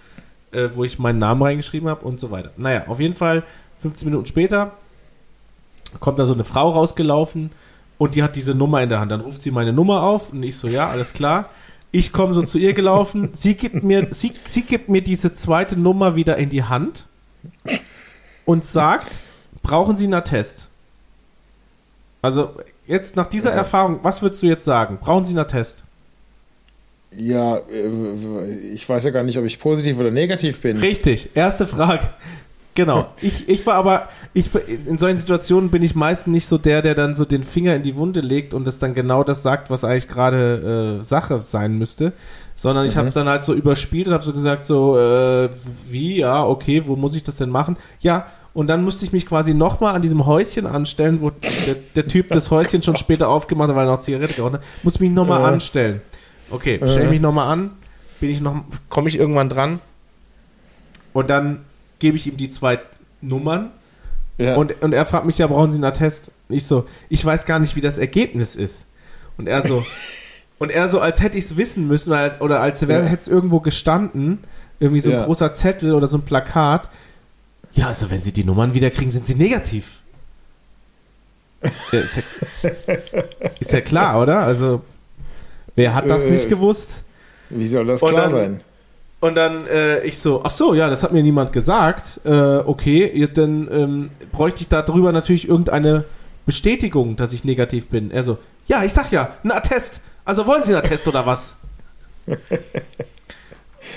äh, 0.57 0.75
wo 0.75 0.85
ich 0.85 0.99
meinen 0.99 1.19
Namen 1.19 1.43
reingeschrieben 1.43 1.89
habe 1.89 2.05
und 2.05 2.19
so 2.19 2.31
weiter. 2.31 2.51
Naja, 2.57 2.85
auf 2.89 2.99
jeden 2.99 3.15
Fall, 3.15 3.43
15 3.83 4.09
Minuten 4.09 4.27
später 4.27 4.73
kommt 6.01 6.19
da 6.19 6.27
so 6.27 6.33
eine 6.35 6.45
Frau 6.45 6.71
rausgelaufen 6.71 7.51
und 7.99 8.15
die 8.15 8.23
hat 8.23 8.35
diese 8.37 8.55
Nummer 8.55 8.83
in 8.83 8.89
der 8.89 9.01
Hand. 9.01 9.11
Dann 9.13 9.21
ruft 9.21 9.43
sie 9.43 9.51
meine 9.51 9.73
Nummer 9.73 10.03
auf 10.03 10.33
und 10.33 10.43
ich 10.43 10.57
so, 10.57 10.67
ja, 10.69 10.89
alles 10.89 11.13
klar. 11.13 11.51
Ich 11.93 12.13
komme 12.13 12.35
so 12.35 12.43
zu 12.43 12.59
ihr 12.59 12.75
gelaufen. 12.75 13.31
Sie 13.35 13.55
gibt 13.55 13.83
mir, 13.85 14.09
sie, 14.11 14.33
sie 14.49 14.63
gibt 14.63 14.89
mir 14.89 15.03
diese 15.03 15.33
zweite 15.35 15.77
Nummer 15.79 16.17
wieder 16.17 16.37
in 16.37 16.51
die 16.51 16.65
Hand 16.65 17.05
und 18.45 18.67
sagt, 18.67 19.19
brauchen 19.63 19.97
Sie 19.97 20.05
einen 20.05 20.15
Attest? 20.15 20.67
Also 22.23 22.51
jetzt 22.87 23.17
nach 23.17 23.29
dieser 23.29 23.51
Ja. 23.51 23.57
Erfahrung, 23.57 24.01
was 24.03 24.21
würdest 24.21 24.43
du 24.43 24.47
jetzt 24.47 24.65
sagen? 24.65 24.99
Brauchen 25.01 25.25
Sie 25.25 25.31
einen 25.31 25.39
Attest? 25.39 25.85
Ja, 27.19 27.57
äh, 27.57 28.51
ich 28.75 28.89
weiß 28.89 29.05
ja 29.05 29.11
gar 29.11 29.23
nicht, 29.23 29.39
ob 29.39 29.45
ich 29.45 29.59
positiv 29.59 29.99
oder 29.99 30.11
negativ 30.11 30.61
bin. 30.61 30.79
Richtig, 30.79 31.31
erste 31.35 31.67
Frage. 31.67 32.03
Genau. 32.75 33.07
Ich, 33.23 33.49
ich 33.49 33.67
war 33.67 33.75
aber, 33.77 34.09
ich, 34.35 34.51
in 34.87 34.99
solchen 34.99 35.17
Situationen 35.17 35.71
bin 35.71 35.83
ich 35.83 35.95
meistens 35.95 36.31
nicht 36.33 36.47
so 36.47 36.59
der, 36.59 36.83
der 36.83 36.95
dann 36.95 37.15
so 37.15 37.25
den 37.25 37.43
Finger 37.43 37.75
in 37.75 37.83
die 37.83 37.97
Wunde 37.97 38.21
legt 38.21 38.53
und 38.53 38.69
es 38.69 38.79
dann 38.79 38.93
genau 38.95 39.25
das 39.25 39.43
sagt, 39.43 39.71
was 39.71 39.83
eigentlich 39.83 40.09
gerade 40.09 40.99
äh, 41.01 41.03
Sache 41.03 41.41
sein 41.41 41.79
müsste. 41.79 42.13
Sondern 42.55 42.87
ich 42.87 42.97
habe 42.97 43.07
es 43.09 43.15
dann 43.15 43.29
halt 43.29 43.43
so 43.45 43.53
überspielt 43.55 44.09
und 44.09 44.13
habe 44.15 44.25
so 44.25 44.33
gesagt, 44.33 44.67
so, 44.67 44.99
äh, 44.99 45.49
wie, 45.91 46.19
ja, 46.19 46.45
okay, 46.45 46.83
wo 46.87 46.97
muss 46.97 47.15
ich 47.15 47.23
das 47.23 47.37
denn 47.37 47.51
machen? 47.51 47.77
Ja, 48.01 48.27
und 48.55 48.69
dann 48.69 48.83
musste 48.85 49.05
ich 49.05 49.13
mich 49.13 49.27
quasi 49.27 49.53
nochmal 49.53 49.95
an 49.95 50.01
diesem 50.03 50.25
Häuschen 50.27 50.67
anstellen, 50.67 51.21
wo 51.21 51.31
der, 51.31 51.77
der 51.95 52.07
Typ 52.09 52.29
das 52.31 52.51
Häuschen 52.51 52.81
schon 52.83 52.97
später 52.97 53.29
aufgemacht 53.29 53.69
hat, 53.69 53.77
weil 53.77 53.87
er 53.87 53.93
noch 53.93 54.01
Zigarette 54.01 54.35
geraucht 54.35 54.55
hat. 54.55 54.63
Muss 54.83 55.01
mich 55.01 55.11
nochmal 55.11 55.43
Äh. 55.43 55.47
anstellen. 55.55 56.01
Okay, 56.51 56.77
stelle 56.79 57.07
Äh. 57.07 57.11
mich 57.11 57.21
nochmal 57.21 57.53
an, 57.53 57.71
bin 58.21 58.31
ich 58.31 58.41
noch, 58.41 58.65
komme 58.89 59.09
ich 59.09 59.17
irgendwann 59.19 59.49
dran 59.49 59.81
und 61.13 61.29
dann 61.31 61.65
gebe 61.99 62.17
ich 62.17 62.27
ihm 62.27 62.37
die 62.37 62.51
zwei 62.51 62.79
Nummern 63.21 63.71
Ja. 64.39 64.55
und, 64.57 64.81
und 64.83 64.93
er 64.93 65.07
fragt 65.07 65.27
mich, 65.27 65.39
ja, 65.39 65.47
brauchen 65.47 65.73
Sie 65.73 65.77
einen 65.77 65.85
Attest? 65.85 66.31
Und 66.49 66.57
ich 66.57 66.67
so, 66.67 66.87
ich 67.09 67.25
weiß 67.25 67.47
gar 67.47 67.59
nicht, 67.59 67.75
wie 67.77 67.81
das 67.81 67.99
Ergebnis 67.99 68.55
ist. 68.55 68.87
Und 69.39 69.49
er 69.49 69.63
so, 69.63 69.85
und 70.59 70.71
er 70.71 70.89
so, 70.89 71.01
als 71.01 71.21
hätte 71.23 71.37
ich 71.39 71.47
es 71.47 71.57
wissen 71.57 71.89
müssen 71.89 72.13
oder, 72.41 72.61
als 72.61 72.81
Ja. 72.83 72.89
hätte 72.89 73.21
es 73.21 73.29
irgendwo 73.29 73.61
gestanden, 73.61 74.39
irgendwie 74.79 75.01
so 75.01 75.11
ein 75.11 75.17
Ja. 75.19 75.25
großer 75.25 75.53
Zettel 75.53 75.95
oder 75.95 76.07
so 76.07 76.19
ein 76.19 76.23
Plakat. 76.23 76.89
Ja, 77.73 77.89
also 77.89 78.09
wenn 78.11 78.23
Sie 78.23 78.33
die 78.33 78.45
Nummern 78.45 78.73
wiederkriegen, 78.75 79.11
sind 79.11 79.27
Sie 79.27 79.35
negativ. 79.35 79.99
Ist, 81.63 81.93
ja, 81.93 82.81
ist 83.59 83.73
ja 83.73 83.81
klar, 83.81 84.21
oder? 84.23 84.41
Also, 84.41 84.83
wer 85.77 85.95
hat 85.95 86.11
das 86.11 86.25
Äh, 86.25 86.31
nicht 86.33 86.49
gewusst? 86.49 86.91
Wie 87.51 87.67
soll 87.67 87.87
das 87.87 88.03
Und 88.03 88.09
klar 88.11 88.23
dann- 88.23 88.31
sein? 88.33 88.61
Und 89.19 89.35
dann 89.35 89.67
äh, 89.67 90.01
ich 90.05 90.19
so, 90.19 90.43
ach 90.45 90.51
so, 90.51 90.75
ja, 90.75 90.91
das 90.91 91.03
hat 91.03 91.11
mir 91.13 91.23
niemand 91.23 91.53
gesagt. 91.53 92.21
Äh, 92.25 92.31
okay, 92.31 93.27
dann 93.33 93.67
ähm, 93.73 94.11
bräuchte 94.31 94.61
ich 94.61 94.69
darüber 94.69 95.11
natürlich 95.11 95.49
irgendeine 95.49 96.05
Bestätigung, 96.45 97.17
dass 97.17 97.33
ich 97.33 97.43
negativ 97.43 97.87
bin. 97.89 98.11
Er 98.11 98.23
so, 98.23 98.37
ja, 98.69 98.85
ich 98.85 98.93
sag 98.93 99.11
ja, 99.13 99.31
ein 99.43 99.53
Attest. 99.53 100.01
Also 100.27 100.47
wollen 100.47 100.65
Sie 100.65 100.75
einen 100.75 100.85
Attest 100.85 101.09
oder 101.09 101.25
was? 101.25 101.57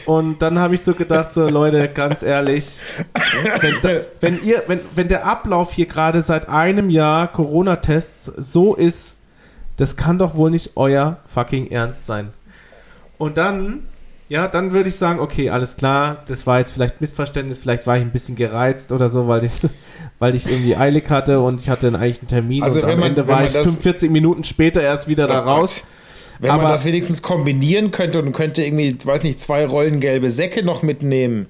Und 0.06 0.42
dann 0.42 0.60
habe 0.60 0.76
ich 0.76 0.82
so 0.84 0.94
gedacht, 0.94 1.34
so 1.34 1.48
Leute, 1.50 1.88
ganz 1.90 2.22
ehrlich, 2.24 2.66
wenn, 3.82 4.00
wenn 4.22 4.44
ihr, 4.44 4.64
wenn, 4.68 4.80
wenn 4.96 5.08
der 5.08 5.26
Ablauf 5.26 5.74
hier 5.74 5.88
gerade 5.88 6.22
seit 6.22 6.48
einem 6.48 6.90
Jahr 6.90 7.28
Corona-Tests 7.32 8.26
so 8.38 8.76
ist, 8.76 9.16
das 9.80 9.96
kann 9.96 10.18
doch 10.18 10.36
wohl 10.36 10.52
nicht 10.52 10.72
euer 10.76 11.18
fucking 11.34 11.72
Ernst 11.72 12.06
sein. 12.06 12.30
Und 13.18 13.38
dann, 13.38 13.80
ja, 14.28 14.48
dann 14.48 14.72
würde 14.74 14.90
ich 14.90 14.96
sagen, 14.96 15.20
okay, 15.20 15.50
alles 15.50 15.76
klar, 15.78 16.18
das 16.28 16.46
war 16.46 16.60
jetzt 16.60 16.72
vielleicht 16.72 17.02
Missverständnis, 17.02 17.60
vielleicht 17.60 17.88
war 17.88 17.98
ich 17.98 18.04
ein 18.04 18.12
bisschen 18.12 18.36
gereizt 18.36 18.92
oder 18.92 19.10
so, 19.10 19.28
weil 19.28 19.44
ich, 19.46 19.54
weil 20.20 20.36
ich 20.36 20.46
irgendwie 20.50 20.76
eilig 20.76 21.10
hatte 21.10 21.40
und 21.40 21.60
ich 21.62 21.70
hatte 21.70 21.88
einen 21.88 21.96
eigentlichen 21.96 22.28
Termin 22.28 22.62
Also 22.64 22.82
und 22.84 22.90
am 22.90 23.00
man- 23.00 23.10
Ende 23.10 23.28
war 23.28 23.44
ich 23.46 23.54
das- 23.54 23.64
45 23.66 24.12
Minuten 24.12 24.44
später 24.44 24.82
erst 24.82 25.08
wieder 25.08 25.28
da 25.28 25.44
Oh 25.44 25.48
raus. 25.48 25.82
Gott. 25.82 25.88
Wenn 26.42 26.52
Aber- 26.52 26.64
man 26.64 26.72
das 26.72 26.86
wenigstens 26.86 27.22
kombinieren 27.22 27.92
könnte 27.92 28.20
und 28.22 28.32
könnte 28.32 28.64
irgendwie, 28.64 28.98
weiß 29.04 29.24
nicht, 29.24 29.42
zwei 29.42 29.66
Rollen 29.66 30.00
gelbe 30.00 30.30
Säcke 30.32 30.64
noch 30.64 30.84
mitnehmen. 30.84 31.48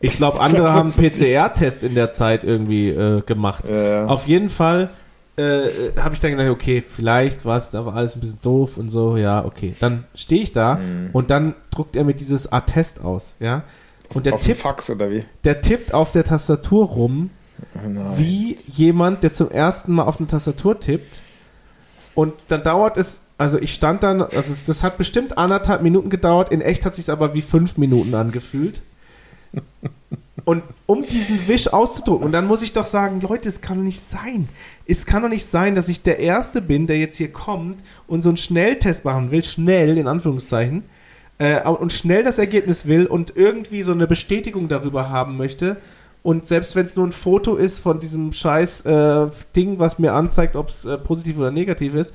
Ich 0.00 0.16
glaube, 0.16 0.40
andere 0.40 0.72
haben 0.72 0.90
PCR-Test 0.92 1.82
in 1.82 1.94
der 1.94 2.12
Zeit 2.12 2.44
irgendwie 2.44 2.88
äh, 2.90 3.20
gemacht. 3.22 3.64
Ja. 3.68 4.06
Auf 4.06 4.26
jeden 4.26 4.48
Fall 4.48 4.88
äh, 5.36 5.68
habe 6.00 6.14
ich 6.14 6.20
dann 6.20 6.30
gedacht, 6.32 6.48
okay, 6.48 6.80
vielleicht 6.82 7.44
war 7.44 7.56
es 7.58 7.74
aber 7.74 7.94
alles 7.94 8.14
ein 8.16 8.20
bisschen 8.20 8.38
doof 8.42 8.76
und 8.76 8.88
so, 8.88 9.16
ja, 9.16 9.44
okay. 9.44 9.74
Dann 9.80 10.04
stehe 10.14 10.42
ich 10.42 10.52
da 10.52 10.76
Mhm. 10.76 11.10
und 11.12 11.30
dann 11.30 11.54
druckt 11.70 11.96
er 11.96 12.04
mir 12.04 12.14
dieses 12.14 12.52
Attest 12.52 13.00
aus, 13.00 13.32
ja. 13.40 13.62
Und 14.12 14.26
der 14.26 14.34
Auf 14.34 14.42
tippt, 14.42 14.60
Fax 14.60 14.90
oder 14.90 15.10
wie? 15.10 15.24
der 15.44 15.60
tippt 15.60 15.92
auf 15.94 16.12
der 16.12 16.24
Tastatur 16.24 16.86
rum, 16.86 17.30
Oh 17.74 17.78
wie 18.16 18.58
jemand, 18.66 19.22
der 19.22 19.32
zum 19.32 19.50
ersten 19.50 19.92
Mal 19.94 20.02
auf 20.04 20.18
eine 20.18 20.26
Tastatur 20.28 20.78
tippt. 20.78 21.18
Und 22.14 22.32
dann 22.48 22.62
dauert 22.62 22.96
es, 22.96 23.20
also 23.38 23.58
ich 23.58 23.74
stand 23.74 24.02
dann, 24.04 24.22
also 24.22 24.52
es- 24.52 24.66
das 24.66 24.82
hat 24.84 24.98
bestimmt 24.98 25.36
anderthalb 25.38 25.82
Minuten 25.82 26.10
gedauert, 26.10 26.52
in 26.52 26.60
echt 26.60 26.84
hat 26.84 26.94
sich 26.94 27.10
aber 27.10 27.34
wie 27.34 27.42
fünf 27.42 27.76
Minuten 27.76 28.14
angefühlt. 28.14 28.82
Und 30.44 30.62
um 30.86 31.02
diesen 31.02 31.48
Wisch 31.48 31.68
auszudrucken, 31.72 32.26
und 32.26 32.32
dann 32.32 32.46
muss 32.46 32.60
ich 32.62 32.72
doch 32.72 32.86
sagen, 32.86 33.20
Leute, 33.20 33.48
es 33.48 33.60
kann 33.62 33.82
nicht 33.82 34.00
sein. 34.02 34.48
Es 34.86 35.06
kann 35.06 35.22
doch 35.22 35.28
nicht 35.28 35.46
sein, 35.46 35.74
dass 35.74 35.88
ich 35.88 36.02
der 36.02 36.18
Erste 36.18 36.60
bin, 36.60 36.86
der 36.86 36.98
jetzt 36.98 37.16
hier 37.16 37.32
kommt 37.32 37.78
und 38.06 38.22
so 38.22 38.28
einen 38.28 38.36
Schnelltest 38.36 39.04
machen 39.04 39.30
will, 39.30 39.42
schnell, 39.44 39.96
in 39.96 40.06
Anführungszeichen, 40.06 40.84
äh, 41.38 41.62
und 41.62 41.92
schnell 41.92 42.22
das 42.22 42.38
Ergebnis 42.38 42.86
will 42.86 43.06
und 43.06 43.32
irgendwie 43.36 43.82
so 43.82 43.92
eine 43.92 44.06
Bestätigung 44.06 44.68
darüber 44.68 45.08
haben 45.08 45.36
möchte. 45.36 45.76
Und 46.22 46.46
selbst 46.46 46.74
wenn 46.76 46.86
es 46.86 46.96
nur 46.96 47.06
ein 47.06 47.12
Foto 47.12 47.56
ist 47.56 47.78
von 47.78 48.00
diesem 48.00 48.32
scheiß 48.32 48.82
äh, 48.86 49.26
Ding, 49.56 49.78
was 49.78 49.98
mir 49.98 50.12
anzeigt, 50.12 50.56
ob 50.56 50.68
es 50.68 50.84
äh, 50.84 50.96
positiv 50.96 51.38
oder 51.38 51.50
negativ 51.50 51.94
ist. 51.94 52.14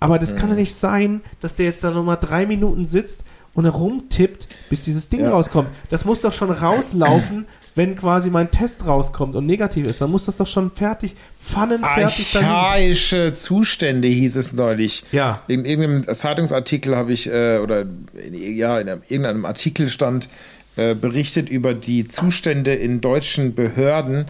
Aber 0.00 0.18
das 0.18 0.34
kann 0.34 0.48
doch 0.48 0.56
nicht 0.56 0.74
sein, 0.74 1.20
dass 1.40 1.54
der 1.56 1.66
jetzt 1.66 1.84
da 1.84 1.90
nochmal 1.90 2.18
drei 2.20 2.46
Minuten 2.46 2.84
sitzt 2.86 3.22
und 3.52 3.64
herumtippt, 3.64 4.48
bis 4.70 4.84
dieses 4.84 5.08
Ding 5.10 5.20
Ja. 5.20 5.30
rauskommt. 5.30 5.68
Das 5.90 6.04
muss 6.04 6.22
doch 6.22 6.32
schon 6.32 6.50
rauslaufen, 6.50 7.46
wenn 7.74 7.96
quasi 7.96 8.30
mein 8.30 8.50
Test 8.50 8.86
rauskommt 8.86 9.36
und 9.36 9.46
negativ 9.46 9.86
ist. 9.86 10.00
Dann 10.00 10.10
muss 10.10 10.24
das 10.24 10.36
doch 10.36 10.46
schon 10.46 10.70
fertig, 10.70 11.14
pfannenfertig 11.42 12.32
dahin. 12.32 12.48
Archaische 12.48 13.34
Zustände 13.34 14.08
hieß 14.08 14.36
es 14.36 14.52
neulich. 14.52 15.04
Ja. 15.12 15.42
In 15.48 15.64
irgendeinem 15.64 16.12
Zeitungsartikel 16.12 16.96
habe 16.96 17.12
ich, 17.12 17.30
äh, 17.30 17.58
oder 17.58 17.82
in, 17.82 18.56
ja, 18.56 18.80
in 18.80 18.88
einem, 18.88 19.02
irgendeinem 19.08 19.44
Artikel 19.44 19.88
stand 19.88 20.28
äh, 20.76 20.94
berichtet 20.94 21.48
über 21.48 21.74
die 21.74 22.08
Zustände 22.08 22.74
in 22.74 23.00
deutschen 23.00 23.54
Behörden. 23.54 24.26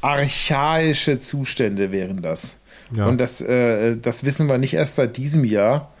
Archaische 0.00 1.18
Zustände 1.18 1.92
wären 1.92 2.20
das. 2.22 2.60
Ja. 2.94 3.06
Und 3.06 3.20
das, 3.20 3.40
äh, 3.40 3.96
das 3.96 4.24
wissen 4.24 4.48
wir 4.48 4.58
nicht 4.58 4.74
erst 4.74 4.96
seit 4.96 5.16
diesem 5.16 5.44
Jahr. 5.44 5.93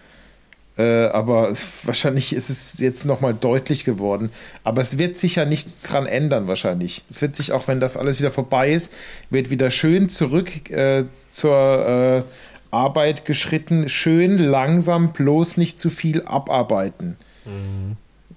Äh, 0.76 1.06
aber 1.06 1.54
wahrscheinlich 1.84 2.32
ist 2.32 2.50
es 2.50 2.80
jetzt 2.80 3.04
nochmal 3.04 3.32
deutlich 3.32 3.84
geworden. 3.84 4.30
Aber 4.64 4.82
es 4.82 4.98
wird 4.98 5.16
sich 5.18 5.36
ja 5.36 5.44
nichts 5.44 5.82
dran 5.82 6.06
ändern, 6.06 6.48
wahrscheinlich. 6.48 7.04
Es 7.10 7.22
wird 7.22 7.36
sich, 7.36 7.52
auch 7.52 7.68
wenn 7.68 7.78
das 7.78 7.96
alles 7.96 8.18
wieder 8.18 8.32
vorbei 8.32 8.72
ist, 8.72 8.92
wird 9.30 9.50
wieder 9.50 9.70
schön 9.70 10.08
zurück 10.08 10.70
äh, 10.70 11.04
zur 11.30 12.24
äh, 12.26 12.74
Arbeit 12.74 13.24
geschritten. 13.24 13.88
Schön 13.88 14.36
langsam, 14.38 15.12
bloß 15.12 15.58
nicht 15.58 15.78
zu 15.78 15.90
viel 15.90 16.22
abarbeiten. 16.22 17.16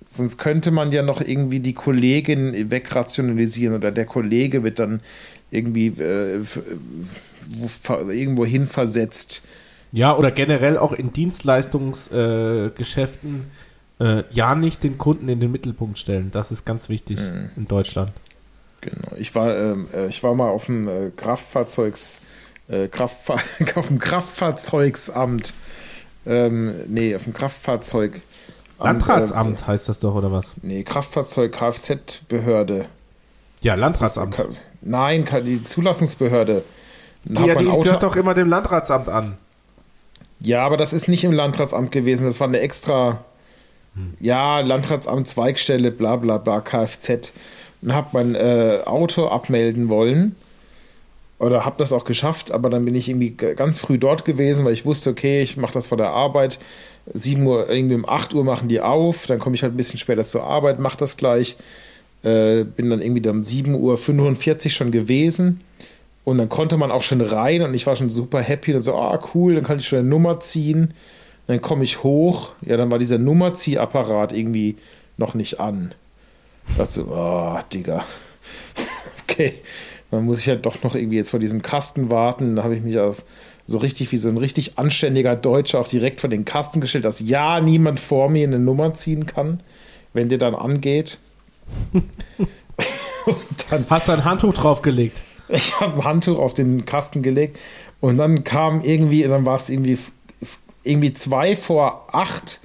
Sonst 0.07 0.37
könnte 0.37 0.69
man 0.69 0.91
ja 0.91 1.01
noch 1.01 1.21
irgendwie 1.21 1.59
die 1.59 1.73
Kollegin 1.73 2.69
wegrationalisieren 2.69 3.75
oder 3.75 3.91
der 3.91 4.05
Kollege 4.05 4.63
wird 4.63 4.77
dann 4.77 5.01
irgendwie 5.49 5.87
äh, 5.87 6.43
ver- 6.43 8.07
irgendwo 8.09 8.45
hin 8.45 8.67
versetzt. 8.67 9.41
Ja, 9.91 10.15
oder 10.15 10.31
generell 10.31 10.77
auch 10.77 10.91
in 10.91 11.13
Dienstleistungsgeschäften 11.13 13.51
äh, 13.99 14.19
äh, 14.19 14.23
ja 14.31 14.55
nicht 14.55 14.83
den 14.83 14.97
Kunden 14.97 15.29
in 15.29 15.39
den 15.39 15.51
Mittelpunkt 15.51 15.97
stellen. 15.97 16.29
Das 16.31 16.51
ist 16.51 16.65
ganz 16.65 16.89
wichtig 16.89 17.17
in 17.17 17.67
Deutschland. 17.67 18.11
Genau. 18.81 19.07
Ich 19.17 19.33
war, 19.33 19.55
ähm, 19.55 19.87
äh, 19.93 20.07
ich 20.07 20.21
war 20.23 20.35
mal 20.35 20.49
auf 20.49 20.67
dem 20.67 20.87
äh, 20.87 21.11
Kraftfahrzeugs 21.15 22.21
äh, 22.69 22.87
Kraftfahr 22.87 23.39
auf 23.75 23.87
dem 23.87 23.99
Kraftfahrzeugsamt. 23.99 25.53
Ähm, 26.25 26.75
nee, 26.87 27.15
auf 27.15 27.23
dem 27.23 27.33
Kraftfahrzeug. 27.33 28.21
Landratsamt 28.79 29.61
äh, 29.61 29.65
heißt 29.65 29.89
das 29.89 29.99
doch, 29.99 30.13
oder 30.13 30.31
was? 30.31 30.53
Nee, 30.61 30.83
Kraftfahrzeug 30.83 31.53
Kfz-Behörde. 31.53 32.85
Ja, 33.61 33.75
Landratsamt. 33.75 34.37
nein, 34.81 35.25
die 35.43 35.63
Zulassungsbehörde. 35.63 36.63
Ja, 37.25 37.55
die 37.55 37.65
gehört 37.65 38.03
doch 38.03 38.15
immer 38.15 38.35
dem 38.35 38.49
Landratsamt 38.49 39.09
an. 39.09 39.37
Ja, 40.39 40.65
aber 40.65 40.77
das 40.77 40.93
ist 40.93 41.07
nicht 41.07 41.23
im 41.23 41.31
Landratsamt 41.31 41.91
gewesen. 41.91 42.25
Das 42.25 42.39
war 42.39 42.47
eine 42.47 42.59
extra, 42.59 43.23
hm. 43.95 44.13
ja, 44.19 44.59
Landratsamt 44.59 45.27
Zweigstelle, 45.27 45.91
bla 45.91 46.15
bla 46.17 46.37
bla, 46.37 46.61
Kfz. 46.61 47.31
Und 47.81 47.93
hab 47.93 48.13
mein 48.13 48.35
äh, 48.35 48.79
Auto 48.85 49.27
abmelden 49.27 49.89
wollen. 49.89 50.35
Oder 51.39 51.65
hab 51.65 51.77
das 51.77 51.93
auch 51.93 52.03
geschafft, 52.03 52.51
aber 52.51 52.67
dann 52.71 52.83
bin 52.83 52.95
ich 52.95 53.07
irgendwie 53.07 53.29
ganz 53.29 53.77
früh 53.77 53.99
dort 53.99 54.25
gewesen, 54.25 54.65
weil 54.65 54.73
ich 54.73 54.85
wusste, 54.85 55.11
okay, 55.11 55.43
ich 55.43 55.55
mache 55.55 55.73
das 55.73 55.85
vor 55.85 55.97
der 55.97 56.09
Arbeit. 56.09 56.57
7 57.13 57.45
Uhr, 57.45 57.69
irgendwie 57.69 57.93
um 57.93 58.09
8 58.09 58.33
Uhr 58.33 58.43
machen 58.43 58.69
die 58.69 58.81
auf, 58.81 59.27
dann 59.27 59.37
komme 59.37 59.55
ich 59.55 59.61
halt 59.61 59.75
ein 59.75 59.77
bisschen 59.77 59.99
später 59.99 60.25
zur 60.25 60.43
Arbeit, 60.43 60.79
mach 60.79 60.95
das 60.95 61.15
gleich. 61.15 61.55
Äh, 62.23 62.63
bin 62.63 62.89
dann 62.89 63.01
irgendwie 63.01 63.29
um 63.29 63.41
7.45 63.41 64.65
Uhr 64.65 64.71
schon 64.71 64.91
gewesen 64.91 65.61
und 66.27 66.39
dann 66.39 66.49
konnte 66.49 66.75
man 66.75 66.91
auch 66.91 67.03
schon 67.03 67.21
rein 67.21 67.61
und 67.61 67.73
ich 67.73 67.87
war 67.87 67.95
schon 67.95 68.09
super 68.09 68.41
happy. 68.41 68.73
Und 68.73 68.81
so, 68.81 68.95
ah, 68.95 69.17
cool, 69.33 69.55
dann 69.55 69.63
kann 69.63 69.79
ich 69.79 69.87
schon 69.87 69.99
eine 69.99 70.09
Nummer 70.09 70.41
ziehen. 70.41 70.93
Dann 71.45 71.61
komme 71.61 71.85
ich 71.85 72.03
hoch. 72.03 72.51
Ja, 72.65 72.75
dann 72.75 72.91
war 72.91 72.99
dieser 72.99 73.17
Nummerziehapparat 73.17 74.33
irgendwie 74.33 74.75
noch 75.15 75.35
nicht 75.35 75.61
an. 75.61 75.93
Da 76.77 76.83
so, 76.83 77.05
oh, 77.09 77.57
Digga. 77.71 78.03
okay. 79.23 79.53
Dann 80.11 80.25
muss 80.25 80.39
ich 80.39 80.47
ja 80.47 80.55
halt 80.55 80.65
doch 80.65 80.83
noch 80.83 80.95
irgendwie 80.95 81.15
jetzt 81.15 81.29
vor 81.29 81.39
diesem 81.39 81.61
Kasten 81.61 82.11
warten. 82.11 82.57
Da 82.57 82.63
habe 82.63 82.75
ich 82.75 82.81
mich 82.81 82.99
aus 82.99 83.25
so 83.65 83.77
richtig 83.77 84.11
wie 84.11 84.17
so 84.17 84.27
ein 84.27 84.35
richtig 84.35 84.77
anständiger 84.77 85.37
Deutscher 85.37 85.79
auch 85.79 85.87
direkt 85.87 86.19
vor 86.19 86.29
den 86.29 86.43
Kasten 86.43 86.81
gestellt, 86.81 87.05
dass 87.05 87.21
ja 87.21 87.61
niemand 87.61 88.01
vor 88.01 88.27
mir 88.27 88.45
eine 88.45 88.59
Nummer 88.59 88.93
ziehen 88.93 89.27
kann, 89.27 89.61
wenn 90.11 90.27
der 90.27 90.39
dann 90.39 90.55
angeht. 90.55 91.19
dann, 93.69 93.85
Hast 93.89 94.09
du 94.09 94.11
ein 94.11 94.25
Handtuch 94.25 94.53
draufgelegt? 94.53 95.21
Ich 95.49 95.79
habe 95.79 95.95
ein 95.95 96.03
Handtuch 96.03 96.39
auf 96.39 96.53
den 96.53 96.85
Kasten 96.85 97.21
gelegt 97.21 97.57
und 97.99 98.17
dann 98.17 98.43
kam 98.43 98.83
irgendwie, 98.83 99.23
dann 99.23 99.45
war 99.45 99.55
es 99.55 99.69
irgendwie, 99.69 99.97
irgendwie 100.83 101.13
zwei 101.13 101.55
vor 101.55 102.07
acht 102.13 102.59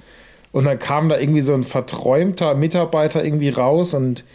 und 0.51 0.65
dann 0.65 0.79
kam 0.79 1.09
da 1.09 1.19
irgendwie 1.19 1.41
so 1.41 1.53
ein 1.53 1.63
verträumter 1.63 2.55
Mitarbeiter 2.55 3.23
irgendwie 3.23 3.49
raus 3.49 3.93
und 3.93 4.25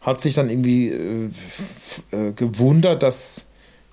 hat 0.00 0.20
sich 0.20 0.34
dann 0.34 0.48
irgendwie 0.48 0.88
äh, 0.88 1.30
äh, 2.12 2.32
gewundert, 2.32 3.02
dass 3.02 3.46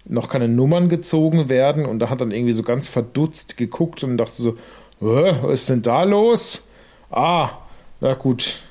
noch 0.06 0.30
keine 0.30 0.48
Nummern 0.48 0.90
gezogen 0.90 1.50
werden 1.50 1.86
und 1.86 2.00
da 2.00 2.10
hat 2.10 2.22
dann 2.22 2.32
irgendwie 2.32 2.54
so 2.54 2.64
ganz 2.64 2.88
verdutzt 2.88 3.58
geguckt 3.58 4.04
und 4.04 4.18
dachte 4.18 4.42
so, 4.42 4.58
was 5.00 5.62
ist 5.62 5.70
denn 5.70 5.82
da 5.82 6.04
los? 6.04 6.64
Ah, 7.10 7.50
na 8.00 8.14
gut, 8.14 8.64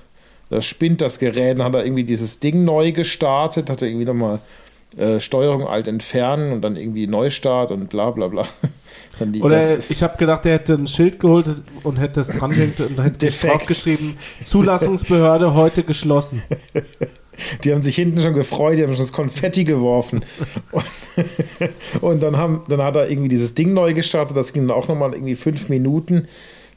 da 0.51 0.63
spinnt 0.63 1.01
das 1.01 1.19
Gerät, 1.19 1.59
dann 1.59 1.67
hat 1.67 1.75
er 1.75 1.85
irgendwie 1.85 2.05
dieses 2.05 2.41
Ding 2.41 2.65
neu 2.65 2.93
gestartet, 2.93 3.71
hat 3.71 3.83
er 3.83 3.89
irgendwie 3.89 4.05
nochmal 4.05 4.41
äh, 4.97 5.21
Steuerung 5.21 5.67
alt 5.67 5.89
entfernen 5.89 6.53
und 6.53 6.63
dann 6.63 6.77
irgendwie 6.77 7.07
Neustart 7.07 7.71
und 7.71 7.89
bla 7.89 8.11
bla 8.11 8.29
bla. 8.29 8.47
Oder 9.41 9.61
ich 9.61 10.03
habe 10.03 10.17
gedacht, 10.17 10.47
er 10.47 10.55
hätte 10.55 10.75
ein 10.75 10.87
Schild 10.87 11.21
geholt 11.21 11.47
und 11.83 11.97
hätte 11.97 12.15
das 12.15 12.29
dran 12.29 12.51
gehängt 12.51 12.81
und 12.81 13.01
hätte 13.03 13.31
draufgeschrieben, 13.31 14.17
Zulassungsbehörde 14.43 15.55
heute 15.55 15.85
geschlossen. 15.85 16.43
Die 17.63 17.73
haben 17.73 17.83
sich 17.83 17.97
hinten 17.97 18.21
schon 18.21 18.33
gefreut, 18.33 18.79
die 18.79 18.83
haben 18.83 18.93
schon 18.93 19.03
das 19.03 19.13
Konfetti 19.13 19.65
geworfen. 19.65 20.25
Und, 20.71 20.85
und 22.03 22.23
dann, 22.23 22.37
haben, 22.37 22.63
dann 22.69 22.83
hat 22.83 22.97
er 22.97 23.11
irgendwie 23.11 23.29
dieses 23.29 23.55
Ding 23.55 23.73
neu 23.75 23.95
gestartet, 23.95 24.37
das 24.37 24.53
ging 24.53 24.67
dann 24.67 24.77
auch 24.77 24.89
nochmal 24.89 25.15
irgendwie 25.15 25.37
fünf 25.37 25.69
Minuten, 25.69 26.27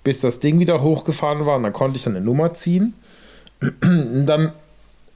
bis 0.04 0.22
das 0.22 0.40
Ding 0.40 0.60
wieder 0.60 0.82
hochgefahren 0.82 1.46
war 1.46 1.58
und 1.58 1.64
dann 1.64 1.74
konnte 1.74 1.98
ich 1.98 2.04
dann 2.04 2.16
eine 2.16 2.24
Nummer 2.24 2.54
ziehen. 2.54 2.94
Und 3.82 4.26
dann 4.26 4.54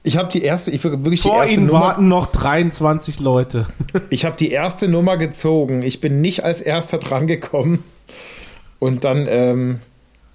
ich 0.02 0.16
habe 0.16 0.30
die 0.30 0.42
erste, 0.42 0.70
ich 0.70 0.82
wirklich 0.82 1.22
Vor 1.22 1.32
die 1.32 1.38
erste 1.38 1.56
Ihnen 1.56 1.66
Nummer. 1.66 1.80
warten 1.80 2.08
noch 2.08 2.26
23 2.32 3.20
Leute. 3.20 3.66
ich 4.10 4.24
habe 4.24 4.36
die 4.36 4.50
erste 4.50 4.88
Nummer 4.88 5.16
gezogen. 5.16 5.82
Ich 5.82 6.00
bin 6.00 6.20
nicht 6.20 6.44
als 6.44 6.60
erster 6.60 6.98
drangekommen. 6.98 7.82
Und 8.78 9.04
dann, 9.04 9.26
ähm, 9.28 9.80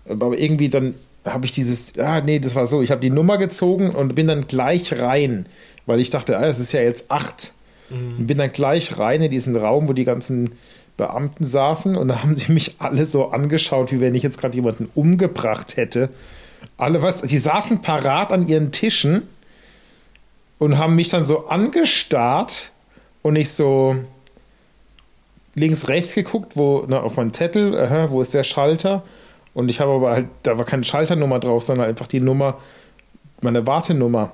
aber 0.08 0.38
irgendwie 0.38 0.70
dann 0.70 0.94
habe 1.26 1.46
ich 1.46 1.52
dieses, 1.52 1.98
ah 1.98 2.22
nee, 2.22 2.40
das 2.40 2.54
war 2.54 2.68
so, 2.68 2.84
ich 2.84 2.92
habe 2.92 3.02
die 3.02 3.10
Nummer 3.10 3.40
gezogen 3.40 3.90
und 3.90 4.14
bin 4.14 4.28
dann 4.28 4.46
gleich 4.46 5.02
rein, 5.02 5.48
weil 5.88 6.00
ich 6.00 6.12
dachte, 6.12 6.38
ah, 6.38 6.46
es 6.46 6.60
ist 6.60 6.72
ja 6.72 6.82
jetzt 6.82 7.10
acht. 7.10 7.54
Mhm. 7.90 8.20
Und 8.20 8.28
bin 8.28 8.38
dann 8.38 8.52
gleich 8.52 9.00
rein 9.00 9.24
in 9.24 9.32
diesen 9.32 9.56
Raum, 9.56 9.90
wo 9.90 9.94
die 9.94 10.06
ganzen 10.06 10.52
Beamten 10.98 11.44
saßen 11.44 11.98
und 11.98 12.08
da 12.08 12.22
haben 12.22 12.36
sie 12.36 12.52
mich 12.52 12.76
alle 12.80 13.06
so 13.06 13.32
angeschaut, 13.32 13.92
wie 13.92 14.00
wenn 14.00 14.16
ich 14.16 14.24
jetzt 14.24 14.40
gerade 14.40 14.56
jemanden 14.56 14.90
umgebracht 14.94 15.76
hätte. 15.76 16.10
Alle, 16.78 17.02
was, 17.02 17.24
die 17.24 17.38
saßen 17.38 17.82
parat 17.82 18.32
an 18.32 18.48
ihren 18.48 18.72
Tischen 18.72 19.24
und 20.60 20.78
haben 20.78 20.96
mich 20.96 21.10
dann 21.10 21.26
so 21.26 21.48
angestarrt 21.48 22.72
und 23.22 23.36
ich 23.36 23.52
so 23.52 23.96
links, 25.56 25.88
rechts 25.88 26.14
geguckt, 26.14 26.56
wo, 26.56 26.86
ne, 26.88 27.02
auf 27.02 27.18
meinen 27.18 27.34
Zettel, 27.34 27.78
aha, 27.78 28.12
wo 28.12 28.22
ist 28.22 28.34
der 28.34 28.44
Schalter? 28.44 29.04
Und 29.54 29.70
ich 29.70 29.80
habe 29.80 29.92
aber 29.92 30.12
halt, 30.12 30.28
da 30.44 30.58
war 30.58 30.66
keine 30.66 30.84
Schalternummer 30.84 31.40
drauf, 31.40 31.64
sondern 31.64 31.88
einfach 31.88 32.08
die 32.08 32.20
Nummer, 32.20 32.60
meine 33.42 33.66
Wartenummer. 33.66 34.34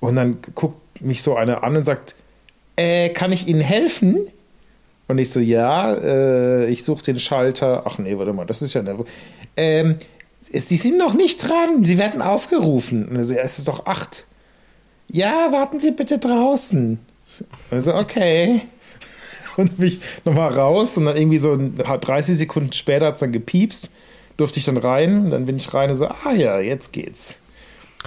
Und 0.00 0.16
dann 0.16 0.38
guckt 0.54 1.02
mich 1.02 1.22
so 1.22 1.36
eine 1.36 1.62
an 1.62 1.76
und 1.76 1.84
sagt, 1.84 2.14
äh, 2.76 3.10
kann 3.10 3.32
ich 3.32 3.46
Ihnen 3.46 3.60
helfen? 3.60 4.26
Und 5.08 5.18
ich 5.18 5.30
so, 5.30 5.40
ja, 5.40 5.92
äh, 5.94 6.66
ich 6.66 6.84
suche 6.84 7.04
den 7.04 7.18
Schalter. 7.18 7.82
Ach 7.84 7.98
nee, 7.98 8.16
warte 8.16 8.32
mal, 8.32 8.46
das 8.46 8.62
ist 8.62 8.74
ja 8.74 8.80
eine. 8.80 9.04
Ähm, 9.56 9.96
Sie 10.52 10.76
sind 10.76 10.98
noch 10.98 11.14
nicht 11.14 11.46
dran, 11.46 11.84
Sie 11.84 11.98
werden 11.98 12.22
aufgerufen. 12.22 13.08
Und 13.08 13.16
er 13.16 13.24
so, 13.24 13.34
ja, 13.34 13.42
es 13.42 13.58
ist 13.58 13.68
doch 13.68 13.86
acht 13.86 14.26
ja, 15.12 15.48
warten 15.50 15.80
Sie 15.80 15.90
bitte 15.92 16.18
draußen. 16.18 16.98
Also, 17.70 17.94
okay. 17.94 18.62
Und 19.56 19.76
bin 19.78 19.88
ich 19.88 20.00
nochmal 20.24 20.52
raus 20.52 20.96
und 20.96 21.06
dann 21.06 21.16
irgendwie 21.16 21.38
so 21.38 21.56
30 21.56 22.36
Sekunden 22.36 22.72
später 22.72 23.06
hat 23.06 23.14
es 23.14 23.20
dann 23.20 23.32
gepiepst, 23.32 23.92
durfte 24.36 24.58
ich 24.58 24.64
dann 24.64 24.76
rein. 24.76 25.24
Und 25.24 25.30
dann 25.30 25.46
bin 25.46 25.56
ich 25.56 25.72
rein 25.74 25.90
und 25.90 25.96
so, 25.96 26.06
ah 26.06 26.32
ja, 26.34 26.60
jetzt 26.60 26.92
geht's. 26.92 27.40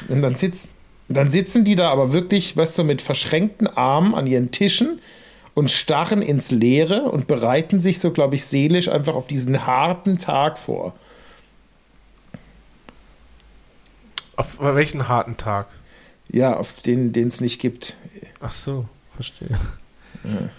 Und 0.07 0.21
dann, 0.21 0.35
sitz, 0.35 0.69
dann 1.09 1.29
sitzen 1.29 1.63
die 1.63 1.75
da 1.75 1.89
aber 1.89 2.13
wirklich, 2.13 2.55
weißt 2.55 2.77
du, 2.79 2.83
mit 2.83 3.01
verschränkten 3.01 3.67
Armen 3.67 4.15
an 4.15 4.25
ihren 4.25 4.51
Tischen 4.51 4.99
und 5.53 5.69
starren 5.69 6.21
ins 6.21 6.51
Leere 6.51 7.03
und 7.03 7.27
bereiten 7.27 7.79
sich 7.79 7.99
so, 7.99 8.11
glaube 8.11 8.35
ich, 8.35 8.45
seelisch 8.45 8.87
einfach 8.87 9.13
auf 9.13 9.27
diesen 9.27 9.67
harten 9.67 10.17
Tag 10.17 10.57
vor. 10.57 10.93
Auf 14.35 14.59
welchen 14.59 15.07
harten 15.07 15.37
Tag? 15.37 15.67
Ja, 16.33 16.57
auf 16.57 16.81
den 16.81 17.13
es 17.15 17.41
nicht 17.41 17.61
gibt. 17.61 17.95
Ach 18.41 18.51
so, 18.51 18.85
verstehe. 19.15 19.49
Ja. 20.23 20.49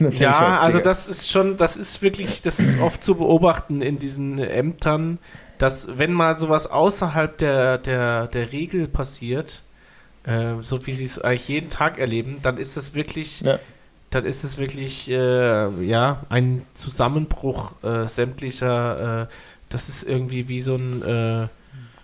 ja, 0.10 0.60
also 0.60 0.78
das 0.78 1.08
ist 1.08 1.28
schon, 1.28 1.56
das 1.56 1.76
ist 1.76 2.00
wirklich, 2.00 2.40
das 2.40 2.60
ist 2.60 2.80
oft 2.80 3.02
zu 3.02 3.16
beobachten 3.16 3.82
in 3.82 3.98
diesen 3.98 4.38
Ämtern, 4.38 5.18
dass 5.58 5.98
wenn 5.98 6.12
mal 6.12 6.38
sowas 6.38 6.68
außerhalb 6.68 7.36
der, 7.38 7.78
der, 7.78 8.28
der 8.28 8.52
Regel 8.52 8.86
passiert, 8.86 9.62
äh, 10.24 10.54
so 10.60 10.86
wie 10.86 10.92
sie 10.92 11.04
es 11.04 11.18
eigentlich 11.18 11.48
jeden 11.48 11.68
Tag 11.68 11.98
erleben, 11.98 12.38
dann 12.42 12.58
ist 12.58 12.76
das 12.76 12.94
wirklich, 12.94 13.40
ja. 13.40 13.58
dann 14.10 14.24
ist 14.24 14.44
es 14.44 14.56
wirklich, 14.56 15.10
äh, 15.10 15.84
ja, 15.84 16.22
ein 16.28 16.62
Zusammenbruch 16.74 17.72
äh, 17.82 18.06
sämtlicher, 18.06 19.22
äh, 19.22 19.26
das 19.68 19.88
ist 19.88 20.04
irgendwie 20.04 20.46
wie 20.48 20.60
so 20.60 20.76
ein 20.76 21.02
äh, 21.02 21.48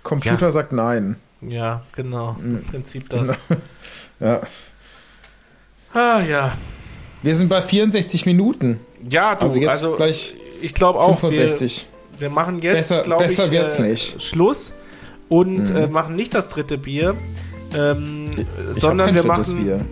Computer 0.02 0.46
ja. 0.46 0.52
sagt 0.52 0.72
nein. 0.72 1.16
Ja, 1.40 1.82
genau. 1.92 2.36
Im 2.42 2.62
Prinzip 2.64 3.08
das. 3.08 3.28
ja. 4.20 4.40
Ah, 5.92 6.20
ja. 6.20 6.56
Wir 7.22 7.34
sind 7.34 7.48
bei 7.48 7.62
64 7.62 8.26
Minuten. 8.26 8.80
Ja, 9.08 9.34
du, 9.34 9.46
also, 9.46 9.60
jetzt 9.60 9.68
also 9.68 9.94
gleich 9.94 10.34
ich 10.60 10.74
glaube 10.74 10.98
auch, 10.98 11.18
65. 11.18 11.86
Wir, 12.12 12.20
wir 12.20 12.30
machen 12.30 12.62
jetzt, 12.62 12.88
glaube 12.88 13.24
ich, 13.24 13.28
besser 13.28 13.50
wird's 13.50 13.78
äh, 13.78 13.82
nicht. 13.82 14.22
Schluss 14.22 14.72
und 15.28 15.70
mhm. 15.70 15.76
äh, 15.76 15.86
machen 15.86 16.16
nicht 16.16 16.34
das 16.34 16.48
dritte 16.48 16.78
Bier, 16.78 17.14
ähm, 17.74 18.26
sondern 18.72 19.14
wir 19.14 19.24
machen. 19.24 19.62
Bier. 19.62 19.84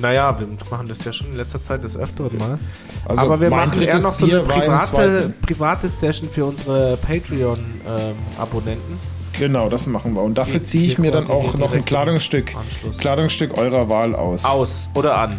Naja, 0.00 0.38
wir 0.38 0.46
machen 0.70 0.88
das 0.88 1.02
ja 1.04 1.12
schon 1.12 1.28
in 1.28 1.36
letzter 1.36 1.62
Zeit 1.62 1.82
des 1.82 1.96
Öfteren 1.96 2.36
mal. 2.36 2.58
Also 3.06 3.22
Aber 3.22 3.40
wir 3.40 3.48
machen 3.48 3.80
eher 3.80 3.98
noch 3.98 4.12
so 4.12 4.26
eine 4.26 4.40
private, 4.40 5.32
private 5.40 5.88
Session 5.88 6.28
für 6.28 6.44
unsere 6.44 6.98
Patreon-Abonnenten. 6.98 8.92
Ähm, 8.92 9.15
Genau, 9.38 9.68
das 9.68 9.86
machen 9.86 10.14
wir. 10.14 10.22
Und 10.22 10.36
dafür 10.38 10.62
ziehe 10.62 10.86
ich 10.86 10.98
mir 10.98 11.10
dann 11.10 11.28
auch 11.28 11.54
noch 11.56 11.72
ein 11.72 11.84
Kleidungsstück, 11.84 12.54
Kleidungsstück 12.98 13.56
eurer 13.56 13.88
Wahl 13.88 14.14
aus. 14.14 14.44
Aus 14.44 14.88
oder 14.94 15.18
an? 15.18 15.38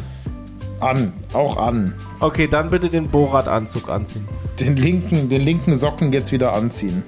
An, 0.80 1.14
auch 1.34 1.58
an. 1.58 1.94
Okay, 2.20 2.48
dann 2.48 2.70
bitte 2.70 2.90
den 2.90 3.10
Borat-Anzug 3.10 3.90
anziehen. 3.90 4.28
Den 4.60 4.76
linken, 4.76 5.30
den 5.30 5.42
linken 5.42 5.76
Socken 5.76 6.14
jetzt 6.14 6.32
wieder 6.32 6.54
anziehen. 6.54 7.04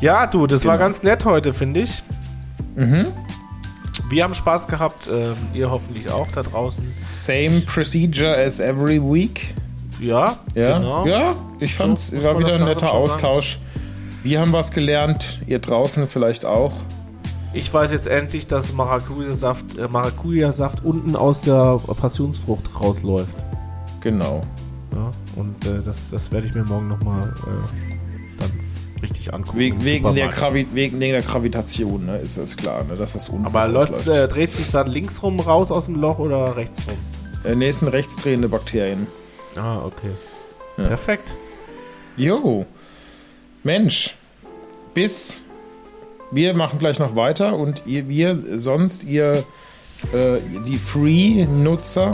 Ja, 0.00 0.26
du, 0.26 0.46
das 0.46 0.62
genau. 0.62 0.72
war 0.72 0.78
ganz 0.78 1.02
nett 1.02 1.24
heute, 1.24 1.54
finde 1.54 1.80
ich. 1.80 2.02
Mhm. 2.74 3.06
Wir 4.08 4.24
haben 4.24 4.34
Spaß 4.34 4.68
gehabt, 4.68 5.08
ähm, 5.10 5.34
ihr 5.54 5.70
hoffentlich 5.70 6.10
auch 6.10 6.26
da 6.34 6.42
draußen. 6.42 6.84
Same 6.94 7.60
procedure 7.60 8.36
as 8.36 8.60
every 8.60 9.00
week. 9.00 9.54
Ja, 10.00 10.38
Ja, 10.54 10.78
genau. 10.78 11.06
ja 11.06 11.34
ich 11.60 11.74
fand 11.74 11.98
es 11.98 12.08
So 12.08 12.22
war 12.22 12.38
wieder 12.38 12.54
ein 12.54 12.64
netter 12.64 12.92
Austausch. 12.92 13.58
Wir 14.24 14.40
haben 14.40 14.54
was 14.54 14.70
gelernt, 14.70 15.42
ihr 15.46 15.58
draußen 15.58 16.06
vielleicht 16.06 16.46
auch. 16.46 16.72
Ich 17.52 17.72
weiß 17.72 17.92
jetzt 17.92 18.06
endlich, 18.06 18.46
dass 18.46 18.72
Maracuja-Saft 18.72 19.76
äh, 19.76 19.86
Maracuja-Saft 19.86 20.82
unten 20.82 21.14
aus 21.14 21.42
der 21.42 21.78
Passionsfrucht 22.00 22.70
rausläuft. 22.80 23.34
Genau. 24.00 24.46
Ja, 24.94 25.10
und 25.36 25.66
äh, 25.66 25.82
das, 25.84 26.08
das 26.10 26.32
werde 26.32 26.46
ich 26.46 26.54
mir 26.54 26.64
morgen 26.64 26.88
nochmal 26.88 27.34
äh, 27.36 28.40
dann 28.40 28.50
richtig 29.02 29.34
angucken. 29.34 29.58
Wegen, 29.58 29.84
wegen, 29.84 30.14
der. 30.14 30.28
Gravi 30.28 30.68
wegen 30.72 31.00
der 31.00 31.20
Gravitation, 31.20 32.06
ne, 32.06 32.16
ist 32.16 32.38
das 32.38 32.56
klar, 32.56 32.82
ne, 32.84 32.96
dass 32.96 33.12
das 33.12 33.28
unten 33.28 33.44
Aber 33.44 33.68
läuft, 33.68 34.08
äh, 34.08 34.26
dreht 34.26 34.54
sich 34.54 34.70
dann 34.70 34.86
links 34.86 35.22
rum 35.22 35.38
raus 35.38 35.70
aus 35.70 35.84
dem 35.84 35.96
Loch 35.96 36.18
oder 36.18 36.56
rechts 36.56 36.80
rum? 36.88 36.96
Äh, 37.44 37.56
nee, 37.56 37.68
es 37.68 37.80
sind 37.80 37.88
rechtsdrehende 37.88 38.48
Bakterien. 38.48 39.06
Ah, 39.54 39.84
okay. 39.84 40.12
Ja. 40.78 40.86
Perfekt. 40.86 41.28
Jo. 42.16 42.64
Mensch. 43.64 44.14
Bis. 44.92 45.40
Wir 46.30 46.54
machen 46.54 46.78
gleich 46.78 46.98
noch 46.98 47.16
weiter 47.16 47.56
und 47.56 47.82
ihr, 47.86 48.08
wir 48.08 48.36
sonst, 48.58 49.04
ihr, 49.04 49.44
äh, 50.12 50.38
die 50.66 50.78
Free-Nutzer, 50.78 52.10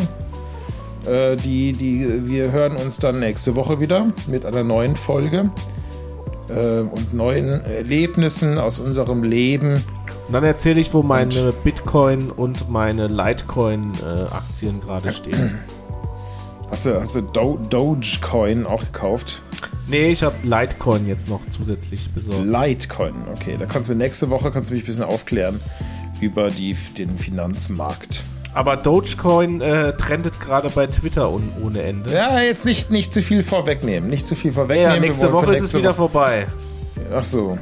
äh, 1.06 1.36
die, 1.36 1.72
die, 1.72 2.28
wir 2.28 2.52
hören 2.52 2.76
uns 2.76 2.98
dann 2.98 3.18
nächste 3.18 3.56
Woche 3.56 3.80
wieder 3.80 4.12
mit 4.26 4.44
einer 4.44 4.62
neuen 4.62 4.94
Folge 4.94 5.50
äh, 6.48 6.80
und 6.80 7.14
neuen 7.14 7.64
Erlebnissen 7.64 8.58
aus 8.58 8.78
unserem 8.78 9.24
Leben. 9.24 9.74
Und 10.28 10.34
dann 10.34 10.44
erzähle 10.44 10.80
ich, 10.80 10.92
wo 10.92 11.02
meine 11.02 11.52
Bitcoin 11.64 12.30
und 12.30 12.70
meine 12.70 13.08
Litecoin-Aktien 13.08 14.80
gerade 14.80 15.12
stehen. 15.12 15.58
Hast 16.70 16.86
du, 16.86 17.00
hast 17.00 17.16
du 17.16 17.22
Do 17.22 17.58
Dogecoin 17.68 18.66
auch 18.66 18.82
gekauft? 18.82 19.42
Nee, 19.90 20.10
ich 20.12 20.22
habe 20.22 20.36
Litecoin 20.42 21.06
jetzt 21.06 21.28
noch 21.28 21.40
zusätzlich 21.50 22.08
besorgt. 22.12 22.44
Litecoin, 22.46 23.14
okay. 23.34 23.56
Da 23.58 23.66
kannst 23.66 23.88
du 23.88 23.92
mir 23.92 23.98
nächste 23.98 24.30
Woche 24.30 24.50
kannst 24.50 24.70
du 24.70 24.74
mich 24.74 24.84
ein 24.84 24.86
bisschen 24.86 25.04
aufklären 25.04 25.60
über 26.20 26.48
die, 26.50 26.76
den 26.96 27.18
Finanzmarkt. 27.18 28.24
Aber 28.52 28.76
Dogecoin 28.76 29.60
äh, 29.60 29.96
trendet 29.96 30.40
gerade 30.40 30.68
bei 30.70 30.86
Twitter 30.88 31.30
un 31.30 31.52
ohne 31.62 31.82
Ende. 31.82 32.12
Ja, 32.12 32.40
jetzt 32.40 32.64
nicht, 32.64 32.90
nicht 32.90 33.14
zu 33.14 33.22
viel 33.22 33.42
vorwegnehmen. 33.42 34.10
Nicht 34.10 34.26
zu 34.26 34.34
viel 34.34 34.52
vorwegnehmen. 34.52 34.94
Ja, 34.94 35.00
nächste 35.00 35.32
Woche 35.32 35.46
für 35.46 35.52
ist 35.52 35.58
es 35.58 35.62
nächste 35.74 35.78
wieder 35.78 35.88
Woche- 35.90 35.96
vorbei. 35.96 36.46
Ach 37.14 37.22
so. 37.22 37.58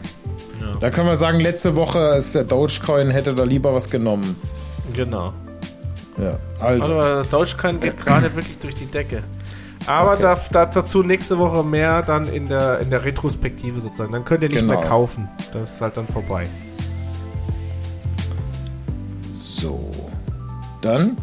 Da 0.80 0.90
können 0.90 1.08
wir 1.08 1.16
sagen, 1.16 1.40
letzte 1.40 1.76
Woche 1.76 1.98
ist 2.18 2.34
der 2.34 2.44
Dogecoin, 2.44 3.10
hätte 3.10 3.34
da 3.34 3.42
lieber 3.44 3.74
was 3.74 3.90
genommen. 3.90 4.36
Genau. 4.94 5.32
Ja, 6.16 6.38
also. 6.60 6.98
Also 6.98 7.30
Dogecoin 7.36 7.80
geht 7.80 7.96
gerade 8.04 8.34
wirklich 8.34 8.58
durch 8.58 8.74
die 8.74 8.86
Decke. 8.86 9.22
Aber 9.88 10.12
Okay. 10.12 10.22
da, 10.22 10.38
da, 10.52 10.66
dazu 10.66 11.02
nächste 11.02 11.38
Woche 11.38 11.64
mehr 11.64 12.02
dann 12.02 12.26
in 12.26 12.48
der, 12.48 12.78
in 12.80 12.90
der 12.90 13.04
Retrospektive 13.04 13.80
sozusagen. 13.80 14.12
Dann 14.12 14.24
könnt 14.24 14.42
ihr 14.42 14.48
nicht 14.50 14.58
Genau. 14.60 14.78
mehr 14.80 14.88
kaufen. 14.88 15.28
Das 15.52 15.74
ist 15.74 15.80
halt 15.80 15.96
dann 15.96 16.06
vorbei. 16.06 16.46
So. 19.30 19.90
Dann, 20.80 21.16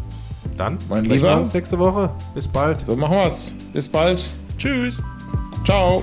Dann 0.56 0.78
Mein 0.88 1.04
Lieber. 1.04 1.28
wir 1.30 1.36
uns 1.38 1.52
nächste 1.54 1.78
Woche. 1.78 2.10
Bis 2.34 2.46
bald. 2.48 2.84
so 2.86 2.96
machen 2.96 3.16
wir's. 3.16 3.54
Bis 3.72 3.88
bald. 3.88 4.24
Tschüss. 4.58 4.98
Ciao. 5.64 6.02